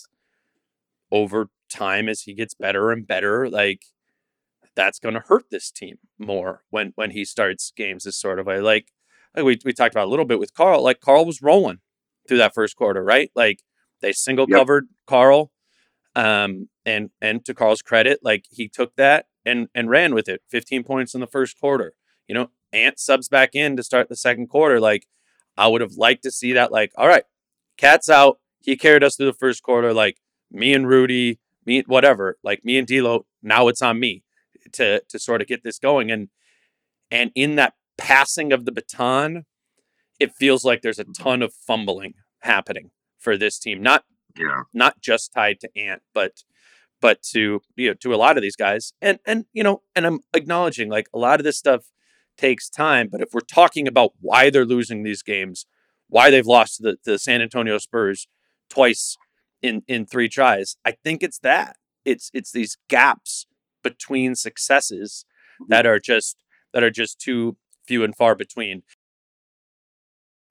over 1.12 1.50
time 1.70 2.08
as 2.08 2.22
he 2.22 2.34
gets 2.34 2.54
better 2.54 2.92
and 2.92 3.06
better, 3.06 3.50
like 3.50 3.82
that's 4.76 5.00
going 5.00 5.16
to 5.16 5.24
hurt 5.28 5.46
this 5.50 5.72
team 5.72 5.98
more 6.20 6.64
when 6.70 6.94
when 6.96 7.12
he 7.12 7.26
starts 7.26 7.72
games 7.76 8.04
this 8.04 8.18
sort 8.18 8.40
of 8.40 8.46
way. 8.46 8.60
Like, 8.60 8.92
like 9.36 9.46
we 9.46 9.60
we 9.66 9.74
talked 9.74 9.96
about 9.96 10.08
a 10.08 10.10
little 10.10 10.26
bit 10.26 10.40
with 10.40 10.54
Karl. 10.54 10.84
Like 10.84 11.00
Karl 11.00 11.26
was 11.26 11.42
rolling 11.42 11.80
through 12.28 12.38
that 12.38 12.54
first 12.54 12.76
quarter, 12.76 13.04
right? 13.04 13.32
Like 13.36 13.62
they 14.02 14.12
single 14.12 14.48
covered 14.48 14.86
yep. 14.90 14.96
Karl, 15.08 15.52
um, 16.16 16.70
and 16.86 17.10
and 17.22 17.44
to 17.46 17.54
Karl's 17.54 17.82
credit, 17.82 18.20
like 18.24 18.46
he 18.50 18.68
took 18.68 18.96
that 18.96 19.28
and 19.46 19.68
and 19.74 19.90
ran 19.90 20.14
with 20.14 20.28
it. 20.28 20.42
Fifteen 20.50 20.84
points 20.84 21.14
in 21.14 21.22
the 21.22 21.28
first 21.28 21.60
quarter. 21.60 21.94
You 22.28 22.36
know, 22.36 22.50
Ant 22.74 23.00
subs 23.00 23.30
back 23.30 23.56
in 23.56 23.78
to 23.78 23.84
start 23.84 24.10
the 24.10 24.16
second 24.16 24.48
quarter. 24.48 24.80
Like 24.80 25.08
I 25.58 25.68
would 25.68 25.82
have 25.82 25.94
liked 25.94 26.24
to 26.24 26.32
see 26.32 26.54
that. 26.54 26.72
Like, 26.72 26.92
all 26.98 27.08
right, 27.08 27.24
KAT's 27.78 28.10
out. 28.10 28.40
He 28.62 28.76
carried 28.76 29.04
us 29.04 29.16
through 29.16 29.28
the 29.28 29.34
first 29.34 29.64
quarter. 29.64 29.94
Like 29.94 30.18
me 30.52 30.74
and 30.74 30.88
Rudy, 30.88 31.40
me 31.66 31.84
whatever. 31.88 32.38
Like 32.44 32.66
me 32.66 32.78
and 32.78 32.88
D'Lo. 32.88 33.26
Now 33.42 33.68
it's 33.68 33.82
on 33.82 34.00
me 34.00 34.24
to 34.76 35.02
to 35.10 35.20
sort 35.20 35.42
of 35.42 35.48
get 35.48 35.64
this 35.64 35.80
going 35.80 36.12
and 36.12 36.30
and 37.12 37.32
in 37.36 37.56
that 37.56 37.74
passing 37.98 38.52
of 38.52 38.66
the 38.66 38.72
baton 38.72 39.46
it 40.20 40.34
feels 40.34 40.64
like 40.64 40.82
there's 40.82 41.00
a 41.00 41.04
mm-hmm. 41.04 41.24
ton 41.24 41.42
of 41.42 41.54
fumbling 41.54 42.14
happening 42.40 42.92
for 43.18 43.38
this 43.38 43.60
team 43.60 43.82
not 43.82 44.04
yeah. 44.38 44.64
not 44.74 45.02
just 45.02 45.34
tied 45.34 45.60
to 45.60 45.70
ant 45.78 46.02
but 46.14 46.44
but 47.02 47.22
to 47.22 47.62
you 47.76 47.90
know 47.90 47.94
to 47.94 48.14
a 48.14 48.18
lot 48.18 48.38
of 48.38 48.42
these 48.44 48.56
guys 48.56 48.94
and 49.02 49.20
and 49.26 49.46
you 49.54 49.64
know 49.64 49.82
and 49.96 50.06
i'm 50.06 50.20
acknowledging 50.34 50.90
like 50.90 51.08
a 51.14 51.18
lot 51.18 51.40
of 51.40 51.44
this 51.44 51.58
stuff 51.58 51.86
takes 52.38 52.70
time 52.70 53.08
but 53.12 53.22
if 53.22 53.30
we're 53.34 53.42
talking 53.42 53.88
about 53.88 54.12
why 54.20 54.50
they're 54.50 54.66
losing 54.66 55.04
these 55.04 55.24
games 55.24 55.66
why 56.08 56.30
they've 56.30 56.46
lost 56.46 56.82
the, 56.82 56.98
the 57.06 57.18
san 57.18 57.42
antonio 57.42 57.78
spurs 57.78 58.28
twice 58.70 59.18
in 59.62 59.82
in 59.88 60.06
three 60.06 60.30
tries 60.30 60.78
i 60.86 60.92
think 60.92 61.24
it's 61.24 61.40
that 61.40 61.78
it's 62.04 62.30
it's 62.34 62.52
these 62.52 62.78
gaps 62.90 63.48
between 63.86 64.36
successes 64.36 65.26
mm-hmm. 65.62 65.70
that 65.70 65.86
are 65.86 66.00
just 66.00 66.36
that 66.74 66.84
are 66.84 66.92
just 66.92 67.22
too 67.22 67.56
few 67.88 68.04
and 68.04 68.16
far 68.16 68.36
between. 68.36 68.84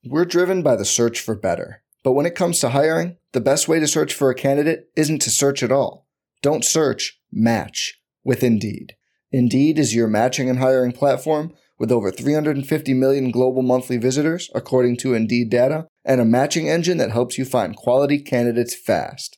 We're 0.03 0.25
driven 0.25 0.63
by 0.63 0.75
the 0.75 0.85
search 0.85 1.19
for 1.19 1.35
better. 1.35 1.83
But 2.03 2.13
when 2.13 2.25
it 2.25 2.35
comes 2.35 2.59
to 2.59 2.69
hiring, 2.69 3.17
the 3.33 3.41
best 3.41 3.67
way 3.67 3.79
to 3.79 3.87
search 3.87 4.13
for 4.13 4.29
a 4.29 4.35
candidate 4.35 4.89
isn't 4.95 5.21
to 5.23 5.29
search 5.29 5.63
at 5.63 5.71
all. 5.71 6.07
Don't 6.41 6.63
search, 6.63 7.19
match 7.31 7.99
with 8.23 8.43
Indeed. 8.43 8.95
Indeed 9.31 9.79
is 9.79 9.95
your 9.95 10.07
matching 10.07 10.49
and 10.49 10.59
hiring 10.59 10.91
platform 10.91 11.53
with 11.77 11.91
over 11.91 12.11
350 12.11 12.93
million 12.93 13.31
global 13.31 13.63
monthly 13.63 13.97
visitors, 13.97 14.49
according 14.55 14.97
to 14.97 15.13
Indeed 15.13 15.49
data, 15.49 15.87
and 16.05 16.21
a 16.21 16.25
matching 16.25 16.69
engine 16.69 16.97
that 16.99 17.11
helps 17.11 17.37
you 17.37 17.43
find 17.45 17.75
quality 17.75 18.19
candidates 18.19 18.75
fast. 18.75 19.37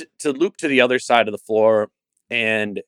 to, 0.00 0.08
to 0.18 0.32
loop 0.32 0.56
to 0.58 0.68
the 0.68 0.80
other 0.80 0.98
side 0.98 1.28
of 1.28 1.32
the 1.32 1.38
floor 1.38 1.88
and 2.30 2.80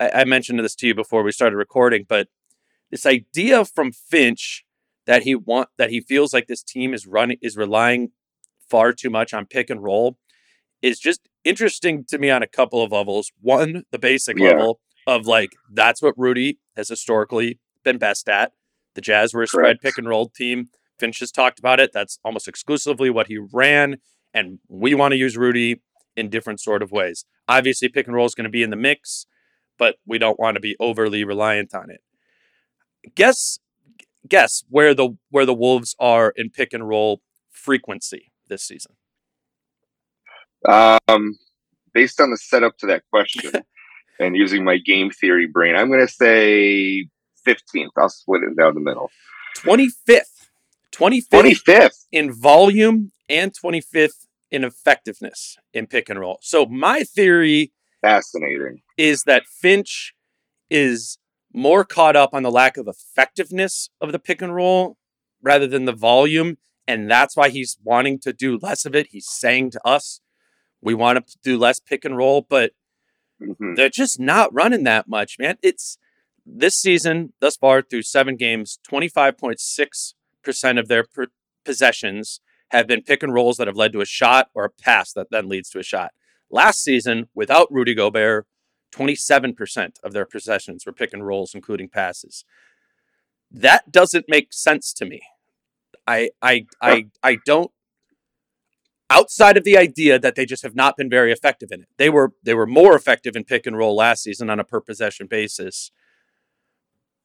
I, 0.00 0.10
I 0.20 0.24
mentioned 0.24 0.58
this 0.60 0.74
to 0.76 0.86
you 0.86 0.94
before 0.94 1.22
we 1.22 1.32
started 1.32 1.56
recording, 1.56 2.04
but 2.08 2.28
this 2.90 3.06
idea 3.06 3.64
from 3.64 3.92
Finch 3.92 4.64
that 5.06 5.22
he 5.22 5.34
want 5.34 5.68
that 5.78 5.90
he 5.90 6.00
feels 6.00 6.32
like 6.32 6.46
this 6.46 6.62
team 6.62 6.94
is 6.94 7.06
running 7.06 7.38
is 7.42 7.56
relying 7.56 8.10
far 8.70 8.92
too 8.92 9.10
much 9.10 9.34
on 9.34 9.46
pick 9.46 9.70
and 9.70 9.82
roll 9.82 10.16
is 10.80 10.98
just 10.98 11.28
interesting 11.44 12.04
to 12.08 12.18
me 12.18 12.30
on 12.30 12.42
a 12.42 12.46
couple 12.46 12.82
of 12.82 12.92
levels. 12.92 13.30
One, 13.40 13.84
the 13.90 13.98
basic 13.98 14.38
Yeah. 14.38 14.48
level 14.50 14.80
of 15.06 15.26
like 15.26 15.50
that's 15.72 16.02
what 16.02 16.14
Rudy 16.16 16.58
has 16.76 16.88
historically 16.88 17.58
been 17.84 17.98
best 17.98 18.28
at. 18.28 18.52
The 18.94 19.00
Jazz 19.00 19.32
were 19.34 19.42
a 19.42 19.46
spread 19.48 19.80
pick 19.80 19.98
and 19.98 20.08
roll 20.08 20.28
team. 20.28 20.68
Finch 20.98 21.18
has 21.20 21.32
talked 21.32 21.58
about 21.58 21.80
it. 21.80 21.90
That's 21.92 22.18
almost 22.24 22.46
exclusively 22.46 23.10
what 23.10 23.26
he 23.26 23.38
ran, 23.52 23.96
and 24.34 24.58
we 24.68 24.94
want 24.94 25.12
to 25.12 25.16
use 25.18 25.36
Rudy 25.36 25.80
in 26.16 26.28
different 26.28 26.60
sort 26.60 26.82
of 26.82 26.92
ways. 26.92 27.24
Obviously, 27.48 27.88
pick 27.88 28.06
and 28.06 28.16
roll 28.16 28.26
is 28.26 28.34
going 28.34 28.44
to 28.44 28.50
be 28.50 28.62
in 28.62 28.70
the 28.70 28.76
mix, 28.76 29.26
but 29.78 29.96
we 30.06 30.18
don't 30.18 30.38
want 30.38 30.54
to 30.54 30.60
be 30.60 30.76
overly 30.78 31.24
reliant 31.24 31.74
on 31.74 31.90
it. 31.90 32.00
Guess 33.14 33.58
guess 34.28 34.64
where 34.68 34.94
the 34.94 35.16
where 35.30 35.46
the 35.46 35.54
Wolves 35.54 35.94
are 35.98 36.32
in 36.36 36.50
pick 36.50 36.72
and 36.72 36.88
roll 36.88 37.20
frequency 37.50 38.32
this 38.48 38.62
season. 38.62 38.94
Um, 40.68 41.38
based 41.92 42.20
on 42.20 42.30
the 42.30 42.36
setup 42.36 42.78
to 42.78 42.86
that 42.86 43.02
question 43.10 43.52
and 44.20 44.36
using 44.36 44.64
my 44.64 44.78
game 44.78 45.10
theory 45.10 45.46
brain, 45.46 45.74
I'm 45.74 45.88
going 45.88 46.06
to 46.06 46.12
say 46.12 47.08
15th. 47.46 47.88
I'll 47.96 48.08
split 48.08 48.42
it 48.44 48.56
down 48.56 48.74
the 48.74 48.80
middle. 48.80 49.10
25th. 49.58 50.20
25th 50.92 51.28
25th. 51.30 52.04
in 52.12 52.32
volume 52.32 53.12
and 53.28 53.52
25th 53.52 54.26
in 54.52 54.62
effectiveness 54.62 55.56
in 55.72 55.86
pick 55.86 56.08
and 56.08 56.20
roll. 56.20 56.38
So 56.42 56.66
my 56.66 57.02
theory 57.02 57.72
Fascinating. 58.02 58.82
is 58.98 59.22
that 59.24 59.44
Finch 59.46 60.12
is 60.70 61.18
more 61.54 61.84
caught 61.84 62.14
up 62.16 62.30
on 62.34 62.42
the 62.42 62.50
lack 62.50 62.76
of 62.76 62.86
effectiveness 62.86 63.88
of 64.00 64.12
the 64.12 64.18
pick 64.18 64.42
and 64.42 64.54
roll 64.54 64.96
rather 65.42 65.66
than 65.66 65.86
the 65.86 65.92
volume. 65.92 66.58
And 66.86 67.10
that's 67.10 67.36
why 67.36 67.48
he's 67.48 67.78
wanting 67.82 68.18
to 68.20 68.32
do 68.32 68.58
less 68.60 68.84
of 68.84 68.94
it. 68.94 69.08
He's 69.10 69.28
saying 69.28 69.70
to 69.72 69.80
us, 69.86 70.20
we 70.82 70.94
want 70.94 71.26
to 71.26 71.38
do 71.42 71.56
less 71.58 71.80
pick 71.80 72.04
and 72.04 72.16
roll, 72.16 72.42
but 72.48 72.72
Mhm. 73.40 73.74
they're 73.76 73.88
just 73.88 74.20
not 74.20 74.52
running 74.52 74.84
that 74.84 75.08
much, 75.08 75.36
man. 75.38 75.56
It's 75.62 75.96
this 76.44 76.76
season 76.76 77.32
thus 77.40 77.56
far 77.56 77.82
through 77.82 78.02
seven 78.02 78.36
games, 78.36 78.78
25.6% 78.88 80.78
of 80.78 80.88
their 80.88 81.04
per- 81.04 81.28
possessions 81.64 82.40
have 82.72 82.86
been 82.86 83.02
pick 83.02 83.22
and 83.22 83.32
rolls 83.32 83.58
that 83.58 83.66
have 83.66 83.76
led 83.76 83.92
to 83.92 84.00
a 84.00 84.06
shot 84.06 84.48
or 84.54 84.64
a 84.64 84.70
pass 84.70 85.12
that 85.12 85.28
then 85.30 85.48
leads 85.48 85.70
to 85.70 85.78
a 85.78 85.82
shot. 85.82 86.12
Last 86.50 86.82
season, 86.82 87.28
without 87.34 87.70
Rudy 87.70 87.94
Gobert, 87.94 88.46
27% 88.92 89.92
of 90.02 90.12
their 90.12 90.24
possessions 90.24 90.84
were 90.84 90.92
pick 90.92 91.12
and 91.12 91.26
rolls, 91.26 91.54
including 91.54 91.88
passes. 91.88 92.44
That 93.50 93.92
doesn't 93.92 94.26
make 94.28 94.52
sense 94.52 94.92
to 94.94 95.04
me. 95.04 95.20
I 96.06 96.30
I 96.40 96.66
I 96.80 97.06
I 97.22 97.38
don't 97.46 97.70
outside 99.08 99.56
of 99.56 99.64
the 99.64 99.76
idea 99.76 100.18
that 100.18 100.34
they 100.34 100.46
just 100.46 100.62
have 100.62 100.74
not 100.74 100.96
been 100.96 101.08
very 101.08 101.30
effective 101.30 101.70
in 101.70 101.82
it. 101.82 101.88
They 101.96 102.08
were 102.08 102.32
they 102.42 102.54
were 102.54 102.66
more 102.66 102.96
effective 102.96 103.36
in 103.36 103.44
pick 103.44 103.66
and 103.66 103.76
roll 103.76 103.94
last 103.94 104.22
season 104.22 104.50
on 104.50 104.58
a 104.58 104.64
per 104.64 104.80
possession 104.80 105.26
basis. 105.26 105.92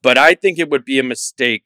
But 0.03 0.17
I 0.17 0.35
think 0.35 0.59
it 0.59 0.69
would 0.69 0.85
be 0.85 0.99
a 0.99 1.03
mistake 1.03 1.65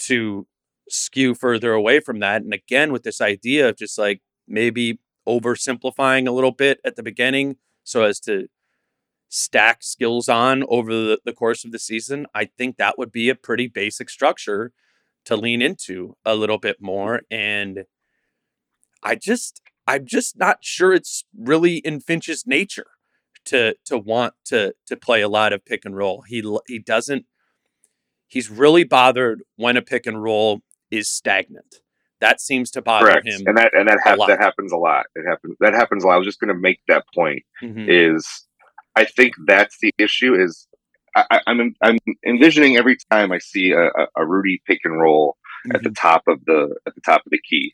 to 0.00 0.46
skew 0.90 1.34
further 1.34 1.72
away 1.72 2.00
from 2.00 2.20
that. 2.20 2.42
And 2.42 2.52
again, 2.52 2.92
with 2.92 3.02
this 3.02 3.20
idea 3.20 3.68
of 3.68 3.76
just 3.76 3.98
like 3.98 4.20
maybe 4.46 5.00
oversimplifying 5.26 6.26
a 6.26 6.32
little 6.32 6.52
bit 6.52 6.80
at 6.84 6.96
the 6.96 7.02
beginning 7.02 7.56
so 7.84 8.04
as 8.04 8.18
to 8.20 8.48
stack 9.28 9.82
skills 9.82 10.28
on 10.28 10.64
over 10.68 10.92
the, 10.92 11.18
the 11.24 11.32
course 11.32 11.64
of 11.64 11.72
the 11.72 11.78
season, 11.78 12.26
I 12.34 12.46
think 12.46 12.76
that 12.76 12.98
would 12.98 13.12
be 13.12 13.28
a 13.28 13.34
pretty 13.34 13.68
basic 13.68 14.08
structure 14.08 14.72
to 15.26 15.36
lean 15.36 15.60
into 15.60 16.16
a 16.24 16.34
little 16.34 16.58
bit 16.58 16.76
more. 16.80 17.20
And 17.30 17.84
I 19.02 19.14
just 19.14 19.60
I'm 19.86 20.06
just 20.06 20.38
not 20.38 20.58
sure 20.62 20.92
it's 20.92 21.24
really 21.36 21.76
in 21.76 22.00
Finch's 22.00 22.46
nature 22.46 22.88
to 23.46 23.74
to 23.86 23.98
want 23.98 24.34
to 24.46 24.74
to 24.86 24.96
play 24.96 25.22
a 25.22 25.28
lot 25.28 25.52
of 25.52 25.64
pick 25.64 25.84
and 25.84 25.96
roll. 25.96 26.22
He 26.26 26.42
he 26.66 26.78
doesn't 26.78 27.26
he's 28.26 28.50
really 28.50 28.84
bothered 28.84 29.42
when 29.56 29.76
a 29.76 29.82
pick 29.82 30.06
and 30.06 30.22
roll 30.22 30.60
is 30.90 31.08
stagnant. 31.08 31.76
That 32.20 32.40
seems 32.40 32.70
to 32.72 32.82
bother 32.82 33.06
Correct. 33.06 33.26
him. 33.26 33.42
And 33.46 33.56
that 33.58 33.72
and 33.74 33.88
that, 33.88 33.98
a 34.04 34.08
hap- 34.08 34.18
lot. 34.18 34.28
that 34.28 34.40
happens 34.40 34.72
a 34.72 34.76
lot. 34.76 35.06
It 35.14 35.24
happens. 35.28 35.56
That 35.60 35.72
happens 35.74 36.02
a 36.02 36.08
lot. 36.08 36.14
I 36.14 36.18
was 36.18 36.26
just 36.26 36.40
going 36.40 36.52
to 36.54 36.60
make 36.60 36.80
that 36.88 37.04
point. 37.14 37.42
Mhm. 37.62 37.86
Is 37.88 38.26
I 38.96 39.04
think 39.04 39.34
that's 39.46 39.76
the 39.80 39.92
issue. 39.98 40.34
Is 40.34 40.66
I, 41.14 41.24
I- 41.30 41.40
I'm 41.46 41.74
I'm 41.82 41.98
envisioning 42.26 42.76
every 42.76 42.96
time 43.10 43.30
I 43.32 43.38
see 43.38 43.70
a, 43.72 43.88
a, 44.16 44.26
Rudy 44.26 44.60
pick 44.66 44.80
and 44.84 44.98
roll 45.00 45.36
at 45.72 45.82
the 45.84 45.90
top 45.90 46.22
of 46.26 46.44
the 46.46 46.74
at 46.86 46.94
the 46.94 47.00
top 47.02 47.20
of 47.24 47.30
the 47.30 47.40
key. 47.48 47.72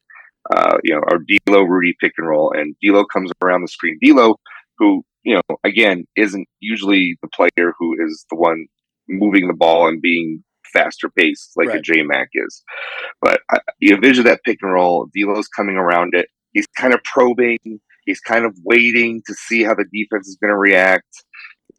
Uh, 0.54 0.76
you 0.84 0.94
know, 0.94 1.00
or 1.10 1.20
D'Lo 1.20 1.62
Rudy 1.62 1.94
pick 2.00 2.12
and 2.18 2.28
roll, 2.28 2.52
and 2.52 2.76
D'Lo 2.82 3.06
comes 3.06 3.30
around 3.42 3.62
the 3.62 3.68
screen. 3.68 3.98
D'Lo, 4.02 4.36
who 4.76 5.02
you 5.22 5.34
know, 5.36 5.56
again, 5.64 6.04
isn't 6.16 6.46
usually 6.60 7.16
the 7.22 7.28
player 7.28 7.72
who 7.78 7.96
is 8.04 8.26
the 8.30 8.36
one 8.36 8.66
moving 9.08 9.48
the 9.48 9.54
ball 9.54 9.88
and 9.88 10.02
being 10.02 10.44
faster 10.74 11.08
pace 11.08 11.50
like 11.56 11.68
a 11.68 11.72
Right. 11.72 11.82
J 11.82 12.02
Mac 12.02 12.28
is. 12.34 12.62
But 13.22 13.40
I, 13.50 13.58
you 13.80 13.94
envision 13.94 14.24
that 14.24 14.44
pick 14.44 14.58
and 14.62 14.72
roll. 14.72 15.08
D'Lo's 15.14 15.48
coming 15.48 15.76
around 15.76 16.14
it. 16.14 16.28
He's 16.52 16.66
kind 16.76 16.92
of 16.92 17.02
probing. 17.04 17.80
He's 18.04 18.20
kind 18.20 18.44
of 18.44 18.54
waiting 18.64 19.22
to 19.26 19.34
see 19.34 19.62
how 19.62 19.74
the 19.74 19.86
defense 19.92 20.28
is 20.28 20.36
going 20.40 20.50
to 20.50 20.58
react. 20.58 21.24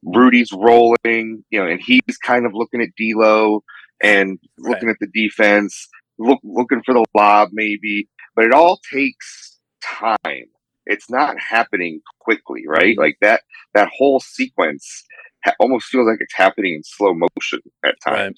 Rudy's 0.04 0.52
rolling, 0.52 1.44
you 1.50 1.60
know, 1.60 1.68
and 1.68 1.80
he's 1.80 2.18
kind 2.26 2.46
of 2.46 2.54
looking 2.54 2.82
at 2.82 2.90
D'Lo 2.98 3.64
and 4.02 4.40
looking 4.58 4.90
at 4.90 4.98
the 5.00 5.08
defense, 5.14 5.88
look, 6.20 6.40
looking 6.44 6.82
for 6.86 6.94
the 6.94 7.06
lob 7.16 7.50
maybe. 7.54 8.10
But 8.36 8.46
it 8.46 8.54
all 8.54 8.80
takes 8.92 9.60
time. 9.82 10.46
It's 10.86 11.10
not 11.10 11.40
happening 11.40 12.02
quickly, 12.20 12.64
right? 12.68 12.96
Mm-hmm. 12.96 13.02
Like 13.02 13.18
that. 13.22 13.42
That 13.74 13.90
whole 13.96 14.20
sequence 14.20 15.04
ha- 15.44 15.56
almost 15.60 15.88
feels 15.88 16.08
like 16.08 16.18
it's 16.20 16.36
happening 16.36 16.76
in 16.76 16.84
slow 16.84 17.14
motion 17.14 17.60
at 17.84 17.96
Right. 18.06 18.34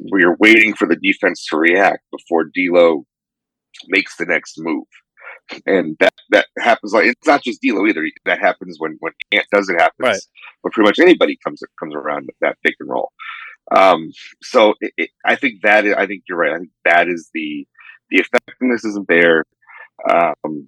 Where 0.00 0.20
you're 0.20 0.36
waiting 0.38 0.74
for 0.74 0.86
the 0.86 0.96
defense 0.96 1.46
to 1.46 1.56
react 1.56 2.02
before 2.10 2.44
D'Lo 2.44 3.04
makes 3.88 4.16
the 4.16 4.24
next 4.26 4.54
move 4.58 4.86
and 5.66 5.96
that 6.00 6.14
that 6.30 6.46
happens 6.58 6.92
like 6.92 7.06
it's 7.06 7.26
not 7.26 7.42
just 7.42 7.60
D'Lo 7.62 7.86
either. 7.86 8.06
That 8.24 8.40
happens 8.40 8.76
when 8.78 8.96
when 9.00 9.12
Ant 9.32 9.46
does 9.52 9.68
it 9.68 9.80
happens. 9.80 10.00
Right. 10.00 10.20
But 10.62 10.72
pretty 10.72 10.88
much 10.88 10.98
anybody 10.98 11.38
comes 11.44 11.62
comes 11.78 11.94
around 11.94 12.28
that 12.40 12.56
pick 12.64 12.74
and 12.80 12.88
roll. 12.88 13.12
Um, 13.74 14.10
so 14.42 14.74
it, 14.80 14.92
it, 14.96 15.10
I 15.24 15.36
think 15.36 15.62
that 15.62 15.86
is, 15.86 15.94
I 15.94 16.06
think 16.06 16.22
you're 16.28 16.38
right. 16.38 16.52
I 16.52 16.58
think 16.58 16.70
that 16.84 17.08
is 17.08 17.30
the 17.34 17.66
the 18.10 18.18
effectiveness 18.18 18.84
isn't 18.84 19.08
there. 19.08 19.44
Um, 20.10 20.66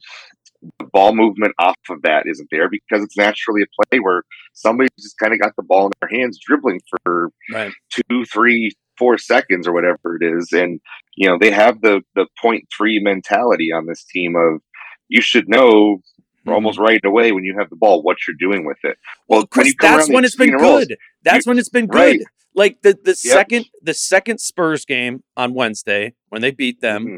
the 0.81 0.87
ball 0.93 1.14
movement 1.14 1.55
off 1.59 1.76
of 1.89 2.03
that 2.03 2.24
isn't 2.26 2.49
there 2.51 2.68
because 2.68 3.05
it's 3.05 3.16
naturally 3.16 3.62
a 3.62 3.85
play 3.85 4.01
where 4.01 4.24
somebody 4.55 4.89
just 4.99 5.16
kind 5.18 5.33
of 5.33 5.41
got 5.41 5.55
the 5.57 5.62
ball 5.62 5.87
in 5.87 5.93
their 6.01 6.20
hands 6.20 6.39
dribbling 6.45 6.81
for 6.91 7.31
Right. 7.53 7.72
two, 7.93 8.24
three, 8.24 8.72
four 8.99 9.18
seconds 9.18 9.66
or 9.68 9.72
whatever 9.72 10.16
it 10.20 10.24
is. 10.24 10.53
And, 10.53 10.80
you 11.16 11.28
know, 11.28 11.38
they 11.40 11.51
have 11.51 11.80
the, 11.80 12.03
the 12.14 12.26
point 12.40 12.64
three 12.76 13.01
mentality 13.01 13.72
on 13.72 13.86
this 13.86 14.05
team 14.05 14.34
of 14.36 14.61
you 15.09 15.20
should 15.20 15.49
know 15.49 15.99
almost 16.46 16.78
right 16.78 17.05
away 17.05 17.30
when 17.32 17.44
you 17.44 17.55
have 17.59 17.68
the 17.70 17.76
ball 17.76 18.03
what 18.03 18.16
you're 18.26 18.36
doing 18.38 18.64
with 18.66 18.78
it. 18.82 18.96
Well, 19.28 19.40
when 19.40 19.46
Chris, 19.49 19.74
come 19.74 19.96
that's 19.99 20.09
when 20.09 20.24
it's 20.24 20.36
been 20.36 20.53
and 20.55 20.61
rolls, 20.62 20.86
good. 20.86 20.96
That's 21.22 21.46
when 21.46 21.59
it's 21.59 21.68
been 21.68 21.86
good. 21.86 21.99
right. 21.99 22.20
Like 22.55 22.82
the 22.82 22.99
the 23.05 23.14
second 23.14 23.66
the 23.82 23.94
second 23.94 24.40
Spurs 24.40 24.84
game 24.84 25.22
on 25.36 25.55
Wednesday 25.55 26.14
when 26.30 26.42
they 26.42 26.51
beat 26.51 26.80
them, 26.80 27.05
Mm-hmm. 27.07 27.16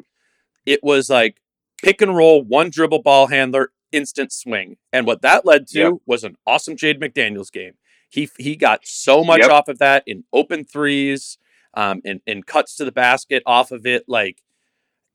it 0.67 0.81
was 0.83 1.09
like 1.09 1.37
pick 1.83 2.03
and 2.03 2.15
roll, 2.17 2.43
one 2.43 2.69
dribble 2.71 3.03
ball 3.03 3.29
handler, 3.29 3.71
instant 3.93 4.33
swing. 4.33 4.77
And 4.93 5.07
what 5.07 5.23
that 5.23 5.47
led 5.47 5.67
to 5.69 5.79
Yep. 5.79 5.93
was 6.07 6.25
an 6.25 6.37
awesome 6.47 6.77
Jaden 6.77 6.99
McDaniels 7.01 7.51
game. 7.53 7.75
He 8.11 8.29
he 8.39 8.57
got 8.57 8.81
so 8.85 9.23
much 9.25 9.41
Yep. 9.43 9.51
off 9.51 9.69
of 9.69 9.79
that 9.79 10.03
in 10.07 10.25
open 10.33 10.65
threes, 10.65 11.39
um, 11.75 12.01
and, 12.05 12.21
and 12.27 12.47
cuts 12.47 12.77
to 12.77 12.85
the 12.85 12.93
basket 12.93 13.43
off 13.47 13.71
of 13.71 13.87
it. 13.87 14.05
Like 14.09 14.43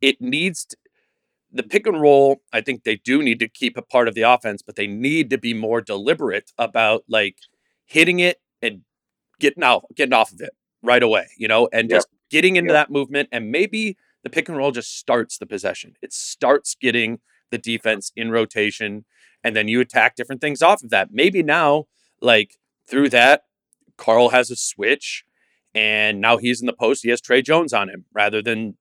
it 0.02 0.22
needs 0.22 0.66
to, 0.66 0.78
the 1.52 1.64
pick 1.64 1.88
and 1.88 2.02
roll. 2.02 2.42
I 2.52 2.62
think 2.62 2.84
they 2.84 2.98
do 2.98 3.22
need 3.24 3.40
to 3.40 3.48
keep 3.48 3.78
a 3.78 3.82
part 3.82 4.08
of 4.08 4.16
the 4.16 4.24
offense, 4.24 4.62
but 4.62 4.76
they 4.76 4.88
need 4.88 5.30
to 5.30 5.38
be 5.38 5.54
more 5.54 5.82
deliberate 5.82 6.52
about 6.58 7.04
like 7.08 7.38
hitting 7.86 8.20
it 8.20 8.42
and 8.62 8.82
getting 9.40 9.64
out, 9.64 9.86
getting 9.96 10.14
off 10.14 10.32
of 10.32 10.42
it 10.42 10.52
right 10.82 11.04
away, 11.04 11.28
you 11.38 11.48
know, 11.48 11.70
and 11.72 11.90
Yep. 11.90 11.98
just 11.98 12.08
getting 12.30 12.56
into 12.56 12.74
Yep. 12.74 12.88
that 12.88 12.92
movement. 12.92 13.30
And 13.32 13.52
maybe 13.52 13.98
the 14.24 14.30
pick 14.30 14.50
and 14.50 14.58
roll 14.58 14.72
just 14.72 14.98
starts 14.98 15.38
the 15.38 15.46
possession. 15.46 15.94
It 16.02 16.12
starts 16.14 16.76
getting 16.76 17.20
the 17.52 17.58
defense 17.58 18.12
in 18.16 18.32
rotation, 18.32 19.06
and 19.44 19.56
then 19.56 19.68
you 19.68 19.80
attack 19.80 20.16
different 20.16 20.42
things 20.42 20.62
off 20.64 20.84
of 20.84 20.90
that. 20.90 21.10
Maybe 21.12 21.44
now, 21.44 21.86
like 22.22 22.58
through 22.88 23.10
that, 23.10 23.44
Karl 23.98 24.30
has 24.30 24.50
a 24.50 24.56
switch, 24.56 25.24
and 25.76 26.20
now 26.22 26.38
he's 26.38 26.62
in 26.62 26.66
the 26.66 26.74
post. 26.74 27.04
He 27.04 27.10
has 27.12 27.22
Tre 27.22 27.42
Jones 27.42 27.74
on 27.74 27.90
him 27.90 28.06
rather 28.14 28.42
than 28.42 28.78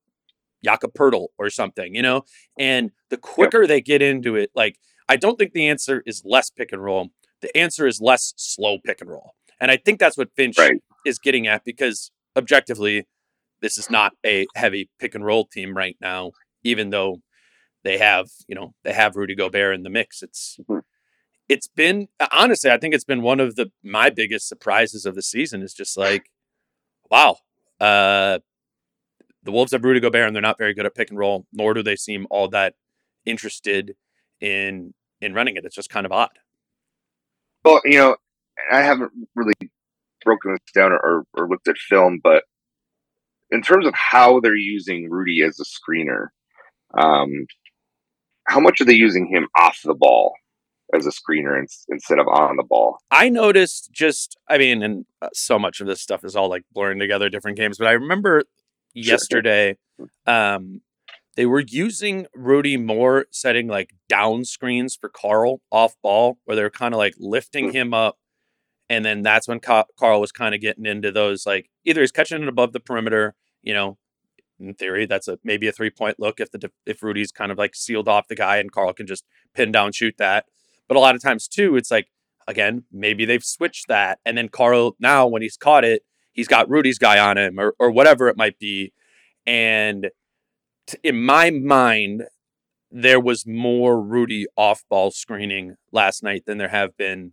Jakob 0.65 0.95
Poeltl 0.95 1.29
or 1.39 1.51
something, 1.51 1.95
you 1.95 2.01
know? 2.03 2.23
And 2.59 2.93
the 3.11 3.19
quicker 3.19 3.67
they 3.67 3.81
get 3.83 4.01
into 4.01 4.37
it, 4.37 4.51
like, 4.55 4.79
I 5.09 5.17
don't 5.17 5.39
think 5.39 5.53
the 5.53 5.69
answer 5.69 6.03
is 6.07 6.23
less 6.25 6.49
pick 6.51 6.73
and 6.73 6.83
roll. 6.83 7.11
The 7.43 7.55
answer 7.57 7.87
is 7.87 8.01
less 8.01 8.33
slow 8.37 8.79
pick 8.83 9.03
and 9.03 9.11
roll. 9.11 9.35
And 9.61 9.71
I 9.71 9.77
think 9.77 9.99
that's 9.99 10.17
what 10.17 10.31
Finch 10.37 10.57
Right. 10.57 10.81
is 11.05 11.19
getting 11.19 11.47
at 11.47 11.65
because 11.65 12.11
objectively, 12.37 13.07
this 13.61 13.77
is 13.77 13.91
not 13.91 14.13
a 14.25 14.47
heavy 14.55 14.89
pick 14.99 15.15
and 15.15 15.25
roll 15.25 15.47
team 15.47 15.77
right 15.77 15.97
now, 16.01 16.33
even 16.63 16.91
though 16.91 17.21
they 17.83 17.99
have, 17.99 18.29
you 18.49 18.55
know, 18.55 18.75
they 18.85 18.93
have 18.93 19.17
Rudy 19.17 19.35
Gobert 19.35 19.75
in 19.75 19.83
the 19.83 19.91
mix. 19.91 20.23
It's 20.23 20.59
Mhm. 20.69 20.83
it's 21.49 21.69
been 21.69 22.09
honestly, 22.33 22.71
I 22.71 22.79
think 22.79 22.95
it's 22.95 23.05
been 23.05 23.21
one 23.23 23.41
of 23.41 23.57
the 23.57 23.71
my 23.83 24.09
biggest 24.11 24.49
surprises 24.49 25.05
of 25.05 25.15
the 25.15 25.23
season 25.23 25.61
is 25.63 25.75
just 25.75 25.97
like, 25.97 26.31
wow, 27.11 27.37
uh 27.81 28.39
the 29.43 29.53
Wolves 29.53 29.73
have 29.73 29.85
Rudy 29.85 30.01
Gobert 30.01 30.27
and 30.27 30.35
they're 30.35 30.43
not 30.43 30.59
very 30.59 30.73
good 30.75 30.87
at 30.87 30.95
pick 30.95 31.11
and 31.11 31.19
roll, 31.19 31.47
nor 31.53 31.75
do 31.75 31.83
they 31.83 31.97
seem 31.97 32.27
all 32.31 32.49
that 32.49 32.75
interested 33.27 33.95
in 34.41 34.95
in 35.21 35.35
running 35.35 35.57
it. 35.57 35.65
It's 35.65 35.77
just 35.77 35.91
kind 35.91 36.07
of 36.07 36.13
odd. 36.13 36.39
Well, 37.65 37.81
you 37.85 37.99
know, 37.99 38.17
I 38.71 38.83
haven't 38.83 39.13
really 39.35 39.55
broken 40.25 40.53
this 40.53 40.73
down 40.75 40.93
or, 40.93 41.25
or 41.35 41.49
looked 41.49 41.69
at 41.69 41.77
film, 41.79 42.21
but 42.23 42.45
in 43.51 43.63
terms 43.63 43.87
of 43.87 43.95
how 43.95 44.41
they're 44.41 44.57
using 44.57 45.09
Rudy 45.11 45.43
as 45.43 45.61
a 45.61 45.65
screener, 45.65 46.29
um, 46.99 47.47
how 48.47 48.61
much 48.61 48.81
are 48.81 48.85
they 48.85 48.95
using 48.95 49.27
him 49.27 49.49
off 49.57 49.79
the 49.85 49.95
ball 49.95 50.35
as 50.95 51.07
a 51.07 51.11
screener 51.11 51.59
in, 51.59 51.67
instead 51.89 52.19
of 52.19 52.29
on 52.29 52.57
the 52.57 52.63
ball? 52.63 52.99
I 53.11 53.29
noticed 53.29 53.91
just, 53.93 54.37
I 54.49 54.59
mean, 54.59 54.83
and 54.83 55.07
uh, 55.21 55.29
so 55.33 55.59
much 55.59 55.81
of 55.81 55.87
this 55.87 56.01
stuff 56.01 56.25
is 56.25 56.37
all 56.37 56.49
like 56.49 56.63
blurring 56.73 56.99
together 56.99 57.29
different 57.29 57.57
games, 57.57 57.79
but 57.79 57.87
I 57.87 57.93
remember 57.93 58.45
yesterday, 58.95 59.77
um, 60.27 60.81
they 61.37 61.47
were 61.47 61.65
using 61.67 62.27
Rudy 62.35 62.77
more 62.77 63.27
setting 63.31 63.67
like 63.67 63.91
down 64.09 64.45
screens 64.45 64.97
for 64.97 65.09
Karl 65.09 65.61
off 65.71 65.95
ball, 66.03 66.39
where 66.45 66.57
they're 66.57 66.71
kind 66.71 66.95
of 66.95 66.99
like 66.99 67.15
lifting 67.19 67.73
him 67.73 67.93
up. 67.93 68.17
And 68.89 69.05
then 69.05 69.23
that's 69.23 69.49
when 69.49 69.61
Ca- 69.61 69.87
Karl 69.99 70.21
was 70.21 70.31
kind 70.31 70.55
of 70.55 70.61
getting 70.61 70.87
into 70.87 71.11
those 71.11 71.47
like 71.47 71.71
either 71.85 72.03
he's 72.03 72.13
catching 72.13 72.43
it 72.43 72.49
above 72.49 72.73
the 72.73 72.81
perimeter, 72.81 73.35
you 73.63 73.75
know, 73.75 73.99
in 74.61 74.75
theory, 74.75 75.07
that's 75.07 75.27
a 75.27 75.39
maybe 75.43 75.67
a 75.67 75.73
three 75.73 75.91
point 75.91 76.21
look 76.21 76.39
if 76.39 76.51
the 76.51 76.71
if 76.87 77.03
Rudy's 77.03 77.33
kind 77.33 77.51
of 77.51 77.59
like 77.59 77.75
sealed 77.75 78.09
off 78.09 78.29
the 78.29 78.37
guy 78.37 78.59
and 78.59 78.71
Karl 78.71 78.93
can 78.93 79.07
just 79.07 79.25
pin 79.55 79.73
down 79.73 79.93
shoot 79.93 80.15
that. 80.19 80.47
But 80.89 80.97
a 80.97 81.01
lot 81.01 81.15
of 81.15 81.23
times 81.23 81.49
too, 81.49 81.77
it's 81.77 81.91
like 81.91 82.09
again 82.47 82.85
maybe 82.93 83.25
they've 83.25 83.45
switched 83.45 83.89
that, 83.89 84.19
and 84.25 84.37
then 84.37 84.49
Karl 84.49 84.97
now 84.99 85.27
when 85.27 85.43
he's 85.43 85.57
caught 85.57 85.85
it, 85.85 86.03
he's 86.33 86.49
got 86.49 86.69
Rudy's 86.69 86.99
guy 86.99 87.19
on 87.19 87.39
him 87.39 87.59
or 87.59 87.75
or 87.79 87.91
whatever 87.91 88.29
it 88.29 88.37
might 88.37 88.59
be, 88.59 88.93
and 89.47 90.11
t- 90.87 90.99
in 91.03 91.23
my 91.23 91.51
mind, 91.51 92.25
there 92.91 93.21
was 93.21 93.47
more 93.47 94.01
Rudy 94.01 94.47
off 94.57 94.85
ball 94.89 95.11
screening 95.11 95.77
last 95.93 96.23
night 96.23 96.45
than 96.47 96.59
there 96.59 96.69
have 96.69 96.97
been 96.97 97.33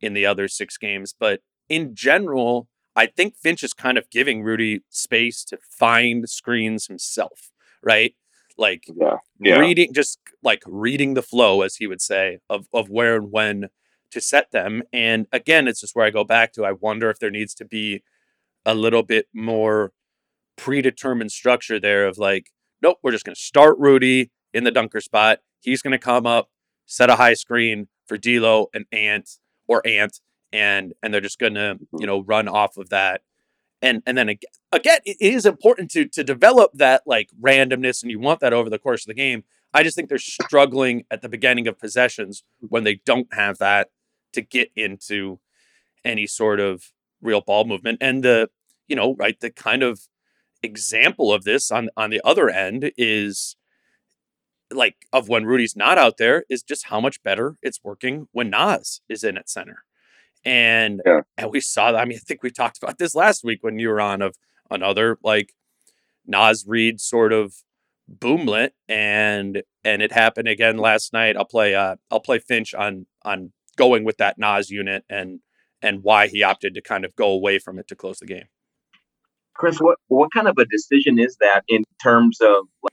in 0.00 0.14
the 0.14 0.26
other 0.26 0.48
six 0.48 0.76
games. 0.78 1.14
But 1.18 1.40
in 1.68 1.94
general, 1.94 2.68
I 2.94 3.06
think 3.06 3.34
Finch 3.36 3.62
is 3.62 3.72
kind 3.72 3.96
of 3.96 4.10
giving 4.10 4.42
Rudy 4.42 4.80
space 4.90 5.44
to 5.46 5.58
find 5.70 6.28
screens 6.28 6.86
himself, 6.86 7.50
right? 7.82 8.14
Like 8.58 8.84
Yeah, 8.94 9.18
yeah. 9.40 9.58
reading, 9.58 9.92
just 9.92 10.18
like 10.42 10.62
reading 10.66 11.14
the 11.14 11.22
flow, 11.22 11.62
as 11.62 11.76
he 11.76 11.86
would 11.86 12.00
say, 12.00 12.38
of 12.48 12.66
of 12.72 12.88
where 12.88 13.16
and 13.16 13.30
when 13.30 13.68
to 14.10 14.20
set 14.20 14.50
them. 14.52 14.82
And 14.92 15.26
again, 15.32 15.66
it's 15.66 15.80
just 15.80 15.96
where 15.96 16.06
I 16.06 16.10
go 16.10 16.24
back 16.24 16.52
to. 16.54 16.64
I 16.64 16.72
wonder 16.72 17.10
if 17.10 17.18
there 17.18 17.30
needs 17.30 17.54
to 17.54 17.64
be 17.64 18.02
a 18.64 18.74
little 18.74 19.02
bit 19.02 19.26
more 19.34 19.92
predetermined 20.56 21.32
structure 21.32 21.80
there 21.80 22.06
of 22.06 22.18
like, 22.18 22.50
nope, 22.80 22.98
we're 23.02 23.10
just 23.10 23.24
going 23.24 23.34
to 23.34 23.40
start 23.40 23.76
Rudy 23.78 24.30
in 24.52 24.64
the 24.64 24.70
dunker 24.70 25.00
spot. 25.00 25.40
He's 25.60 25.82
going 25.82 25.92
to 25.92 25.98
come 25.98 26.26
up, 26.26 26.50
set 26.86 27.10
a 27.10 27.16
high 27.16 27.34
screen 27.34 27.88
for 28.06 28.16
D'Lo 28.16 28.68
and 28.74 28.84
Ant 28.92 29.28
or 29.66 29.86
Ant, 29.86 30.20
and 30.52 30.92
and 31.02 31.12
they're 31.12 31.20
just 31.20 31.38
going 31.38 31.54
to 31.54 31.78
you 31.80 31.86
mm-hmm. 31.98 32.06
know 32.06 32.22
run 32.22 32.48
off 32.48 32.76
of 32.76 32.90
that. 32.90 33.22
And 33.82 34.02
and 34.06 34.16
then 34.16 34.28
again, 34.70 34.98
it 35.04 35.16
is 35.20 35.44
important 35.44 35.90
to 35.90 36.06
to 36.06 36.24
develop 36.24 36.70
that 36.74 37.02
like 37.04 37.30
randomness, 37.40 38.02
and 38.02 38.10
you 38.10 38.20
want 38.20 38.40
that 38.40 38.52
over 38.52 38.70
the 38.70 38.78
course 38.78 39.02
of 39.02 39.08
the 39.08 39.14
game. 39.14 39.44
I 39.74 39.82
just 39.82 39.96
think 39.96 40.08
they're 40.08 40.18
struggling 40.18 41.04
at 41.10 41.22
the 41.22 41.28
beginning 41.28 41.66
of 41.66 41.78
possessions 41.78 42.44
when 42.60 42.84
they 42.84 43.00
don't 43.04 43.32
have 43.34 43.58
that 43.58 43.90
to 44.34 44.40
get 44.42 44.70
into 44.76 45.40
any 46.04 46.26
sort 46.26 46.60
of 46.60 46.92
real 47.20 47.40
ball 47.40 47.64
movement. 47.64 47.98
And 48.00 48.22
the 48.22 48.50
you 48.86 48.96
know 48.96 49.16
right 49.18 49.38
the 49.40 49.50
kind 49.50 49.82
of 49.82 50.02
example 50.62 51.32
of 51.32 51.44
this 51.44 51.70
on 51.70 51.88
on 51.96 52.10
the 52.10 52.20
other 52.24 52.48
end 52.48 52.92
is 52.96 53.56
like 54.70 55.06
of 55.12 55.28
when 55.28 55.44
Rudy's 55.44 55.76
not 55.76 55.98
out 55.98 56.16
there 56.18 56.44
is 56.48 56.62
just 56.62 56.86
how 56.86 57.00
much 57.00 57.22
better 57.22 57.56
it's 57.62 57.82
working 57.82 58.28
when 58.32 58.50
Naz 58.50 59.00
is 59.08 59.24
in 59.24 59.36
at 59.36 59.50
center. 59.50 59.84
And 60.44 61.00
Yeah. 61.06 61.20
and 61.36 61.50
we 61.50 61.60
saw 61.60 61.92
that. 61.92 62.00
I 62.00 62.04
mean, 62.04 62.16
I 62.16 62.20
think 62.20 62.42
we 62.42 62.50
talked 62.50 62.82
about 62.82 62.98
this 62.98 63.14
last 63.14 63.44
week 63.44 63.62
when 63.62 63.78
you 63.78 63.88
were 63.88 64.00
on 64.00 64.22
of 64.22 64.36
another 64.70 65.18
like 65.22 65.54
Naz 66.26 66.64
Reid 66.66 67.00
sort 67.00 67.32
of 67.32 67.54
boomlet 68.12 68.70
and 68.88 69.62
and 69.84 70.02
it 70.02 70.12
happened 70.12 70.48
again 70.48 70.78
last 70.78 71.12
night. 71.12 71.36
I'll 71.36 71.44
play 71.44 71.74
uh 71.74 71.96
I'll 72.10 72.20
play 72.20 72.38
Finch 72.38 72.74
on 72.74 73.06
on 73.22 73.52
going 73.76 74.04
with 74.04 74.18
that 74.18 74.38
Naz 74.38 74.70
unit 74.70 75.04
and 75.08 75.40
and 75.80 76.02
why 76.02 76.28
he 76.28 76.42
opted 76.42 76.74
to 76.74 76.82
kind 76.82 77.04
of 77.04 77.14
go 77.16 77.30
away 77.30 77.58
from 77.58 77.78
it 77.78 77.88
to 77.88 77.96
close 77.96 78.18
the 78.18 78.26
game. 78.26 78.46
Chris, 79.54 79.78
what 79.80 79.98
what 80.08 80.32
kind 80.32 80.48
of 80.48 80.56
a 80.58 80.64
decision 80.66 81.18
is 81.18 81.36
that 81.40 81.62
in 81.68 81.84
terms 82.02 82.40
of 82.40 82.66
like, 82.82 82.92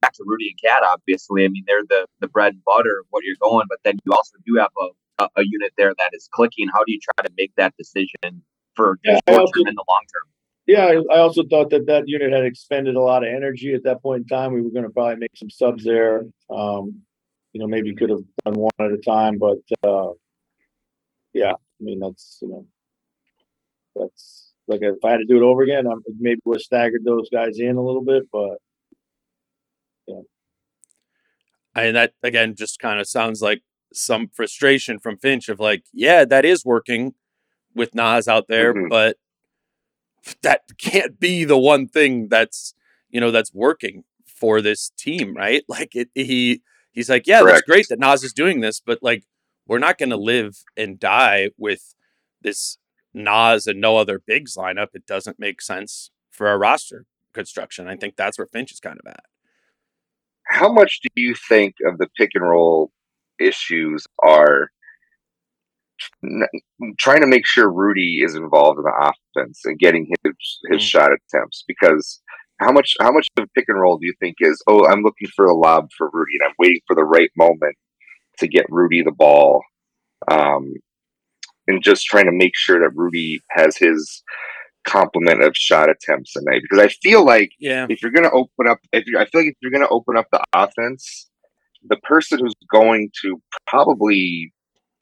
back 0.00 0.12
to 0.14 0.24
Rudy 0.26 0.50
and 0.50 0.58
KAT? 0.62 0.82
Obviously, 0.84 1.44
I 1.44 1.48
mean 1.48 1.64
they're 1.66 1.84
the 1.88 2.06
the 2.20 2.28
bread 2.28 2.54
and 2.54 2.64
butter 2.64 3.00
of 3.00 3.06
what 3.10 3.24
you're 3.24 3.36
going, 3.40 3.66
but 3.68 3.78
then 3.84 3.98
you 4.04 4.12
also 4.12 4.36
do 4.46 4.56
have 4.56 4.70
a, 4.80 4.88
a, 5.18 5.28
a 5.36 5.42
unit 5.44 5.72
there 5.76 5.94
that 5.96 6.10
is 6.12 6.28
clicking. 6.32 6.68
How 6.72 6.84
do 6.84 6.92
you 6.92 7.00
try 7.00 7.24
to 7.26 7.32
make 7.36 7.52
that 7.56 7.74
decision 7.78 8.42
for 8.74 8.98
the 9.04 9.12
Yeah, 9.12 9.18
short 9.28 9.40
also- 9.42 9.52
term 9.52 9.66
and 9.68 9.76
the 9.76 9.84
long 9.88 10.02
term? 10.12 10.30
Yeah, 10.66 10.86
I- 10.86 11.14
I 11.16 11.18
also 11.20 11.44
thought 11.48 11.70
that 11.70 11.86
that 11.86 12.08
unit 12.08 12.32
had 12.32 12.44
expended 12.44 12.96
a 12.96 13.00
lot 13.00 13.22
of 13.22 13.32
energy 13.32 13.72
at 13.74 13.84
that 13.84 14.02
point 14.02 14.22
in 14.22 14.26
time. 14.26 14.52
We 14.52 14.62
were 14.62 14.70
going 14.70 14.84
to 14.84 14.90
probably 14.90 15.16
make 15.16 15.36
some 15.36 15.48
subs 15.50 15.84
there. 15.84 16.24
Um, 16.50 17.02
you 17.52 17.60
know, 17.60 17.66
maybe 17.68 17.94
could 17.94 18.10
have 18.10 18.24
done 18.44 18.54
one 18.54 18.70
at 18.80 18.90
a 18.92 18.98
time, 18.98 19.38
but 19.38 19.58
uh, 19.82 20.10
yeah, 21.32 21.52
I 21.52 21.80
mean 21.84 22.00
that's 22.00 22.38
you 22.42 22.48
know, 22.48 22.66
that's 23.94 24.52
like 24.66 24.82
if 24.82 24.96
I 25.04 25.12
had 25.12 25.18
to 25.18 25.24
do 25.24 25.36
it 25.36 25.42
over 25.42 25.62
again, 25.62 25.86
I 25.86 25.92
maybe 26.18 26.40
would 26.44 26.56
have 26.56 26.62
staggered 26.62 27.04
those 27.04 27.28
guys 27.30 27.58
in 27.60 27.76
a 27.76 27.82
little 27.82 28.02
bit, 28.04 28.24
but 28.32 28.58
yeah. 30.08 30.20
And 31.74 31.96
that 31.96 32.12
again 32.22 32.54
just 32.56 32.78
kind 32.78 33.00
of 33.00 33.06
sounds 33.08 33.40
like 33.40 33.62
some 33.96 34.28
frustration 34.28 34.98
from 34.98 35.16
Finch 35.18 35.48
of 35.48 35.60
like, 35.60 35.84
yeah, 35.92 36.24
that 36.24 36.44
is 36.44 36.64
working 36.64 37.14
with 37.74 37.94
Naz 37.94 38.28
out 38.28 38.48
there, 38.48 38.74
Mhm. 38.74 38.88
but 38.90 39.16
that 40.42 40.62
can't 40.78 41.18
be 41.20 41.44
the 41.44 41.58
one 41.58 41.88
thing 41.88 42.28
that's 42.28 42.74
you 43.10 43.20
know 43.20 43.30
that's 43.30 43.54
working 43.54 44.04
for 44.26 44.60
this 44.60 44.90
team, 44.98 45.34
right? 45.34 45.62
Like 45.68 45.94
it, 45.94 46.08
he 46.14 46.62
he's 46.92 47.08
like, 47.10 47.26
yeah, 47.26 47.42
that's 47.42 47.62
great 47.62 47.86
that 47.90 47.98
Naz 47.98 48.24
is 48.24 48.32
doing 48.32 48.60
this, 48.60 48.80
but 48.80 48.98
like 49.02 49.24
we're 49.66 49.78
not 49.78 49.98
going 49.98 50.10
to 50.10 50.16
live 50.16 50.58
and 50.76 50.98
die 50.98 51.50
with 51.58 51.94
this 52.42 52.78
Naz 53.14 53.66
and 53.66 53.80
no 53.80 53.96
other 53.96 54.20
bigs 54.24 54.56
lineup. 54.56 54.88
It 54.94 55.06
doesn't 55.06 55.38
make 55.40 55.60
sense 55.60 56.10
for 56.30 56.46
our 56.48 56.58
roster 56.58 57.04
construction. 57.32 57.88
I 57.88 57.96
think 57.96 58.16
that's 58.16 58.38
where 58.38 58.46
Finch 58.46 58.72
is 58.72 58.80
kind 58.80 58.98
of 59.04 59.10
at. 59.10 59.24
How 60.44 60.72
much 60.72 61.00
do 61.02 61.08
you 61.16 61.34
think 61.48 61.74
of 61.84 61.98
the 61.98 62.08
pick 62.16 62.30
and 62.34 62.48
roll 62.48 62.92
issues 63.40 64.04
are 64.22 64.70
trying 66.98 67.20
to 67.22 67.26
make 67.26 67.46
sure 67.46 67.70
Rudy 67.70 68.20
is 68.22 68.34
involved 68.34 68.78
in 68.78 68.84
the 68.84 69.12
offense 69.36 69.60
and 69.64 69.78
getting 69.78 70.06
his 70.24 70.60
his 70.70 70.80
Mm. 70.82 70.86
shot 70.86 71.10
attempts? 71.12 71.64
Because 71.66 72.20
how 72.60 72.72
much 72.72 72.94
how 73.00 73.12
much 73.12 73.28
of 73.36 73.44
a 73.44 73.48
pick 73.48 73.66
and 73.68 73.80
roll 73.80 73.98
do 73.98 74.06
you 74.06 74.14
think 74.20 74.36
is 74.40 74.62
oh 74.66 74.86
I'm 74.86 75.02
looking 75.02 75.28
for 75.34 75.46
a 75.46 75.54
lob 75.54 75.88
for 75.96 76.10
Rudy 76.12 76.32
and 76.40 76.48
I'm 76.48 76.54
waiting 76.58 76.80
for 76.86 76.94
the 76.96 77.04
right 77.04 77.30
moment 77.36 77.76
to 78.38 78.48
get 78.48 78.66
Rudy 78.68 79.02
the 79.02 79.12
ball, 79.12 79.62
um, 80.30 80.74
and 81.66 81.82
just 81.82 82.04
trying 82.06 82.26
to 82.26 82.32
make 82.32 82.52
sure 82.54 82.78
that 82.80 82.94
Rudy 82.94 83.40
has 83.50 83.76
his 83.78 84.22
complement 84.86 85.42
of 85.42 85.56
shot 85.56 85.88
attempts 85.90 86.32
tonight 86.32 86.62
because 86.62 86.78
I 86.84 86.88
feel 87.02 87.24
like 87.24 87.50
Yeah. 87.58 87.86
if 87.90 88.02
you're 88.02 88.12
going 88.12 88.24
to 88.28 88.30
open 88.30 88.68
up, 88.68 88.78
if 88.92 89.04
you 89.06 89.18
I 89.18 89.24
feel 89.26 89.40
like 89.42 89.48
if 89.50 89.56
you're 89.62 89.72
going 89.72 89.82
to 89.82 89.88
open 89.88 90.16
up 90.16 90.26
the 90.30 90.42
offense, 90.54 91.28
the 91.88 91.96
person 91.98 92.38
who's 92.38 92.54
going 92.70 93.10
to 93.22 93.40
probably 93.66 94.52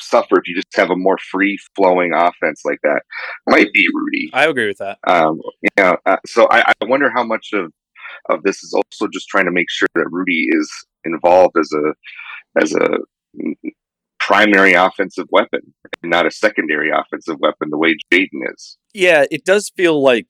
suffer 0.00 0.38
if 0.38 0.46
you 0.46 0.54
just 0.54 0.74
have 0.74 0.90
a 0.90 0.96
more 0.96 1.18
free 1.30 1.58
flowing 1.76 2.12
offense 2.14 2.62
like 2.64 2.78
that 2.82 3.02
might 3.46 3.72
be 3.72 3.86
Rudy. 3.94 4.30
I 4.32 4.46
agree 4.46 4.66
with 4.66 4.78
that. 4.78 4.98
Um, 5.06 5.40
you 5.62 5.68
know, 5.76 5.96
uh, 6.04 6.16
so 6.26 6.48
I, 6.50 6.72
I 6.80 6.84
wonder 6.84 7.10
how 7.14 7.24
much 7.24 7.50
of 7.52 7.72
of 8.28 8.42
this 8.42 8.62
is 8.62 8.72
also 8.72 9.08
just 9.12 9.28
trying 9.28 9.46
to 9.46 9.50
make 9.50 9.70
sure 9.70 9.88
that 9.94 10.06
Rudy 10.10 10.46
is 10.50 10.70
involved 11.04 11.56
as 11.58 11.70
a 11.72 12.60
as 12.60 12.74
a 12.74 12.98
primary 14.18 14.72
offensive 14.72 15.26
weapon, 15.30 15.74
and 16.02 16.10
not 16.10 16.26
a 16.26 16.30
secondary 16.30 16.90
offensive 16.90 17.36
weapon, 17.40 17.70
the 17.70 17.78
way 17.78 17.96
Jaden 18.12 18.52
is. 18.54 18.78
Yeah, 18.92 19.24
it 19.30 19.44
does 19.44 19.70
feel 19.76 20.02
like 20.02 20.28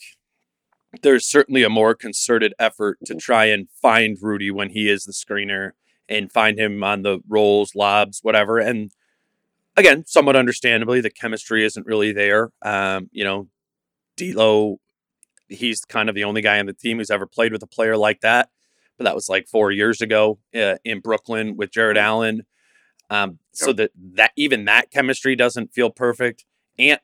there's 1.02 1.28
certainly 1.28 1.62
a 1.62 1.68
more 1.68 1.94
concerted 1.94 2.54
effort 2.58 2.98
to 3.06 3.14
try 3.14 3.46
and 3.46 3.68
find 3.82 4.16
Rudy 4.20 4.50
when 4.50 4.70
he 4.70 4.88
is 4.88 5.04
the 5.04 5.12
screener 5.12 5.72
and 6.08 6.30
find 6.30 6.58
him 6.58 6.82
on 6.84 7.02
the 7.02 7.20
rolls, 7.28 7.74
lobs, 7.74 8.20
whatever. 8.22 8.58
And 8.58 8.90
again, 9.76 10.04
somewhat 10.06 10.36
understandably, 10.36 11.00
the 11.00 11.10
chemistry 11.10 11.64
isn't 11.64 11.86
really 11.86 12.12
there. 12.12 12.50
Um, 12.62 13.08
you 13.12 13.24
know, 13.24 13.48
D'Lo, 14.16 14.78
he's 15.48 15.84
kind 15.84 16.08
of 16.08 16.14
the 16.14 16.24
only 16.24 16.42
guy 16.42 16.58
on 16.58 16.66
the 16.66 16.72
team 16.72 16.98
who's 16.98 17.10
ever 17.10 17.26
played 17.26 17.52
with 17.52 17.62
a 17.62 17.66
player 17.66 17.96
like 17.96 18.20
that. 18.20 18.50
But 18.96 19.04
that 19.04 19.14
was 19.14 19.28
like 19.28 19.48
four 19.48 19.72
years 19.72 20.00
ago 20.00 20.38
uh, 20.54 20.76
in 20.84 21.00
Brooklyn 21.00 21.56
with 21.56 21.72
Jarrett 21.72 21.96
Allen. 21.96 22.42
Um, 23.10 23.38
so 23.52 23.72
that 23.74 23.90
that 24.14 24.32
even 24.36 24.64
that 24.64 24.90
chemistry 24.90 25.36
doesn't 25.36 25.74
feel 25.74 25.90
perfect. 25.90 26.44
And 26.78 27.00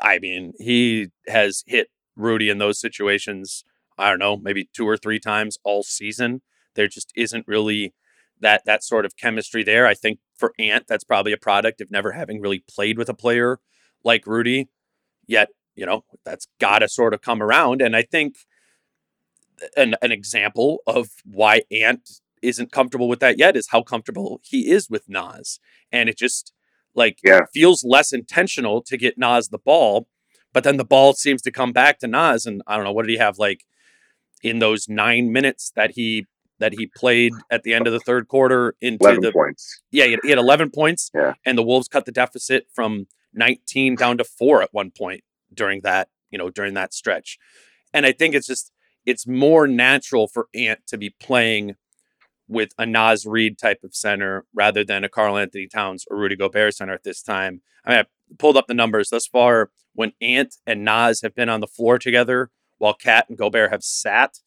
I 0.00 0.18
mean, 0.18 0.52
he 0.58 1.08
has 1.28 1.64
hit 1.66 1.90
Rudy 2.16 2.48
in 2.48 2.58
those 2.58 2.80
situations. 2.80 3.62
I 3.98 4.10
don't 4.10 4.18
know, 4.18 4.36
maybe 4.36 4.68
two 4.72 4.88
or 4.88 4.96
three 4.96 5.20
times 5.20 5.58
all 5.64 5.82
season. 5.82 6.42
There 6.76 6.88
just 6.88 7.12
isn't 7.16 7.48
really 7.48 7.94
that 8.40 8.62
that 8.66 8.84
sort 8.84 9.04
of 9.06 9.16
chemistry 9.16 9.64
there. 9.64 9.86
I 9.86 9.94
think 9.94 10.20
for 10.36 10.52
Ant, 10.58 10.86
that's 10.86 11.04
probably 11.04 11.32
a 11.32 11.38
product 11.38 11.80
of 11.80 11.90
never 11.90 12.12
having 12.12 12.40
really 12.40 12.62
played 12.70 12.98
with 12.98 13.08
a 13.08 13.14
player 13.14 13.58
like 14.04 14.26
Rudy. 14.26 14.68
Yet, 15.26 15.48
you 15.74 15.86
know, 15.86 16.04
that's 16.24 16.46
got 16.60 16.80
to 16.80 16.88
sort 16.88 17.14
of 17.14 17.22
come 17.22 17.42
around. 17.42 17.82
And 17.82 17.96
I 17.96 18.02
think 18.02 18.36
an 19.76 19.96
an 20.02 20.12
example 20.12 20.80
of 20.86 21.08
why 21.24 21.62
Ant 21.72 22.08
isn't 22.42 22.70
comfortable 22.72 23.08
with 23.08 23.20
that 23.20 23.38
yet 23.38 23.56
is 23.56 23.68
how 23.70 23.82
comfortable 23.82 24.40
he 24.44 24.70
is 24.70 24.88
with 24.90 25.08
Naz. 25.08 25.58
And 25.90 26.08
it 26.08 26.18
just 26.18 26.52
like 26.94 27.18
Yeah. 27.24 27.46
feels 27.52 27.84
less 27.84 28.12
intentional 28.12 28.82
to 28.82 28.96
get 28.96 29.18
Naz 29.18 29.48
the 29.48 29.58
ball, 29.58 30.08
but 30.52 30.64
then 30.64 30.76
the 30.76 30.84
ball 30.84 31.14
seems 31.14 31.42
to 31.42 31.50
come 31.50 31.72
back 31.72 31.98
to 32.00 32.06
Naz. 32.06 32.46
And 32.46 32.62
I 32.66 32.76
don't 32.76 32.84
know, 32.84 32.92
what 32.92 33.06
did 33.06 33.12
he 33.12 33.18
have 33.18 33.38
like 33.38 33.64
in 34.42 34.58
those 34.58 34.88
nine 34.88 35.32
minutes 35.32 35.72
that 35.74 35.92
he 35.92 36.26
that 36.58 36.72
he 36.74 36.86
played 36.86 37.32
at 37.50 37.62
the 37.62 37.74
end 37.74 37.86
of 37.86 37.92
the 37.92 38.00
third 38.00 38.28
quarter 38.28 38.74
into 38.80 39.04
11 39.04 39.20
the 39.22 39.32
points. 39.32 39.82
yeah, 39.90 40.04
he 40.06 40.10
had, 40.12 40.20
he 40.22 40.30
had 40.30 40.38
11 40.38 40.70
points, 40.70 41.10
Yeah. 41.14 41.34
and 41.44 41.56
the 41.58 41.62
Wolves 41.62 41.88
cut 41.88 42.04
the 42.06 42.12
deficit 42.12 42.66
from 42.74 43.06
19 43.34 43.94
down 43.96 44.16
to 44.18 44.24
four 44.24 44.62
at 44.62 44.70
one 44.72 44.90
point 44.90 45.22
during 45.52 45.82
that, 45.82 46.08
you 46.30 46.38
know, 46.38 46.48
during 46.50 46.74
that 46.74 46.94
stretch. 46.94 47.38
And 47.92 48.06
I 48.06 48.12
think 48.12 48.34
it's 48.34 48.46
just 48.46 48.72
it's 49.04 49.26
more 49.26 49.66
natural 49.68 50.26
for 50.26 50.48
Ant 50.54 50.80
to 50.88 50.98
be 50.98 51.10
playing 51.20 51.74
with 52.48 52.70
a 52.78 52.86
Naz 52.86 53.26
Reid 53.26 53.58
type 53.58 53.80
of 53.84 53.94
center 53.94 54.44
rather 54.54 54.84
than 54.84 55.04
a 55.04 55.08
Karl 55.08 55.36
Anthony 55.36 55.66
Towns 55.68 56.04
or 56.10 56.16
Rudy 56.16 56.36
Gobert 56.36 56.74
center 56.74 56.92
at 56.94 57.04
this 57.04 57.22
time. 57.22 57.60
I 57.84 57.90
mean, 57.90 57.98
I 58.00 58.04
pulled 58.38 58.56
up 58.56 58.66
the 58.66 58.74
numbers 58.74 59.10
thus 59.10 59.26
far 59.26 59.70
when 59.94 60.12
Ant 60.20 60.56
and 60.66 60.84
Naz 60.84 61.20
have 61.22 61.34
been 61.34 61.48
on 61.48 61.60
the 61.60 61.66
floor 61.66 61.98
together 61.98 62.50
while 62.78 62.94
KAT 62.94 63.28
and 63.28 63.38
Gobert 63.38 63.70
have 63.70 63.82
sat. 63.84 64.38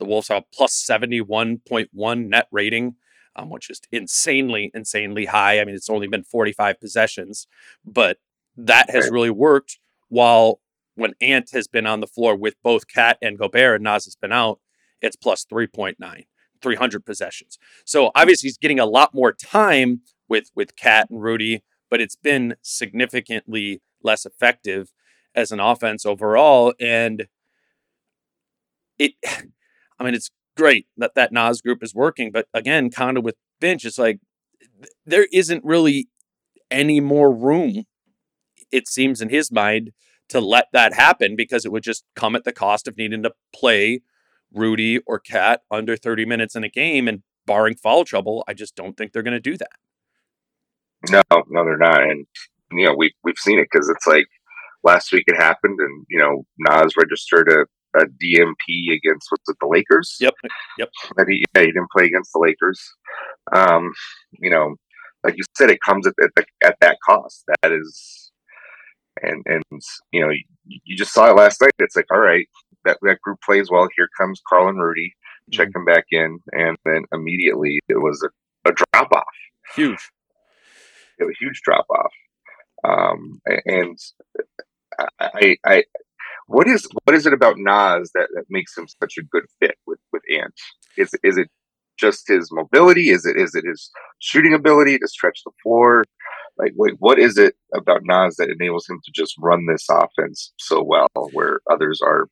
The 0.00 0.06
Wolves 0.06 0.28
have 0.28 0.42
a 0.42 0.46
plus 0.52 0.74
71.1 0.84 2.28
net 2.28 2.48
rating, 2.50 2.96
um, 3.36 3.50
which 3.50 3.70
is 3.70 3.80
insanely, 3.92 4.70
insanely 4.74 5.26
high. 5.26 5.60
I 5.60 5.64
mean, 5.64 5.74
it's 5.74 5.90
only 5.90 6.08
been 6.08 6.24
45 6.24 6.80
possessions, 6.80 7.46
but 7.84 8.18
that 8.56 8.90
has 8.90 9.10
really 9.10 9.30
worked 9.30 9.78
while 10.08 10.60
when 10.96 11.14
Ant 11.20 11.50
has 11.52 11.68
been 11.68 11.86
on 11.86 12.00
the 12.00 12.06
floor 12.06 12.34
with 12.34 12.54
both 12.62 12.88
KAT 12.88 13.18
and 13.22 13.38
Gobert 13.38 13.76
and 13.76 13.84
Naz 13.84 14.04
has 14.06 14.16
been 14.16 14.32
out, 14.32 14.60
it's 15.00 15.16
plus 15.16 15.46
3.9, 15.50 15.96
300 16.60 17.06
possessions. 17.06 17.58
So 17.84 18.10
obviously 18.14 18.48
he's 18.48 18.58
getting 18.58 18.80
a 18.80 18.86
lot 18.86 19.14
more 19.14 19.32
time 19.32 20.00
with 20.28 20.50
with 20.54 20.76
KAT 20.76 21.10
and 21.10 21.22
Rudy, 21.22 21.62
but 21.90 22.00
it's 22.00 22.16
been 22.16 22.56
significantly 22.62 23.82
less 24.02 24.26
effective 24.26 24.92
as 25.34 25.52
an 25.52 25.60
offense 25.60 26.04
overall. 26.04 26.74
And 26.80 27.28
it, 28.98 29.12
I 30.00 30.04
mean, 30.04 30.14
it's 30.14 30.30
great 30.56 30.86
that 30.96 31.14
that 31.14 31.32
Naz 31.32 31.60
group 31.60 31.82
is 31.82 31.94
working, 31.94 32.32
but 32.32 32.46
again, 32.54 32.90
kind 32.90 33.16
of 33.16 33.24
with 33.24 33.36
Finch, 33.60 33.84
it's 33.84 33.98
like 33.98 34.18
th- 34.60 34.92
there 35.06 35.26
isn't 35.32 35.64
really 35.64 36.08
any 36.70 37.00
more 37.00 37.32
room. 37.32 37.84
It 38.72 38.88
seems 38.88 39.20
in 39.20 39.28
his 39.28 39.52
mind 39.52 39.90
to 40.30 40.40
let 40.40 40.66
that 40.72 40.94
happen 40.94 41.36
because 41.36 41.64
it 41.64 41.72
would 41.72 41.82
just 41.82 42.04
come 42.16 42.34
at 42.34 42.44
the 42.44 42.52
cost 42.52 42.88
of 42.88 42.96
needing 42.96 43.22
to 43.24 43.32
play 43.54 44.00
Rudy 44.52 44.98
or 45.06 45.18
KAT 45.18 45.62
under 45.70 45.96
30 45.96 46.24
minutes 46.24 46.56
in 46.56 46.64
a 46.64 46.68
game. 46.68 47.06
And 47.06 47.22
barring 47.46 47.74
foul 47.74 48.04
trouble, 48.04 48.44
I 48.48 48.54
just 48.54 48.76
don't 48.76 48.96
think 48.96 49.12
they're 49.12 49.22
going 49.22 49.32
to 49.32 49.40
do 49.40 49.56
that. 49.56 49.70
No, 51.10 51.22
no, 51.48 51.64
they're 51.64 51.76
not. 51.76 52.02
And 52.02 52.26
you 52.72 52.86
know, 52.86 52.94
we 52.96 53.12
we've 53.24 53.38
seen 53.38 53.58
it 53.58 53.68
because 53.70 53.88
it's 53.88 54.06
like 54.06 54.26
last 54.84 55.12
week 55.12 55.24
it 55.26 55.36
happened, 55.36 55.80
and 55.80 56.06
you 56.08 56.18
know, 56.18 56.44
Naz 56.58 56.92
registered 56.96 57.50
a, 57.50 57.64
a 57.96 58.04
DMP 58.04 58.92
against 58.92 59.26
what's 59.30 59.48
it, 59.48 59.56
the 59.60 59.66
Lakers. 59.66 60.16
Yep. 60.20 60.34
Yep. 60.78 60.88
That 61.16 61.28
he 61.28 61.44
yeah, 61.54 61.62
he 61.62 61.66
didn't 61.68 61.90
play 61.90 62.06
against 62.06 62.32
the 62.32 62.40
Lakers. 62.40 62.80
Um, 63.52 63.92
you 64.32 64.50
know, 64.50 64.76
like 65.24 65.36
you 65.36 65.44
said, 65.56 65.70
it 65.70 65.80
comes 65.80 66.06
at 66.06 66.14
at, 66.22 66.30
the, 66.36 66.44
at 66.64 66.76
that 66.80 66.98
cost. 67.06 67.44
That 67.62 67.72
is, 67.72 68.30
and 69.22 69.42
and 69.46 69.82
you 70.12 70.20
know, 70.20 70.30
you, 70.30 70.80
you 70.84 70.96
just 70.96 71.12
saw 71.12 71.30
it 71.30 71.36
last 71.36 71.60
night. 71.60 71.72
It's 71.78 71.96
like, 71.96 72.10
all 72.12 72.20
right, 72.20 72.46
that 72.84 72.98
that 73.02 73.20
group 73.20 73.38
plays 73.44 73.70
well. 73.70 73.88
Here 73.96 74.08
comes 74.18 74.40
Karl 74.48 74.68
and 74.68 74.82
Rudy. 74.82 75.14
Check 75.52 75.72
them 75.72 75.84
back 75.84 76.04
in, 76.12 76.38
and 76.52 76.76
then 76.84 77.02
immediately 77.12 77.80
it 77.88 78.00
was 78.00 78.22
a, 78.22 78.70
a 78.70 78.72
drop 78.72 79.10
off 79.12 79.24
Huge. 79.74 80.10
It 81.18 81.24
was 81.24 81.34
a 81.40 81.44
huge 81.44 81.60
drop 81.62 81.86
off. 81.90 82.12
Um, 82.82 83.40
and 83.66 83.98
I, 85.20 85.56
I, 85.64 85.84
what 86.50 86.66
is 86.66 86.86
what 87.04 87.14
is 87.14 87.26
it 87.26 87.32
about 87.32 87.56
Naz 87.58 88.10
that, 88.14 88.28
that 88.34 88.44
makes 88.50 88.76
him 88.76 88.86
such 89.00 89.14
a 89.18 89.22
good 89.22 89.44
fit 89.60 89.76
with 89.86 89.98
with 90.12 90.22
Ant? 90.30 90.52
Is 90.96 91.10
is 91.22 91.38
it 91.38 91.48
just 91.98 92.26
his 92.26 92.50
mobility? 92.50 93.10
Is 93.10 93.24
it 93.24 93.36
is 93.36 93.54
it 93.54 93.64
his 93.64 93.90
shooting 94.18 94.52
ability 94.52 94.98
to 94.98 95.06
stretch 95.06 95.40
the 95.44 95.52
floor? 95.62 96.04
Like, 96.58 96.72
wait, 96.74 96.94
what 96.98 97.18
is 97.18 97.38
it 97.38 97.54
about 97.74 98.00
Naz 98.04 98.36
that 98.36 98.50
enables 98.50 98.88
him 98.88 99.00
to 99.04 99.12
just 99.14 99.34
run 99.38 99.66
this 99.66 99.86
offense 99.88 100.52
so 100.58 100.82
well, 100.82 101.08
where 101.32 101.60
others 101.70 102.00
are 102.04 102.26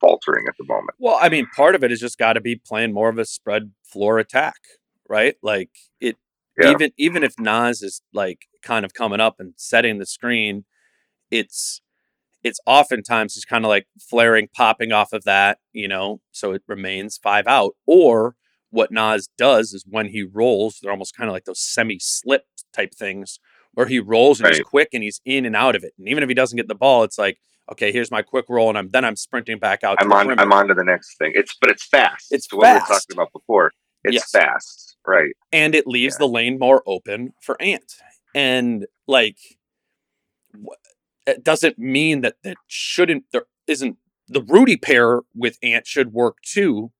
faltering 0.00 0.46
at 0.48 0.54
the 0.58 0.64
moment? 0.66 0.96
Well, 0.98 1.18
I 1.20 1.28
mean, 1.28 1.46
part 1.54 1.74
of 1.74 1.84
it 1.84 1.90
has 1.90 2.00
just 2.00 2.18
got 2.18 2.32
to 2.32 2.40
be 2.40 2.56
playing 2.56 2.92
more 2.94 3.10
of 3.10 3.18
a 3.18 3.24
spread 3.26 3.72
floor 3.84 4.18
attack, 4.18 4.56
right? 5.08 5.36
Like 5.42 5.70
it 6.00 6.16
Yeah. 6.58 6.70
even 6.70 6.92
even 6.96 7.22
if 7.22 7.38
Naz 7.38 7.82
is 7.82 8.00
like 8.14 8.46
kind 8.62 8.86
of 8.86 8.94
coming 8.94 9.20
up 9.20 9.36
and 9.38 9.52
setting 9.56 9.98
the 9.98 10.06
screen, 10.06 10.64
it's 11.30 11.82
it's 12.42 12.60
oftentimes 12.66 13.34
just 13.34 13.48
kind 13.48 13.64
of 13.64 13.68
like 13.68 13.86
flaring, 14.00 14.48
popping 14.54 14.92
off 14.92 15.12
of 15.12 15.24
that, 15.24 15.58
you 15.72 15.88
know, 15.88 16.20
so 16.32 16.52
it 16.52 16.62
remains 16.66 17.18
five 17.18 17.46
out. 17.46 17.74
Or 17.86 18.34
what 18.70 18.90
Naz 18.90 19.28
does 19.38 19.72
is 19.72 19.84
when 19.88 20.08
he 20.08 20.22
rolls, 20.22 20.78
they're 20.82 20.90
almost 20.90 21.16
kind 21.16 21.28
of 21.28 21.32
like 21.34 21.44
those 21.44 21.60
semi-slip 21.60 22.44
type 22.72 22.94
things 22.94 23.38
where 23.74 23.86
he 23.86 23.98
rolls 23.98 24.40
and 24.40 24.48
he's 24.48 24.60
quick 24.60 24.88
and 24.92 25.02
he's 25.02 25.20
in 25.24 25.46
and 25.46 25.54
out 25.56 25.76
of 25.76 25.84
it. 25.84 25.92
And 25.98 26.08
even 26.08 26.22
if 26.22 26.28
he 26.28 26.34
doesn't 26.34 26.56
get 26.56 26.68
the 26.68 26.74
ball, 26.74 27.04
it's 27.04 27.18
like, 27.18 27.38
okay, 27.70 27.92
here's 27.92 28.10
my 28.10 28.22
quick 28.22 28.46
roll, 28.48 28.68
and 28.68 28.76
I'm 28.76 28.88
then 28.90 29.04
I'm 29.04 29.16
sprinting 29.16 29.58
back 29.58 29.84
out. 29.84 29.98
I'm 30.00 30.12
on. 30.12 30.24
perimeter. 30.26 30.42
I'm 30.42 30.52
on 30.52 30.68
to 30.68 30.74
the 30.74 30.84
next 30.84 31.16
thing. 31.16 31.32
It's 31.34 31.54
but 31.60 31.70
it's 31.70 31.86
fast. 31.86 32.26
It's 32.30 32.46
to 32.48 32.56
what 32.56 32.66
we 32.68 32.72
were 32.74 32.80
talking 32.80 33.12
about 33.14 33.32
before. 33.32 33.72
It's 34.04 34.14
Yes. 34.14 34.30
fast, 34.30 34.96
right? 35.06 35.32
and 35.52 35.74
it 35.74 35.86
leaves 35.86 36.16
the 36.16 36.26
lane 36.26 36.58
more 36.58 36.82
open 36.86 37.34
for 37.40 37.60
Ant. 37.62 37.94
And 38.34 38.86
like, 39.06 39.36
it 41.26 41.44
doesn't 41.44 41.78
mean 41.78 42.20
that 42.22 42.36
that 42.42 42.56
shouldn't 42.66 43.24
there 43.32 43.46
isn't 43.66 43.96
the 44.28 44.42
Rudy 44.42 44.76
pair 44.76 45.20
with 45.34 45.58
Ant 45.62 45.86
should 45.86 46.12
work 46.12 46.38
too, 46.42 46.92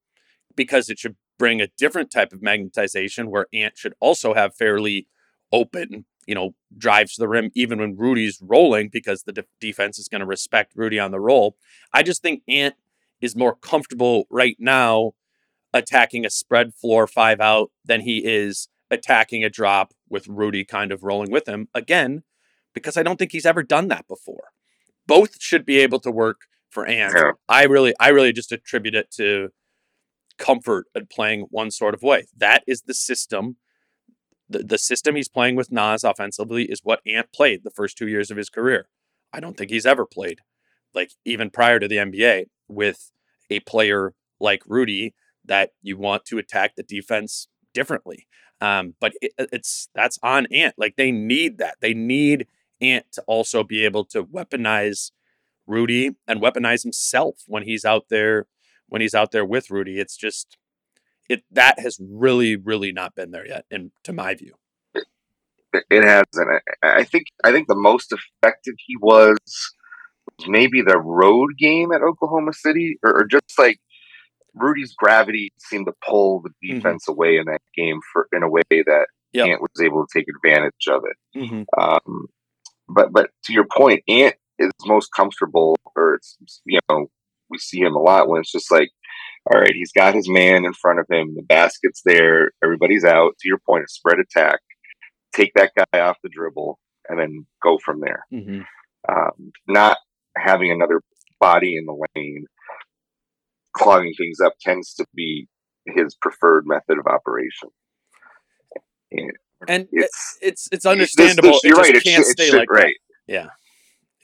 because 0.54 0.88
it 0.88 0.98
should 0.98 1.16
bring 1.38 1.60
a 1.60 1.68
different 1.78 2.10
type 2.10 2.32
of 2.32 2.40
magnetization 2.40 3.28
where 3.28 3.46
Ant 3.52 3.76
should 3.76 3.94
also 4.00 4.34
have 4.34 4.54
fairly 4.54 5.08
open, 5.50 6.04
you 6.26 6.34
know, 6.34 6.54
drives 6.76 7.14
to 7.14 7.20
the 7.20 7.28
rim 7.28 7.50
even 7.54 7.80
when 7.80 7.96
Rudy's 7.96 8.38
rolling 8.40 8.88
because 8.92 9.22
the 9.22 9.32
de- 9.32 9.44
defense 9.60 9.98
is 9.98 10.08
going 10.08 10.20
to 10.20 10.26
respect 10.26 10.72
Rudy 10.76 10.98
on 10.98 11.10
the 11.10 11.20
roll. 11.20 11.56
I 11.92 12.02
just 12.02 12.22
think 12.22 12.42
Ant 12.48 12.74
is 13.20 13.36
more 13.36 13.54
comfortable 13.54 14.26
right 14.30 14.56
now 14.58 15.12
attacking 15.72 16.26
a 16.26 16.30
spread 16.30 16.74
floor 16.74 17.06
five 17.06 17.40
out 17.40 17.70
than 17.84 18.02
he 18.02 18.18
is 18.24 18.68
attacking 18.90 19.42
a 19.42 19.50
drop 19.50 19.94
with 20.08 20.28
Rudy 20.28 20.64
kind 20.64 20.92
of 20.92 21.02
rolling 21.02 21.30
with 21.30 21.48
him 21.48 21.68
again, 21.74 22.24
because 22.74 22.96
I 22.96 23.02
don't 23.02 23.18
think 23.18 23.32
he's 23.32 23.46
ever 23.46 23.62
done 23.62 23.88
that 23.88 24.06
before. 24.08 24.48
Both 25.06 25.40
should 25.40 25.66
be 25.66 25.78
able 25.78 26.00
to 26.00 26.10
work 26.10 26.42
for 26.70 26.86
Ant. 26.86 27.14
Yeah. 27.16 27.32
I 27.48 27.64
really, 27.64 27.94
I 28.00 28.08
really 28.08 28.32
just 28.32 28.52
attribute 28.52 28.94
it 28.94 29.10
to 29.16 29.50
comfort 30.38 30.86
at 30.94 31.10
playing 31.10 31.46
one 31.50 31.70
sort 31.70 31.94
of 31.94 32.02
way. 32.02 32.26
That 32.36 32.62
is 32.66 32.82
the 32.82 32.94
system. 32.94 33.56
The, 34.48 34.60
the 34.60 34.78
system 34.78 35.16
he's 35.16 35.28
playing 35.28 35.56
with 35.56 35.72
Naz 35.72 36.04
offensively 36.04 36.64
is 36.64 36.80
what 36.82 37.00
Ant 37.06 37.32
played 37.32 37.62
the 37.62 37.70
first 37.70 37.96
two 37.96 38.08
years 38.08 38.30
of 38.30 38.36
his 38.36 38.48
career. 38.48 38.88
I 39.32 39.40
don't 39.40 39.56
think 39.56 39.70
he's 39.70 39.86
ever 39.86 40.04
played, 40.04 40.40
like 40.94 41.12
even 41.24 41.50
prior 41.50 41.78
to 41.78 41.88
the 41.88 41.96
NBA, 41.96 42.46
with 42.68 43.10
a 43.50 43.60
player 43.60 44.14
like 44.40 44.62
Rudy 44.66 45.14
that 45.44 45.70
you 45.80 45.96
want 45.96 46.24
to 46.26 46.38
attack 46.38 46.74
the 46.76 46.82
defense 46.82 47.48
differently. 47.72 48.26
Um, 48.60 48.94
but 49.00 49.12
it, 49.20 49.32
it's 49.38 49.88
that's 49.94 50.18
on 50.22 50.46
Ant. 50.52 50.74
Like 50.76 50.96
they 50.96 51.10
need 51.10 51.58
that. 51.58 51.76
They 51.80 51.94
need 51.94 52.46
Ant 52.82 53.06
to 53.12 53.22
also 53.26 53.62
be 53.64 53.84
able 53.84 54.04
to 54.06 54.24
weaponize 54.24 55.12
Rudy 55.66 56.10
and 56.26 56.40
weaponize 56.42 56.82
himself 56.82 57.36
when 57.46 57.62
he's 57.62 57.84
out 57.84 58.06
there 58.10 58.46
when 58.88 59.00
he's 59.00 59.14
out 59.14 59.30
there 59.30 59.44
with 59.44 59.70
Rudy. 59.70 59.98
It's 60.00 60.16
just 60.16 60.58
it 61.28 61.44
that 61.50 61.78
has 61.78 61.98
really 62.00 62.56
really 62.56 62.92
not 62.92 63.14
been 63.14 63.30
there 63.30 63.46
yet, 63.46 63.64
and 63.70 63.92
to 64.04 64.12
my 64.12 64.34
view. 64.34 64.54
It 65.90 66.04
hasn't. 66.04 66.62
I 66.82 67.04
think 67.04 67.26
I 67.44 67.52
think 67.52 67.68
the 67.68 67.74
most 67.74 68.12
effective 68.12 68.74
he 68.86 68.96
was 69.00 69.38
maybe 70.46 70.82
the 70.82 70.98
road 70.98 71.50
game 71.58 71.92
at 71.92 72.02
Oklahoma 72.02 72.52
City, 72.52 72.98
or, 73.02 73.20
or 73.20 73.24
just 73.26 73.58
like 73.58 73.78
Rudy's 74.54 74.94
gravity 74.94 75.50
seemed 75.58 75.86
to 75.86 75.92
pull 76.06 76.42
the 76.42 76.50
Mm-hmm. 76.50 76.76
defense 76.76 77.08
away 77.08 77.38
in 77.38 77.46
that 77.46 77.62
game 77.76 78.00
for 78.12 78.28
in 78.32 78.42
a 78.42 78.50
way 78.50 78.62
that 78.70 79.06
Yep. 79.32 79.46
Ant 79.48 79.62
was 79.62 79.80
able 79.82 80.04
to 80.06 80.18
take 80.18 80.26
advantage 80.28 80.86
of 80.90 81.02
it. 81.06 81.38
Mhm. 81.38 81.64
Um, 81.80 82.26
but 82.94 83.12
but 83.12 83.30
to 83.44 83.52
your 83.52 83.66
point, 83.76 84.02
Ant 84.08 84.34
is 84.58 84.70
most 84.86 85.08
comfortable, 85.16 85.76
or 85.96 86.14
it's 86.14 86.36
you 86.64 86.78
know 86.88 87.06
we 87.50 87.58
see 87.58 87.80
him 87.80 87.94
a 87.94 88.00
lot 88.00 88.28
when 88.28 88.40
it's 88.40 88.52
just 88.52 88.70
like, 88.70 88.90
all 89.52 89.60
right, 89.60 89.74
he's 89.74 89.92
got 89.92 90.14
his 90.14 90.28
man 90.28 90.64
in 90.64 90.72
front 90.72 90.98
of 90.98 91.06
him, 91.10 91.34
the 91.34 91.42
basket's 91.42 92.02
there, 92.04 92.52
everybody's 92.62 93.04
out. 93.04 93.32
To 93.40 93.48
your 93.48 93.58
point, 93.66 93.84
a 93.84 93.88
spread 93.88 94.18
attack, 94.18 94.60
take 95.34 95.52
that 95.54 95.72
guy 95.76 96.00
off 96.00 96.16
the 96.22 96.30
dribble, 96.30 96.78
and 97.08 97.18
then 97.18 97.46
go 97.62 97.78
from 97.84 98.00
there. 98.00 98.24
Mhm. 98.32 98.64
Um, 99.08 99.52
not 99.66 99.98
having 100.36 100.70
another 100.70 101.02
body 101.40 101.76
in 101.76 101.86
the 101.86 102.06
lane, 102.14 102.46
clogging 103.72 104.14
things 104.16 104.38
up 104.40 104.54
tends 104.60 104.94
to 104.94 105.06
be 105.14 105.48
his 105.86 106.14
preferred 106.14 106.64
method 106.66 106.98
of 106.98 107.06
operation. 107.06 107.68
And 109.10 109.32
And 109.68 109.88
it's 109.92 110.38
it's 110.42 110.68
it's 110.72 110.86
understandable. 110.86 111.50
this- 111.50 111.64
it 111.64 111.68
you're 111.68 111.76
just 111.76 111.88
right. 111.88 111.96
It 111.96 112.04
can't 112.04 112.24
should, 112.24 112.30
it 112.30 112.38
stay 112.38 112.46
should- 112.46 112.58
like 112.58 112.68
that. 112.68 112.74
right. 112.82 112.96
Yeah, 113.26 113.48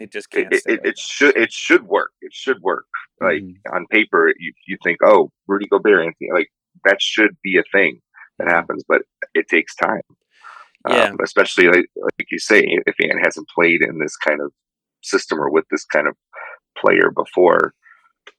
it 0.01 0.11
just 0.13 0.31
can't. 0.31 0.53
it, 0.53 0.63
it, 0.67 0.71
like 0.71 0.79
it 0.81 0.83
that. 0.85 0.99
should 0.99 1.37
it 1.37 1.53
should 1.53 1.85
work. 1.87 2.11
It 2.23 2.33
should 2.33 2.61
work. 2.63 2.87
Like 3.21 3.43
Mhm. 3.43 3.55
on 3.73 3.87
paper, 3.91 4.33
you 4.39 4.53
you 4.67 4.77
think, 4.85 4.99
oh, 5.05 5.31
Rudy 5.47 5.67
Gobert, 5.67 6.01
Anthony, 6.07 6.31
like 6.33 6.49
that 6.85 7.01
should 7.03 7.37
be 7.43 7.57
a 7.59 7.63
thing 7.73 8.01
that 8.39 8.49
happens, 8.49 8.85
but 8.89 9.03
it 9.35 9.49
takes 9.49 9.75
time. 9.75 10.03
Yeah. 10.89 11.05
Um, 11.11 11.17
especially 11.25 11.67
like, 11.67 11.87
like 11.97 12.27
you 12.31 12.39
say, 12.39 12.65
if 12.87 12.95
Ant 13.03 13.25
hasn't 13.25 13.49
played 13.49 13.83
in 13.83 13.99
this 13.99 14.17
kind 14.17 14.41
of 14.41 14.53
system 15.03 15.41
or 15.41 15.51
with 15.51 15.65
this 15.71 15.85
kind 15.85 16.07
of 16.07 16.15
player 16.79 17.11
before, 17.15 17.75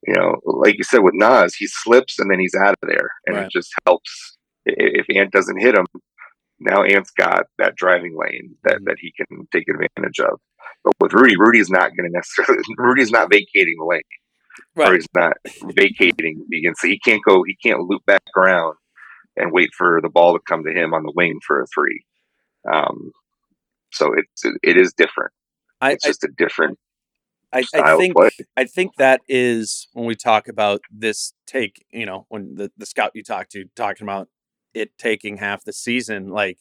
you 0.08 0.14
know, 0.14 0.38
like 0.46 0.78
you 0.78 0.84
said 0.86 1.00
with 1.00 1.14
Naz, 1.16 1.54
he 1.56 1.68
slips 1.68 2.18
and 2.18 2.32
then 2.32 2.40
he's 2.40 2.56
out 2.56 2.76
of 2.82 2.88
there, 2.90 3.10
and 3.26 3.36
Right. 3.36 3.46
it 3.48 3.52
just 3.52 3.72
helps. 3.86 4.38
If 4.66 5.06
Ant 5.14 5.32
doesn't 5.32 5.60
hit 5.60 5.76
him, 5.76 5.86
now 6.60 6.84
Ant's 6.84 7.12
got 7.12 7.46
that 7.58 7.76
driving 7.76 8.18
lane 8.18 8.56
that, 8.64 8.78
Mhm. 8.80 8.86
that 8.86 8.98
he 9.00 9.12
can 9.12 9.48
take 9.52 9.68
advantage 9.70 10.20
of. 10.20 10.40
But 10.84 10.94
with 11.00 11.14
Rudy, 11.14 11.36
Rudy's 11.38 11.70
not 11.70 11.96
going 11.96 12.10
to 12.10 12.18
necessarily. 12.18 12.64
Rudy's 12.78 13.12
not 13.12 13.32
vacating 13.32 13.76
the 13.78 13.86
lane, 13.86 14.02
right. 14.76 14.90
or 14.90 14.94
he's 14.96 15.08
not 15.16 15.38
vacating 15.64 16.46
the 16.50 16.66
inside. 16.66 16.90
He 16.90 17.00
can't 17.00 17.22
go. 17.24 17.44
He 17.44 17.56
can't 17.56 17.82
loop 17.82 18.06
back 18.06 18.24
around 18.38 18.76
and 19.36 19.52
wait 19.52 19.70
for 19.78 20.00
the 20.02 20.10
ball 20.10 20.34
to 20.34 20.40
come 20.48 20.64
to 20.64 20.72
him 20.72 20.94
on 20.94 21.04
the 21.04 21.14
wing 21.16 21.40
for 21.46 21.62
a 21.62 21.66
three. 21.74 22.04
Um, 22.72 23.12
so 23.92 24.14
it's 24.14 24.44
it 24.64 24.78
is 24.78 24.94
different. 24.94 25.32
I, 25.82 25.94
It's 25.94 26.06
just 26.06 26.24
a 26.24 26.30
different 26.38 26.78
I, 27.52 27.64
I 27.74 27.98
think. 27.98 28.14
I 28.58 28.64
think 28.66 28.92
that 28.98 29.22
is 29.28 29.88
when 29.94 30.06
we 30.06 30.16
talk 30.16 30.48
about 30.48 30.82
this 30.92 31.34
take, 31.48 31.84
you 31.92 32.06
know, 32.06 32.26
when 32.30 32.56
the, 32.56 32.72
the 32.78 32.86
scout 32.86 33.12
you 33.16 33.24
talked 33.24 33.52
to 33.54 33.66
talking 33.76 34.06
about 34.06 34.28
it 34.74 34.98
taking 34.98 35.38
half 35.38 35.64
the 35.64 35.74
season, 35.74 36.30
like 36.30 36.60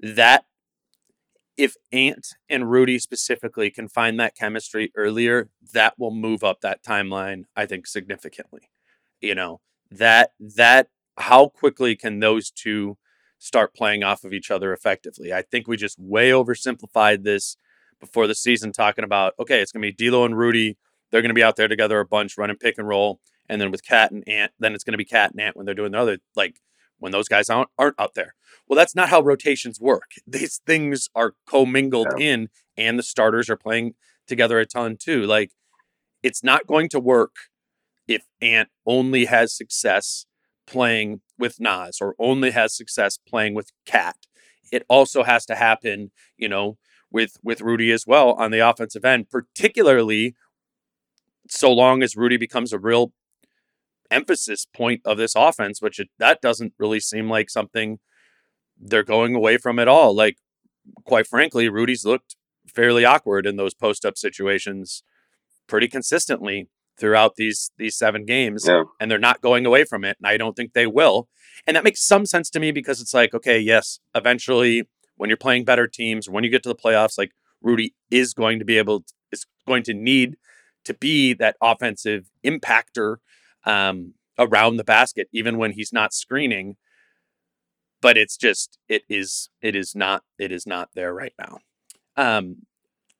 that 0.00 0.44
if 1.56 1.76
Ant 1.92 2.36
and 2.48 2.70
Rudy 2.70 2.98
specifically 2.98 3.70
can 3.70 3.86
find 3.86 4.18
that 4.18 4.34
chemistry 4.34 4.90
earlier, 4.96 5.50
that 5.74 5.98
will 5.98 6.10
move 6.10 6.42
up 6.42 6.62
that 6.62 6.82
timeline, 6.82 7.44
I 7.54 7.66
think, 7.66 7.86
significantly. 7.86 8.70
You 9.20 9.34
know, 9.34 9.60
that 9.90 10.32
that 10.40 10.88
how 11.18 11.48
quickly 11.48 11.96
can 11.96 12.20
those 12.20 12.50
two 12.50 12.96
start 13.38 13.74
playing 13.74 14.02
off 14.02 14.24
of 14.24 14.32
each 14.32 14.50
other 14.50 14.72
effectively? 14.72 15.32
I 15.34 15.42
think 15.42 15.68
we 15.68 15.76
just 15.76 15.98
way 15.98 16.30
oversimplified 16.30 17.24
this 17.24 17.56
before 18.00 18.26
the 18.26 18.34
season 18.34 18.72
talking 18.72 19.04
about 19.04 19.34
okay, 19.38 19.60
it's 19.60 19.70
gonna 19.70 19.82
be 19.82 19.92
D'Lo 19.92 20.24
and 20.24 20.38
Rudy. 20.38 20.78
They're 21.10 21.22
gonna 21.22 21.34
be 21.34 21.42
out 21.42 21.56
there 21.56 21.68
together 21.68 22.00
a 22.00 22.06
bunch, 22.06 22.38
running 22.38 22.56
pick 22.56 22.78
and 22.78 22.88
roll, 22.88 23.20
and 23.50 23.60
then 23.60 23.70
with 23.70 23.84
KAT 23.84 24.12
and 24.12 24.26
Ant, 24.26 24.52
then 24.58 24.74
it's 24.74 24.84
gonna 24.84 24.96
be 24.96 25.04
KAT 25.04 25.32
and 25.32 25.40
Ant 25.40 25.56
when 25.56 25.66
they're 25.66 25.74
doing 25.74 25.92
the 25.92 25.98
other 25.98 26.18
like 26.34 26.62
when 27.00 27.12
those 27.12 27.28
guys 27.28 27.50
aren't 27.50 27.70
aren't 27.78 27.98
out 27.98 28.14
there. 28.14 28.34
Well, 28.68 28.76
that's 28.76 28.94
not 28.94 29.08
how 29.08 29.20
rotations 29.20 29.80
work. 29.80 30.12
These 30.26 30.60
things 30.64 31.08
are 31.14 31.34
commingled 31.46 32.20
in, 32.20 32.48
and 32.76 32.98
the 32.98 33.02
starters 33.02 33.50
are 33.50 33.56
playing 33.56 33.94
together 34.26 34.60
a 34.60 34.66
ton 34.66 34.96
too. 34.96 35.24
Like 35.24 35.50
it's 36.22 36.44
not 36.44 36.66
going 36.66 36.88
to 36.90 37.00
work 37.00 37.34
if 38.06 38.26
Ant 38.40 38.68
only 38.86 39.24
has 39.24 39.56
success 39.56 40.26
playing 40.66 41.20
with 41.38 41.58
Naz 41.58 41.98
or 42.00 42.14
only 42.18 42.52
has 42.52 42.76
success 42.76 43.18
playing 43.18 43.54
with 43.54 43.72
KAT. 43.86 44.16
It 44.70 44.84
also 44.88 45.24
has 45.24 45.44
to 45.46 45.56
happen, 45.56 46.12
you 46.36 46.48
know, 46.48 46.78
with 47.10 47.38
with 47.42 47.60
Rudy 47.60 47.90
as 47.90 48.06
well 48.06 48.32
on 48.34 48.50
the 48.50 48.60
offensive 48.60 49.04
end, 49.04 49.30
particularly 49.30 50.36
so 51.48 51.72
long 51.72 52.02
as 52.02 52.16
Rudy 52.16 52.36
becomes 52.36 52.72
a 52.72 52.78
real 52.78 53.12
emphasis 54.10 54.66
point 54.74 55.00
of 55.04 55.16
this 55.18 55.34
offense, 55.36 55.80
which 55.80 55.98
it, 56.00 56.08
that 56.18 56.40
doesn't 56.40 56.72
really 56.78 57.00
seem 57.00 57.28
like 57.28 57.50
something 57.50 57.98
they're 58.78 59.02
going 59.02 59.34
away 59.34 59.56
from 59.58 59.78
at 59.78 59.88
all. 59.88 60.14
Like, 60.14 60.36
quite 61.04 61.26
frankly, 61.26 61.68
Rudy's 61.68 62.04
looked 62.04 62.36
fairly 62.74 63.04
awkward 63.04 63.46
in 63.46 63.56
those 63.56 63.74
post 63.74 64.04
up 64.04 64.16
situations 64.16 65.02
pretty 65.66 65.88
consistently 65.88 66.68
throughout 66.98 67.36
these 67.36 67.70
these 67.78 67.96
seven 67.96 68.24
games 68.26 68.66
Yeah. 68.68 68.84
and 69.00 69.10
they're 69.10 69.18
not 69.18 69.40
going 69.40 69.64
away 69.64 69.84
from 69.84 70.04
it 70.04 70.16
and 70.20 70.26
I 70.26 70.36
don't 70.36 70.54
think 70.54 70.72
they 70.72 70.86
will. 70.86 71.28
And 71.66 71.74
that 71.76 71.84
makes 71.84 72.06
some 72.06 72.26
sense 72.26 72.50
to 72.50 72.60
me 72.60 72.70
because 72.72 73.00
it's 73.00 73.14
like 73.14 73.34
okay, 73.34 73.58
yes, 73.58 74.00
eventually 74.14 74.88
when 75.16 75.28
you're 75.30 75.36
playing 75.36 75.64
better 75.64 75.86
teams, 75.86 76.28
when 76.28 76.44
you 76.44 76.50
get 76.50 76.62
to 76.64 76.68
the 76.68 76.74
playoffs 76.74 77.16
like 77.18 77.30
Rudy 77.62 77.94
is 78.10 78.34
going 78.34 78.58
to 78.58 78.64
be 78.64 78.76
able 78.78 79.04
is 79.32 79.46
going 79.66 79.82
to 79.84 79.94
need 79.94 80.36
to 80.84 80.94
be 80.94 81.32
that 81.34 81.56
offensive 81.62 82.30
impactor 82.44 83.16
um, 83.64 84.14
around 84.38 84.76
the 84.76 84.84
basket 84.84 85.28
even 85.32 85.58
when 85.58 85.72
he's 85.72 85.92
not 85.92 86.12
screening 86.14 86.76
but 88.00 88.16
it's 88.16 88.36
just 88.36 88.78
it 88.88 89.02
is 89.08 89.50
it 89.60 89.76
is 89.76 89.94
not 89.94 90.22
it 90.38 90.50
is 90.50 90.66
not 90.66 90.88
there 90.94 91.12
right 91.12 91.34
now 91.38 91.58
um 92.16 92.56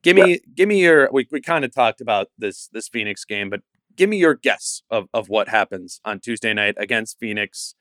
give 0.03 0.17
me 0.17 0.41
give 0.55 0.69
me 0.69 0.81
your 0.81 1.09
we, 1.13 1.27
we 1.31 1.41
kind 1.41 1.65
of 1.65 1.75
talked 1.75 2.01
about 2.01 2.29
this 2.39 2.69
this 2.73 2.89
phoenix 2.89 3.25
game 3.25 3.51
but 3.51 3.61
give 3.97 4.09
me 4.09 4.17
your 4.17 4.35
guess 4.35 4.83
of 4.91 5.09
of 5.13 5.29
what 5.29 5.49
happens 5.49 6.01
on 6.05 6.19
tuesday 6.19 6.55
night 6.55 6.75
against 6.79 7.19
phoenix 7.19 7.75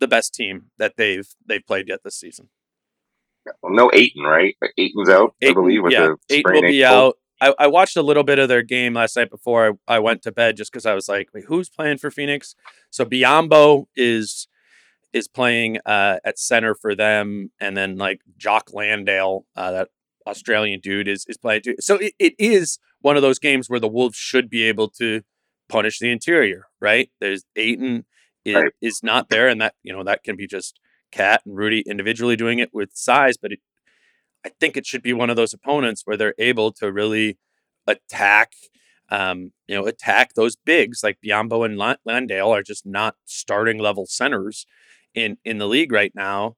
the 0.00 0.08
best 0.08 0.34
team 0.34 0.66
that 0.78 0.94
they've 0.96 1.28
they've 1.46 1.66
played 1.66 1.88
yet 1.88 2.00
this 2.04 2.18
season 2.18 2.48
Well, 3.62 3.72
no 3.72 3.90
Ayton, 3.94 4.22
right? 4.22 4.54
Ayton's 4.76 5.08
out, 5.08 5.34
I 5.42 5.52
believe, 5.52 5.82
with 5.82 5.92
yeah, 5.92 6.14
the 6.28 6.36
Ayton 6.36 6.52
will 6.52 6.62
be 6.62 6.84
ankle. 6.84 6.98
out. 6.98 7.16
I, 7.40 7.54
I 7.58 7.66
watched 7.68 7.96
a 7.96 8.02
little 8.02 8.22
bit 8.22 8.38
of 8.38 8.48
their 8.48 8.62
game 8.62 8.94
last 8.94 9.16
night 9.16 9.30
before 9.30 9.78
I, 9.88 9.96
I 9.96 9.98
went 9.98 10.22
to 10.22 10.32
bed 10.32 10.56
just 10.56 10.70
because 10.72 10.86
I 10.86 10.94
was 10.94 11.08
like, 11.08 11.28
wait, 11.32 11.44
who's 11.46 11.68
playing 11.68 11.98
for 11.98 12.10
Phoenix? 12.10 12.54
So 12.90 13.04
Biyombo 13.04 13.86
is 13.96 14.46
is 15.12 15.26
playing 15.26 15.78
uh, 15.86 16.18
at 16.24 16.38
center 16.38 16.74
for 16.74 16.94
them, 16.94 17.50
and 17.60 17.76
then 17.76 17.96
like 17.96 18.20
Jock 18.38 18.72
Landale, 18.72 19.44
uh, 19.56 19.72
that 19.72 19.88
Australian 20.26 20.80
dude, 20.80 21.08
is 21.08 21.24
is 21.28 21.36
playing 21.36 21.62
too. 21.62 21.76
So 21.80 21.96
it, 21.96 22.14
it 22.18 22.34
is 22.38 22.78
one 23.00 23.16
of 23.16 23.22
those 23.22 23.38
games 23.38 23.68
where 23.68 23.80
the 23.80 23.88
Wolves 23.88 24.16
should 24.16 24.48
be 24.48 24.62
able 24.64 24.88
to 24.90 25.22
punish 25.68 25.98
the 25.98 26.10
interior, 26.10 26.66
right? 26.80 27.10
There's 27.20 27.44
Ayton 27.56 28.04
is, 28.44 28.54
Right. 28.54 28.72
is 28.80 29.02
not 29.02 29.28
there, 29.30 29.48
and 29.48 29.60
that 29.60 29.74
you 29.82 29.92
know 29.92 30.04
that 30.04 30.22
can 30.22 30.36
be 30.36 30.46
just 30.46 30.78
KAT 31.12 31.42
and 31.44 31.56
Rudy 31.56 31.80
individually 31.86 32.36
doing 32.36 32.58
it 32.60 32.70
with 32.72 32.90
size, 32.94 33.36
but 33.36 33.52
it 33.52 33.60
I 34.44 34.50
think 34.60 34.76
it 34.76 34.86
should 34.86 35.02
be 35.02 35.12
one 35.12 35.30
of 35.30 35.36
those 35.36 35.52
opponents 35.52 36.02
where 36.04 36.16
they're 36.16 36.34
able 36.38 36.72
to 36.72 36.90
really 36.92 37.38
attack, 37.86 38.52
um, 39.10 39.52
you 39.66 39.74
know, 39.76 39.86
attack 39.86 40.34
those 40.34 40.56
bigs 40.56 41.02
like 41.02 41.18
Biyombo 41.24 41.64
and 41.66 41.76
Landale 42.04 42.54
are 42.54 42.62
just 42.62 42.86
not 42.86 43.16
starting 43.26 43.78
level 43.78 44.06
centers 44.06 44.66
in 45.14 45.36
in 45.44 45.58
the 45.58 45.66
league 45.68 45.92
right 45.92 46.12
now. 46.14 46.56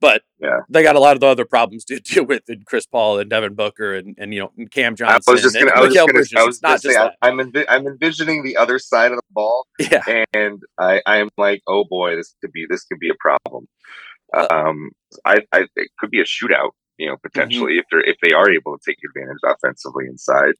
But 0.00 0.22
Yeah. 0.40 0.62
they 0.68 0.82
got 0.82 0.96
a 0.96 0.98
lot 0.98 1.14
of 1.14 1.20
the 1.20 1.28
other 1.28 1.44
problems 1.44 1.84
to 1.84 2.00
deal 2.04 2.24
with 2.24 2.42
in 2.50 2.64
Chris 2.66 2.86
Paul 2.86 3.20
and 3.20 3.30
Devin 3.30 3.54
Booker 3.54 3.94
and, 3.94 4.16
and 4.18 4.34
you 4.34 4.40
know 4.40 4.50
and 4.58 4.68
Cam 4.68 4.96
Johnson. 4.96 5.32
was 5.32 5.42
just 5.42 5.54
and 5.54 5.68
gonna. 5.68 5.80
I 5.80 5.84
was 5.84 5.94
just 5.94 6.06
gonna. 6.08 6.12
Bridges. 6.14 6.34
I 6.36 6.42
was 6.44 6.60
not 6.62 6.80
say. 6.80 6.88
just 6.88 6.98
I, 6.98 7.04
that. 7.04 7.14
I'm 7.22 7.36
envi- 7.38 7.66
I'm 7.68 7.86
envisioning 7.86 8.42
the 8.42 8.56
other 8.56 8.80
side 8.80 9.12
of 9.12 9.18
the 9.18 9.22
ball, 9.30 9.64
Yeah, 9.78 10.24
and 10.34 10.60
I 10.78 11.02
I'm 11.06 11.28
like, 11.38 11.62
oh 11.68 11.84
boy, 11.84 12.16
this 12.16 12.34
could 12.40 12.50
be 12.50 12.66
this 12.68 12.82
could 12.84 12.98
be 12.98 13.10
a 13.10 13.14
problem. 13.20 13.68
Um, 14.34 14.90
I 15.24 15.40
I 15.52 15.66
it 15.76 15.90
could 15.98 16.10
be 16.10 16.20
a 16.20 16.24
shootout. 16.24 16.70
You 16.98 17.08
know, 17.08 17.16
potentially 17.22 17.78
if 17.78 17.84
they're 17.90 18.00
if 18.00 18.16
they 18.22 18.32
are 18.32 18.50
able 18.50 18.76
to 18.78 18.82
take 18.86 18.98
advantage 19.08 19.38
offensively 19.44 20.04
inside. 20.06 20.54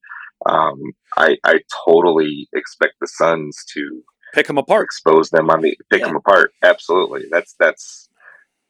Um, 0.49 0.79
I 1.17 1.37
I 1.45 1.61
totally 1.87 2.49
expect 2.53 2.95
the 3.01 3.07
Suns 3.07 3.57
to 3.75 4.03
pick 4.35 4.47
them 4.49 4.59
apart. 4.59 4.85
expose 4.85 5.31
them 5.31 5.51
on 5.51 5.61
the 5.63 5.77
pick 5.91 6.01
Yeah. 6.01 6.07
them 6.09 6.17
apart. 6.17 6.53
Absolutely, 6.63 7.27
that's 7.31 7.55
that's. 7.59 8.09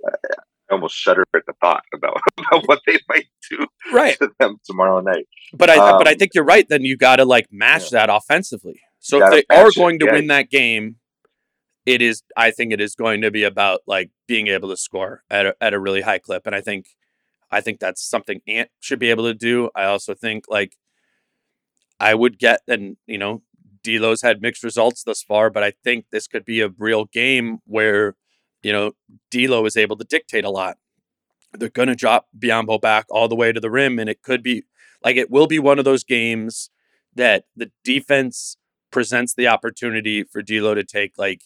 Uh, 0.06 0.10
I 0.70 0.74
almost 0.74 0.94
shudder 0.94 1.24
at 1.34 1.42
the 1.46 1.52
thought 1.60 1.82
about, 1.94 2.18
about 2.38 2.66
what 2.66 2.80
they 2.86 2.98
might 3.08 3.26
do 3.50 3.66
Right. 3.92 4.16
to 4.18 4.30
them 4.38 4.56
tomorrow 4.64 5.00
night. 5.00 5.26
But 5.54 5.68
I 5.70 5.76
but 5.98 6.08
I 6.08 6.12
Um, 6.12 6.18
think 6.18 6.32
you're 6.34 6.44
right. 6.44 6.66
Then 6.68 6.82
you 6.82 6.96
got 6.96 7.16
to 7.16 7.24
like 7.24 7.48
match 7.50 7.90
that 7.90 8.08
offensively. 8.10 8.80
So 8.98 9.22
if 9.22 9.30
they 9.48 9.54
are 9.56 9.70
going 9.74 9.98
to 10.00 10.06
yeah. 10.06 10.12
win 10.12 10.26
that 10.28 10.48
game, 10.50 10.96
it 11.86 12.02
is 12.02 12.22
I 12.36 12.50
think 12.50 12.72
it 12.72 12.80
is 12.80 12.94
going 12.94 13.20
to 13.22 13.30
be 13.30 13.44
about 13.44 13.80
like 13.86 14.10
being 14.26 14.48
able 14.48 14.68
to 14.70 14.76
score 14.76 15.22
at 15.30 15.46
a, 15.46 15.56
at 15.60 15.74
a 15.74 15.80
really 15.80 16.02
high 16.02 16.18
clip 16.18 16.46
and 16.46 16.54
I 16.54 16.60
think 16.60 16.86
I 17.50 17.60
think 17.60 17.80
that's 17.80 18.02
something 18.02 18.40
Ant 18.48 18.70
should 18.80 18.98
be 18.98 19.10
able 19.10 19.24
to 19.24 19.34
do. 19.34 19.68
I 19.74 19.84
also 19.84 20.14
think 20.14 20.44
like 20.48 20.76
I 22.00 22.14
would 22.14 22.38
get 22.38 22.60
and 22.66 22.96
you 23.06 23.18
know 23.18 23.42
D'Lo's 23.84 24.22
had 24.22 24.40
mixed 24.40 24.64
results 24.64 25.02
thus 25.04 25.22
far, 25.22 25.50
but 25.50 25.62
I 25.62 25.72
think 25.84 26.06
this 26.10 26.26
could 26.26 26.44
be 26.44 26.60
a 26.60 26.70
real 26.78 27.04
game 27.04 27.58
where 27.66 28.16
you 28.62 28.72
know 28.72 28.92
D'Lo 29.30 29.64
is 29.66 29.76
able 29.76 29.96
to 29.96 30.04
dictate 30.04 30.44
a 30.44 30.50
lot. 30.50 30.78
They're 31.52 31.68
going 31.68 31.88
to 31.88 31.94
drop 31.94 32.28
Biyombo 32.38 32.80
back 32.80 33.06
all 33.10 33.28
the 33.28 33.36
way 33.36 33.52
to 33.52 33.60
the 33.60 33.70
rim, 33.70 33.98
and 33.98 34.08
it 34.08 34.22
could 34.22 34.42
be 34.42 34.64
like 35.04 35.16
it 35.16 35.30
will 35.30 35.46
be 35.46 35.58
one 35.58 35.78
of 35.78 35.84
those 35.84 36.04
games 36.04 36.70
that 37.14 37.44
the 37.54 37.70
defense 37.84 38.56
presents 38.90 39.34
the 39.34 39.48
opportunity 39.48 40.22
for 40.22 40.42
D'Lo 40.42 40.74
to 40.74 40.84
take 40.84 41.12
like 41.18 41.42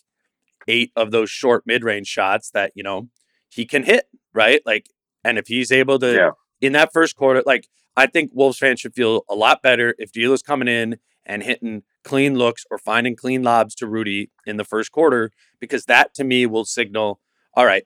eight 0.69 0.93
of 0.97 1.11
those 1.11 1.31
short 1.31 1.63
mid-range 1.67 2.07
shots 2.07 2.51
that 2.51 2.73
you 2.75 2.83
know 2.83 3.09
he 3.49 3.65
can 3.65 3.83
hit 3.85 4.07
right 4.35 4.61
like 4.67 4.91
and 5.25 5.39
if 5.39 5.47
he's 5.49 5.71
able 5.73 5.99
to 5.99 6.15
Yeah. 6.15 6.31
in 6.61 6.73
that 6.73 6.93
first 6.93 7.17
quarter 7.17 7.43
like 7.47 7.69
i 7.97 8.07
think 8.07 8.31
wolves 8.35 8.59
fans 8.59 8.81
should 8.81 8.95
feel 8.95 9.25
a 9.29 9.35
lot 9.35 9.63
better 9.63 9.95
if 9.99 10.13
D'Lo's 10.13 10.43
coming 10.43 10.69
in 10.69 10.99
and 11.25 11.43
hitting 11.43 11.83
clean 12.05 12.37
looks 12.37 12.65
or 12.71 12.79
finding 12.79 13.17
clean 13.17 13.43
lobs 13.43 13.75
to 13.77 13.87
rudy 13.87 14.31
in 14.47 14.57
the 14.57 14.65
first 14.65 14.93
quarter 14.93 15.31
because 15.61 15.85
that 15.87 16.15
to 16.15 16.25
me 16.25 16.47
will 16.47 16.65
signal 16.65 17.21
all 17.55 17.67
right 17.67 17.85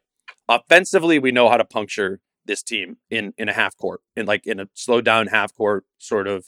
offensively 0.49 1.19
we 1.19 1.31
know 1.33 1.49
how 1.49 1.57
to 1.57 1.65
puncture 1.65 2.21
this 2.47 2.63
team 2.63 2.97
in 3.11 3.33
in 3.39 3.49
a 3.49 3.53
half 3.53 3.77
court 3.77 4.01
in 4.17 4.27
like 4.27 4.47
in 4.47 4.59
a 4.61 4.67
slow 4.75 5.01
down 5.01 5.29
half 5.29 5.55
court 5.55 5.85
sort 5.99 6.27
of 6.27 6.47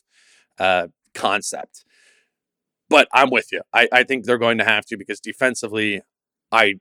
uh 0.59 0.89
concept 1.15 1.85
but 2.89 3.09
I'm 3.11 3.31
with 3.31 3.47
you. 3.53 3.63
I, 3.73 3.89
I 3.91 4.03
think 4.03 4.27
they're 4.27 4.37
going 4.37 4.59
to 4.59 4.65
have 4.65 4.85
to 4.87 4.99
because 4.99 5.19
defensively, 5.19 6.03
I, 6.53 6.75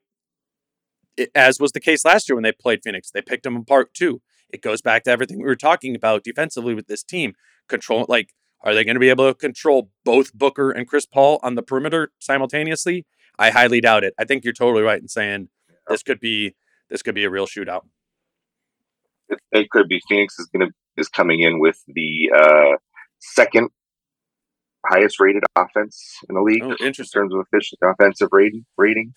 it, 1.17 1.31
as 1.33 1.59
was 1.59 1.71
the 1.71 1.79
case 1.79 2.05
last 2.05 2.29
year 2.29 2.35
when 2.35 2.43
they 2.43 2.51
played 2.51 2.81
Phoenix, 2.83 3.09
they 3.09 3.21
picked 3.21 3.43
them 3.43 3.55
apart 3.55 3.93
too. 3.93 4.21
It 4.49 4.61
goes 4.61 4.81
back 4.81 5.03
to 5.03 5.11
everything 5.11 5.37
we 5.37 5.45
were 5.45 5.55
talking 5.55 5.95
about 5.95 6.23
defensively 6.23 6.73
with 6.73 6.87
this 6.87 7.03
team. 7.03 7.33
Control, 7.69 8.05
like, 8.09 8.33
are 8.63 8.73
they 8.73 8.83
going 8.83 8.95
to 8.95 8.99
be 8.99 9.09
able 9.09 9.27
to 9.27 9.33
control 9.33 9.89
both 10.03 10.33
Booker 10.33 10.71
and 10.71 10.87
Chris 10.87 11.05
Paul 11.05 11.39
on 11.41 11.55
the 11.55 11.63
perimeter 11.63 12.11
simultaneously? 12.19 13.05
I 13.39 13.49
highly 13.49 13.81
doubt 13.81 14.03
it. 14.03 14.13
I 14.19 14.25
think 14.25 14.43
you're 14.43 14.53
totally 14.53 14.83
right 14.83 15.01
in 15.01 15.07
saying 15.07 15.49
this 15.87 16.03
could 16.03 16.19
be 16.19 16.55
this 16.89 17.01
could 17.01 17.15
be 17.15 17.23
a 17.23 17.29
real 17.29 17.47
shootout. 17.47 17.81
It, 19.29 19.39
it 19.51 19.69
could 19.69 19.87
be 19.87 20.01
Phoenix 20.07 20.37
is 20.37 20.47
going 20.47 20.67
to 20.67 20.73
is 20.97 21.07
coming 21.07 21.39
in 21.39 21.59
with 21.59 21.81
the 21.87 22.31
uh, 22.35 22.77
second 23.19 23.69
highest 24.87 25.19
rated 25.19 25.43
offense 25.55 26.01
in 26.29 26.35
the 26.35 26.41
league 26.41 26.63
Oh, 26.63 26.75
in 26.79 26.93
terms 26.93 27.13
of 27.33 27.45
efficient 27.51 27.79
offensive 27.83 28.29
rating. 28.31 28.65
Rating, 28.77 29.13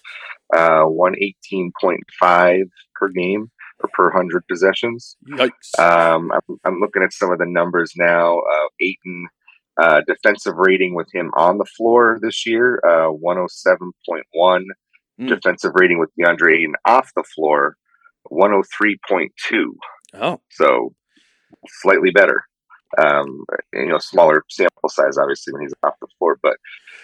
uh, 0.54 0.82
one 0.84 1.14
eighteen 1.16 1.72
point 1.80 2.00
five 2.20 2.62
per 2.94 3.08
game 3.08 3.50
or 3.82 3.90
per 3.92 4.10
hundred 4.10 4.44
possessions. 4.50 5.16
Yikes. 5.30 5.78
Um, 5.78 6.30
I'm, 6.32 6.56
I'm 6.64 6.80
looking 6.80 7.02
at 7.02 7.12
some 7.12 7.32
of 7.32 7.38
the 7.38 7.46
numbers 7.46 7.92
now. 7.96 8.38
Uh, 8.38 8.66
Ayton 8.80 9.26
uh, 9.82 10.00
defensive 10.06 10.54
rating 10.56 10.94
with 10.94 11.08
him 11.12 11.30
on 11.36 11.58
the 11.58 11.64
floor 11.64 12.18
this 12.22 12.46
year, 12.46 12.80
uh, 12.86 13.10
107.1. 13.10 14.62
Mm. 15.20 15.28
Defensive 15.28 15.72
rating 15.74 15.98
with 15.98 16.10
DeAndre 16.18 16.58
Ayton 16.58 16.74
off 16.84 17.10
the 17.16 17.24
floor, 17.34 17.76
103.2. 18.32 19.28
oh, 20.14 20.40
So 20.50 20.94
slightly 21.82 22.10
better. 22.10 22.42
Um, 22.98 23.44
you 23.72 23.86
know, 23.86 23.98
smaller 23.98 24.44
sample 24.50 24.88
size, 24.88 25.18
obviously, 25.18 25.52
when 25.52 25.62
he's 25.62 25.74
off 25.82 25.94
the 26.00 26.06
floor. 26.18 26.38
But 26.42 26.56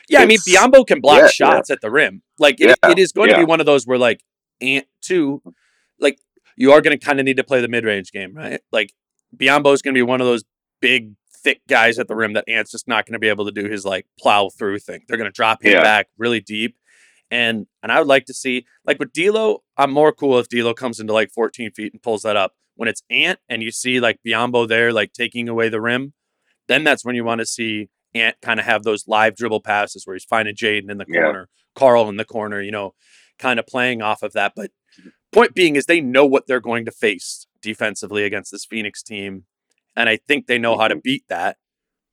Yeah, 0.08 0.20
I 0.20 0.26
mean, 0.26 0.38
Biyombo 0.38 0.86
can 0.86 1.00
block 1.00 1.18
yeah, 1.18 1.28
shots 1.28 1.70
at 1.70 1.80
the 1.80 1.90
rim. 1.90 2.22
Like 2.38 2.60
it, 2.60 2.76
Yeah, 2.82 2.90
it 2.90 2.98
is 2.98 3.12
going 3.12 3.30
to 3.30 3.36
be 3.36 3.44
one 3.44 3.60
of 3.60 3.66
those 3.66 3.86
where 3.86 3.98
like 3.98 4.22
Ant 4.60 4.86
two, 5.00 5.42
like 5.98 6.18
you 6.56 6.72
are 6.72 6.80
going 6.80 6.98
to 6.98 7.04
kind 7.04 7.18
of 7.18 7.24
need 7.24 7.36
to 7.38 7.44
play 7.44 7.60
the 7.60 7.68
mid 7.68 7.84
range 7.84 8.12
game, 8.12 8.34
right? 8.34 8.60
Like 8.72 8.92
Biyombo 9.36 9.72
is 9.72 9.82
going 9.82 9.94
to 9.94 9.98
be 9.98 10.02
one 10.02 10.20
of 10.20 10.26
those 10.26 10.44
big, 10.80 11.14
thick 11.42 11.62
guys 11.68 11.98
at 11.98 12.08
the 12.08 12.14
rim 12.14 12.34
that 12.34 12.44
Ant's 12.48 12.70
just 12.70 12.86
not 12.86 13.06
going 13.06 13.14
to 13.14 13.18
be 13.18 13.28
able 13.28 13.46
to 13.46 13.52
do 13.52 13.68
his 13.68 13.84
like 13.84 14.06
plow 14.18 14.50
through 14.50 14.78
thing. 14.78 15.00
They're 15.08 15.16
going 15.16 15.30
to 15.30 15.34
drop 15.34 15.62
him 15.64 15.72
Yeah. 15.72 15.82
back 15.82 16.08
really 16.18 16.40
deep, 16.40 16.76
and 17.30 17.66
and 17.82 17.90
I 17.90 17.98
would 17.98 18.08
like 18.08 18.26
to 18.26 18.34
see 18.34 18.66
like 18.84 18.98
with 18.98 19.12
D'Lo, 19.12 19.62
I'm 19.76 19.90
more 19.90 20.12
cool 20.12 20.38
if 20.38 20.48
D'Lo 20.48 20.74
comes 20.74 21.00
into 21.00 21.12
like 21.12 21.30
14 21.32 21.70
feet 21.72 21.92
and 21.92 22.02
pulls 22.02 22.22
that 22.22 22.36
up. 22.36 22.54
When 22.80 22.88
it's 22.88 23.02
Ant 23.10 23.38
and 23.46 23.62
you 23.62 23.72
see 23.72 24.00
like 24.00 24.20
Biyombo 24.26 24.66
there, 24.66 24.90
like 24.90 25.12
taking 25.12 25.50
away 25.50 25.68
the 25.68 25.82
rim, 25.82 26.14
then 26.66 26.82
that's 26.82 27.04
when 27.04 27.14
you 27.14 27.24
want 27.24 27.40
to 27.40 27.46
see 27.46 27.90
Ant 28.14 28.36
kind 28.40 28.58
of 28.58 28.64
have 28.64 28.84
those 28.84 29.06
live 29.06 29.36
dribble 29.36 29.60
passes 29.60 30.06
where 30.06 30.14
he's 30.14 30.24
finding 30.24 30.54
Jaden 30.54 30.90
in 30.90 30.96
the 30.96 31.04
Yeah. 31.06 31.24
corner, 31.24 31.48
Karl 31.74 32.08
in 32.08 32.16
the 32.16 32.24
corner, 32.24 32.62
you 32.62 32.70
know, 32.70 32.94
kind 33.38 33.58
of 33.60 33.66
playing 33.66 34.00
off 34.00 34.22
of 34.22 34.32
that. 34.32 34.54
But 34.56 34.70
point 35.30 35.54
being 35.54 35.76
is 35.76 35.84
they 35.84 36.00
know 36.00 36.24
what 36.24 36.46
they're 36.46 36.58
going 36.58 36.86
to 36.86 36.90
face 36.90 37.46
defensively 37.60 38.24
against 38.24 38.50
this 38.50 38.64
Phoenix 38.64 39.02
team. 39.02 39.44
And 39.94 40.08
I 40.08 40.16
think 40.16 40.46
they 40.46 40.56
know 40.56 40.78
how 40.78 40.88
to 40.88 40.94
mm-hmm. 40.94 41.00
beat 41.04 41.24
that, 41.28 41.58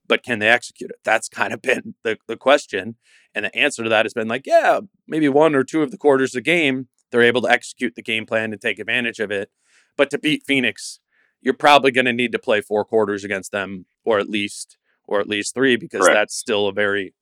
but 0.06 0.22
can 0.22 0.38
they 0.38 0.50
execute 0.50 0.90
it? 0.90 0.98
That's 1.02 1.30
kind 1.30 1.54
of 1.54 1.62
been 1.62 1.94
the, 2.04 2.18
the 2.26 2.36
question. 2.36 2.96
And 3.34 3.46
the 3.46 3.56
answer 3.56 3.82
to 3.82 3.88
that 3.88 4.04
has 4.04 4.12
been 4.12 4.28
like, 4.28 4.46
yeah, 4.46 4.80
maybe 5.06 5.30
one 5.30 5.54
or 5.54 5.64
two 5.64 5.80
of 5.80 5.92
the 5.92 5.96
quarters 5.96 6.34
of 6.34 6.40
the 6.40 6.50
game, 6.50 6.88
they're 7.10 7.22
able 7.22 7.40
to 7.40 7.50
execute 7.50 7.94
the 7.94 8.02
game 8.02 8.26
plan 8.26 8.52
and 8.52 8.60
take 8.60 8.78
advantage 8.78 9.18
of 9.18 9.30
it. 9.30 9.50
But 9.98 10.08
to 10.10 10.18
beat 10.18 10.44
Phoenix, 10.46 11.00
you're 11.42 11.52
probably 11.52 11.90
going 11.90 12.06
to 12.06 12.12
need 12.12 12.32
to 12.32 12.38
play 12.38 12.62
four 12.62 12.84
quarters 12.84 13.24
against 13.24 13.52
them, 13.52 13.84
or 14.04 14.18
at 14.18 14.30
least, 14.30 14.78
or 15.06 15.20
at 15.20 15.28
least 15.28 15.54
three, 15.54 15.76
because 15.76 16.02
Correct. 16.02 16.14
that's 16.14 16.36
still 16.36 16.68
a 16.68 16.72
very 16.72 17.14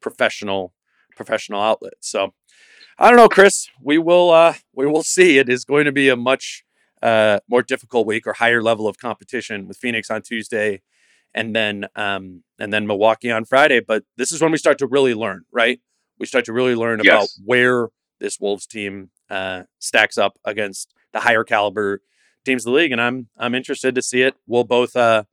professional, 0.00 0.74
professional 1.16 1.60
outlet. 1.60 1.94
So, 2.00 2.34
I 2.98 3.08
don't 3.08 3.16
know, 3.16 3.28
Chris. 3.28 3.68
We 3.82 3.98
will, 3.98 4.30
uh, 4.30 4.54
we 4.74 4.86
will 4.86 5.02
see. 5.02 5.38
It 5.38 5.48
is 5.48 5.64
going 5.64 5.86
to 5.86 5.92
be 5.92 6.08
a 6.10 6.16
much 6.16 6.64
uh, 7.02 7.40
more 7.48 7.62
difficult 7.62 8.06
week 8.06 8.26
or 8.26 8.34
higher 8.34 8.62
level 8.62 8.86
of 8.86 8.98
competition 8.98 9.66
with 9.66 9.78
Phoenix 9.78 10.10
on 10.10 10.22
Tuesday, 10.22 10.82
and 11.34 11.56
then, 11.56 11.86
um, 11.96 12.42
and 12.58 12.72
then 12.72 12.86
Milwaukee 12.86 13.30
on 13.30 13.44
Friday. 13.46 13.80
But 13.80 14.04
this 14.16 14.32
is 14.32 14.42
when 14.42 14.52
we 14.52 14.58
start 14.58 14.78
to 14.78 14.86
really 14.86 15.14
learn, 15.14 15.44
right? 15.50 15.80
We 16.18 16.26
start 16.26 16.44
to 16.46 16.52
really 16.52 16.74
learn 16.74 17.00
about 17.00 17.28
where 17.44 17.88
this 18.20 18.38
Wolves 18.38 18.66
team 18.66 19.10
uh, 19.30 19.62
stacks 19.78 20.18
up 20.18 20.38
against 20.44 20.92
the 21.12 21.20
higher 21.20 21.44
caliber 21.44 22.02
teams 22.48 22.66
in 22.66 22.72
the 22.72 22.76
league, 22.76 22.92
and 22.92 23.00
I'm 23.00 23.28
I'm 23.36 23.54
interested 23.54 23.94
to 23.94 24.02
see 24.02 24.22
it. 24.22 24.34
We'll 24.46 24.64
both 24.64 24.96
uh, 24.96 25.24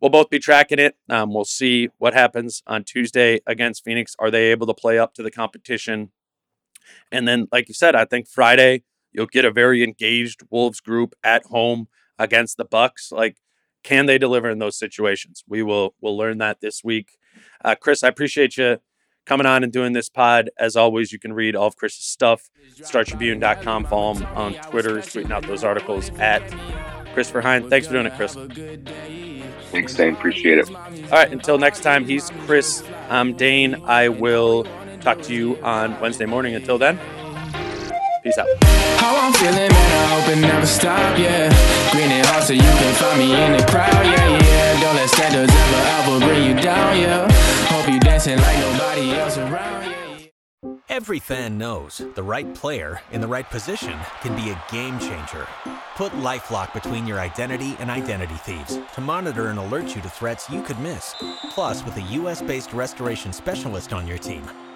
we'll 0.00 0.10
both 0.10 0.30
be 0.30 0.38
tracking 0.38 0.78
it. 0.78 0.96
Um, 1.08 1.32
we'll 1.32 1.44
see 1.44 1.88
what 1.98 2.14
happens 2.14 2.62
on 2.66 2.84
Tuesday 2.84 3.40
against 3.46 3.84
Phoenix. 3.84 4.16
Are 4.18 4.30
they 4.30 4.50
able 4.50 4.66
to 4.66 4.74
play 4.74 4.98
up 4.98 5.14
to 5.14 5.22
the 5.22 5.30
competition? 5.30 6.10
And 7.12 7.26
then, 7.28 7.48
like 7.52 7.68
you 7.68 7.74
said, 7.74 7.94
I 7.94 8.04
think 8.04 8.28
Friday 8.28 8.82
you'll 9.12 9.26
get 9.26 9.44
a 9.44 9.50
very 9.50 9.82
engaged 9.82 10.42
Wolves 10.50 10.80
group 10.80 11.14
at 11.22 11.44
home 11.46 11.88
against 12.18 12.56
the 12.56 12.64
Bucks. 12.64 13.12
Like, 13.12 13.36
can 13.82 14.06
they 14.06 14.18
deliver 14.18 14.50
in 14.50 14.58
those 14.58 14.78
situations? 14.78 15.44
We 15.46 15.62
will 15.62 15.94
we'll 16.00 16.16
learn 16.16 16.38
that 16.38 16.60
this 16.60 16.82
week. 16.82 17.18
Uh, 17.64 17.74
Chris, 17.74 18.02
I 18.02 18.08
appreciate 18.08 18.56
you 18.56 18.78
coming 19.26 19.46
on 19.46 19.62
and 19.62 19.72
doing 19.72 19.92
this 19.92 20.08
pod. 20.08 20.50
As 20.58 20.76
always, 20.76 21.12
you 21.12 21.18
can 21.18 21.32
read 21.32 21.56
all 21.56 21.66
of 21.66 21.76
Chris's 21.76 22.04
stuff. 22.04 22.50
StarTribune.com. 22.76 23.84
Follow 23.84 24.14
him 24.14 24.26
on 24.36 24.54
Twitter, 24.70 24.98
tweeting 24.98 25.30
out 25.30 25.46
those 25.46 25.64
articles 25.64 26.10
at 26.18 26.42
Christopher 27.14 27.40
Hine. 27.40 27.68
Thanks 27.70 27.86
for 27.86 27.92
doing 27.92 28.06
it, 28.06 28.14
Chris. 28.14 28.34
thanks, 29.70 29.94
Dane. 29.94 30.14
Appreciate 30.14 30.58
it. 30.58 30.68
All 30.74 31.10
right, 31.10 31.30
until 31.30 31.58
next 31.58 31.80
time, 31.80 32.04
he's 32.04 32.30
Chris. 32.46 32.84
I'm 33.08 33.34
Dane. 33.34 33.76
I 33.84 34.08
will 34.08 34.66
talk 35.00 35.22
to 35.22 35.34
you 35.34 35.56
on 35.62 35.98
Wednesday 36.00 36.26
morning. 36.26 36.54
Until 36.54 36.78
then, 36.78 36.98
peace 38.24 38.38
out. 38.38 38.48
How 38.98 39.14
I'm 39.20 39.32
feeling, 39.34 39.70
man, 39.70 39.70
I 39.70 40.06
hope 40.14 40.36
it 40.36 40.40
never 40.40 40.66
stop, 40.66 41.18
yeah. 41.18 41.52
Green 41.92 42.10
and 42.10 42.26
hot 42.26 42.42
so 42.42 42.54
you 42.54 42.60
can 42.60 42.94
find 42.94 43.18
me 43.18 43.30
in 43.44 43.52
the 43.52 43.64
crowd, 43.66 43.92
yeah, 43.92 44.28
yeah. 44.40 44.80
Don't 44.80 44.96
let 44.96 45.08
standards 45.10 45.52
ever, 45.52 45.80
ever 45.96 46.26
bring 46.26 46.44
you 46.48 46.60
down, 46.60 46.98
yeah. 46.98 47.30
Hope 47.68 47.88
you 47.92 48.00
dancing 48.00 48.38
like 48.38 48.58
nobody 48.58 49.12
else 49.12 49.36
around, 49.36 49.84
yeah. 49.84 49.90
yeah. 49.90 50.74
Every 50.88 51.18
fan 51.18 51.58
knows 51.58 52.00
the 52.14 52.22
right 52.22 52.52
player 52.54 53.00
in 53.12 53.20
the 53.20 53.28
right 53.28 53.48
position 53.50 53.98
can 54.22 54.34
be 54.34 54.50
a 54.50 54.62
game 54.72 54.98
changer. 54.98 55.46
Put 55.96 56.12
LifeLock 56.12 56.72
between 56.72 57.06
your 57.06 57.20
identity 57.20 57.76
and 57.78 57.90
identity 57.90 58.36
thieves 58.36 58.78
to 58.94 59.00
monitor 59.00 59.48
and 59.48 59.58
alert 59.58 59.94
you 59.94 60.00
to 60.02 60.08
threats 60.08 60.48
you 60.48 60.62
could 60.62 60.78
miss. 60.78 61.14
Plus, 61.50 61.84
with 61.84 61.96
a 61.96 62.02
US-based 62.20 62.72
restoration 62.72 63.32
specialist 63.32 63.92
on 63.92 64.06
your 64.06 64.18
team, 64.18 64.42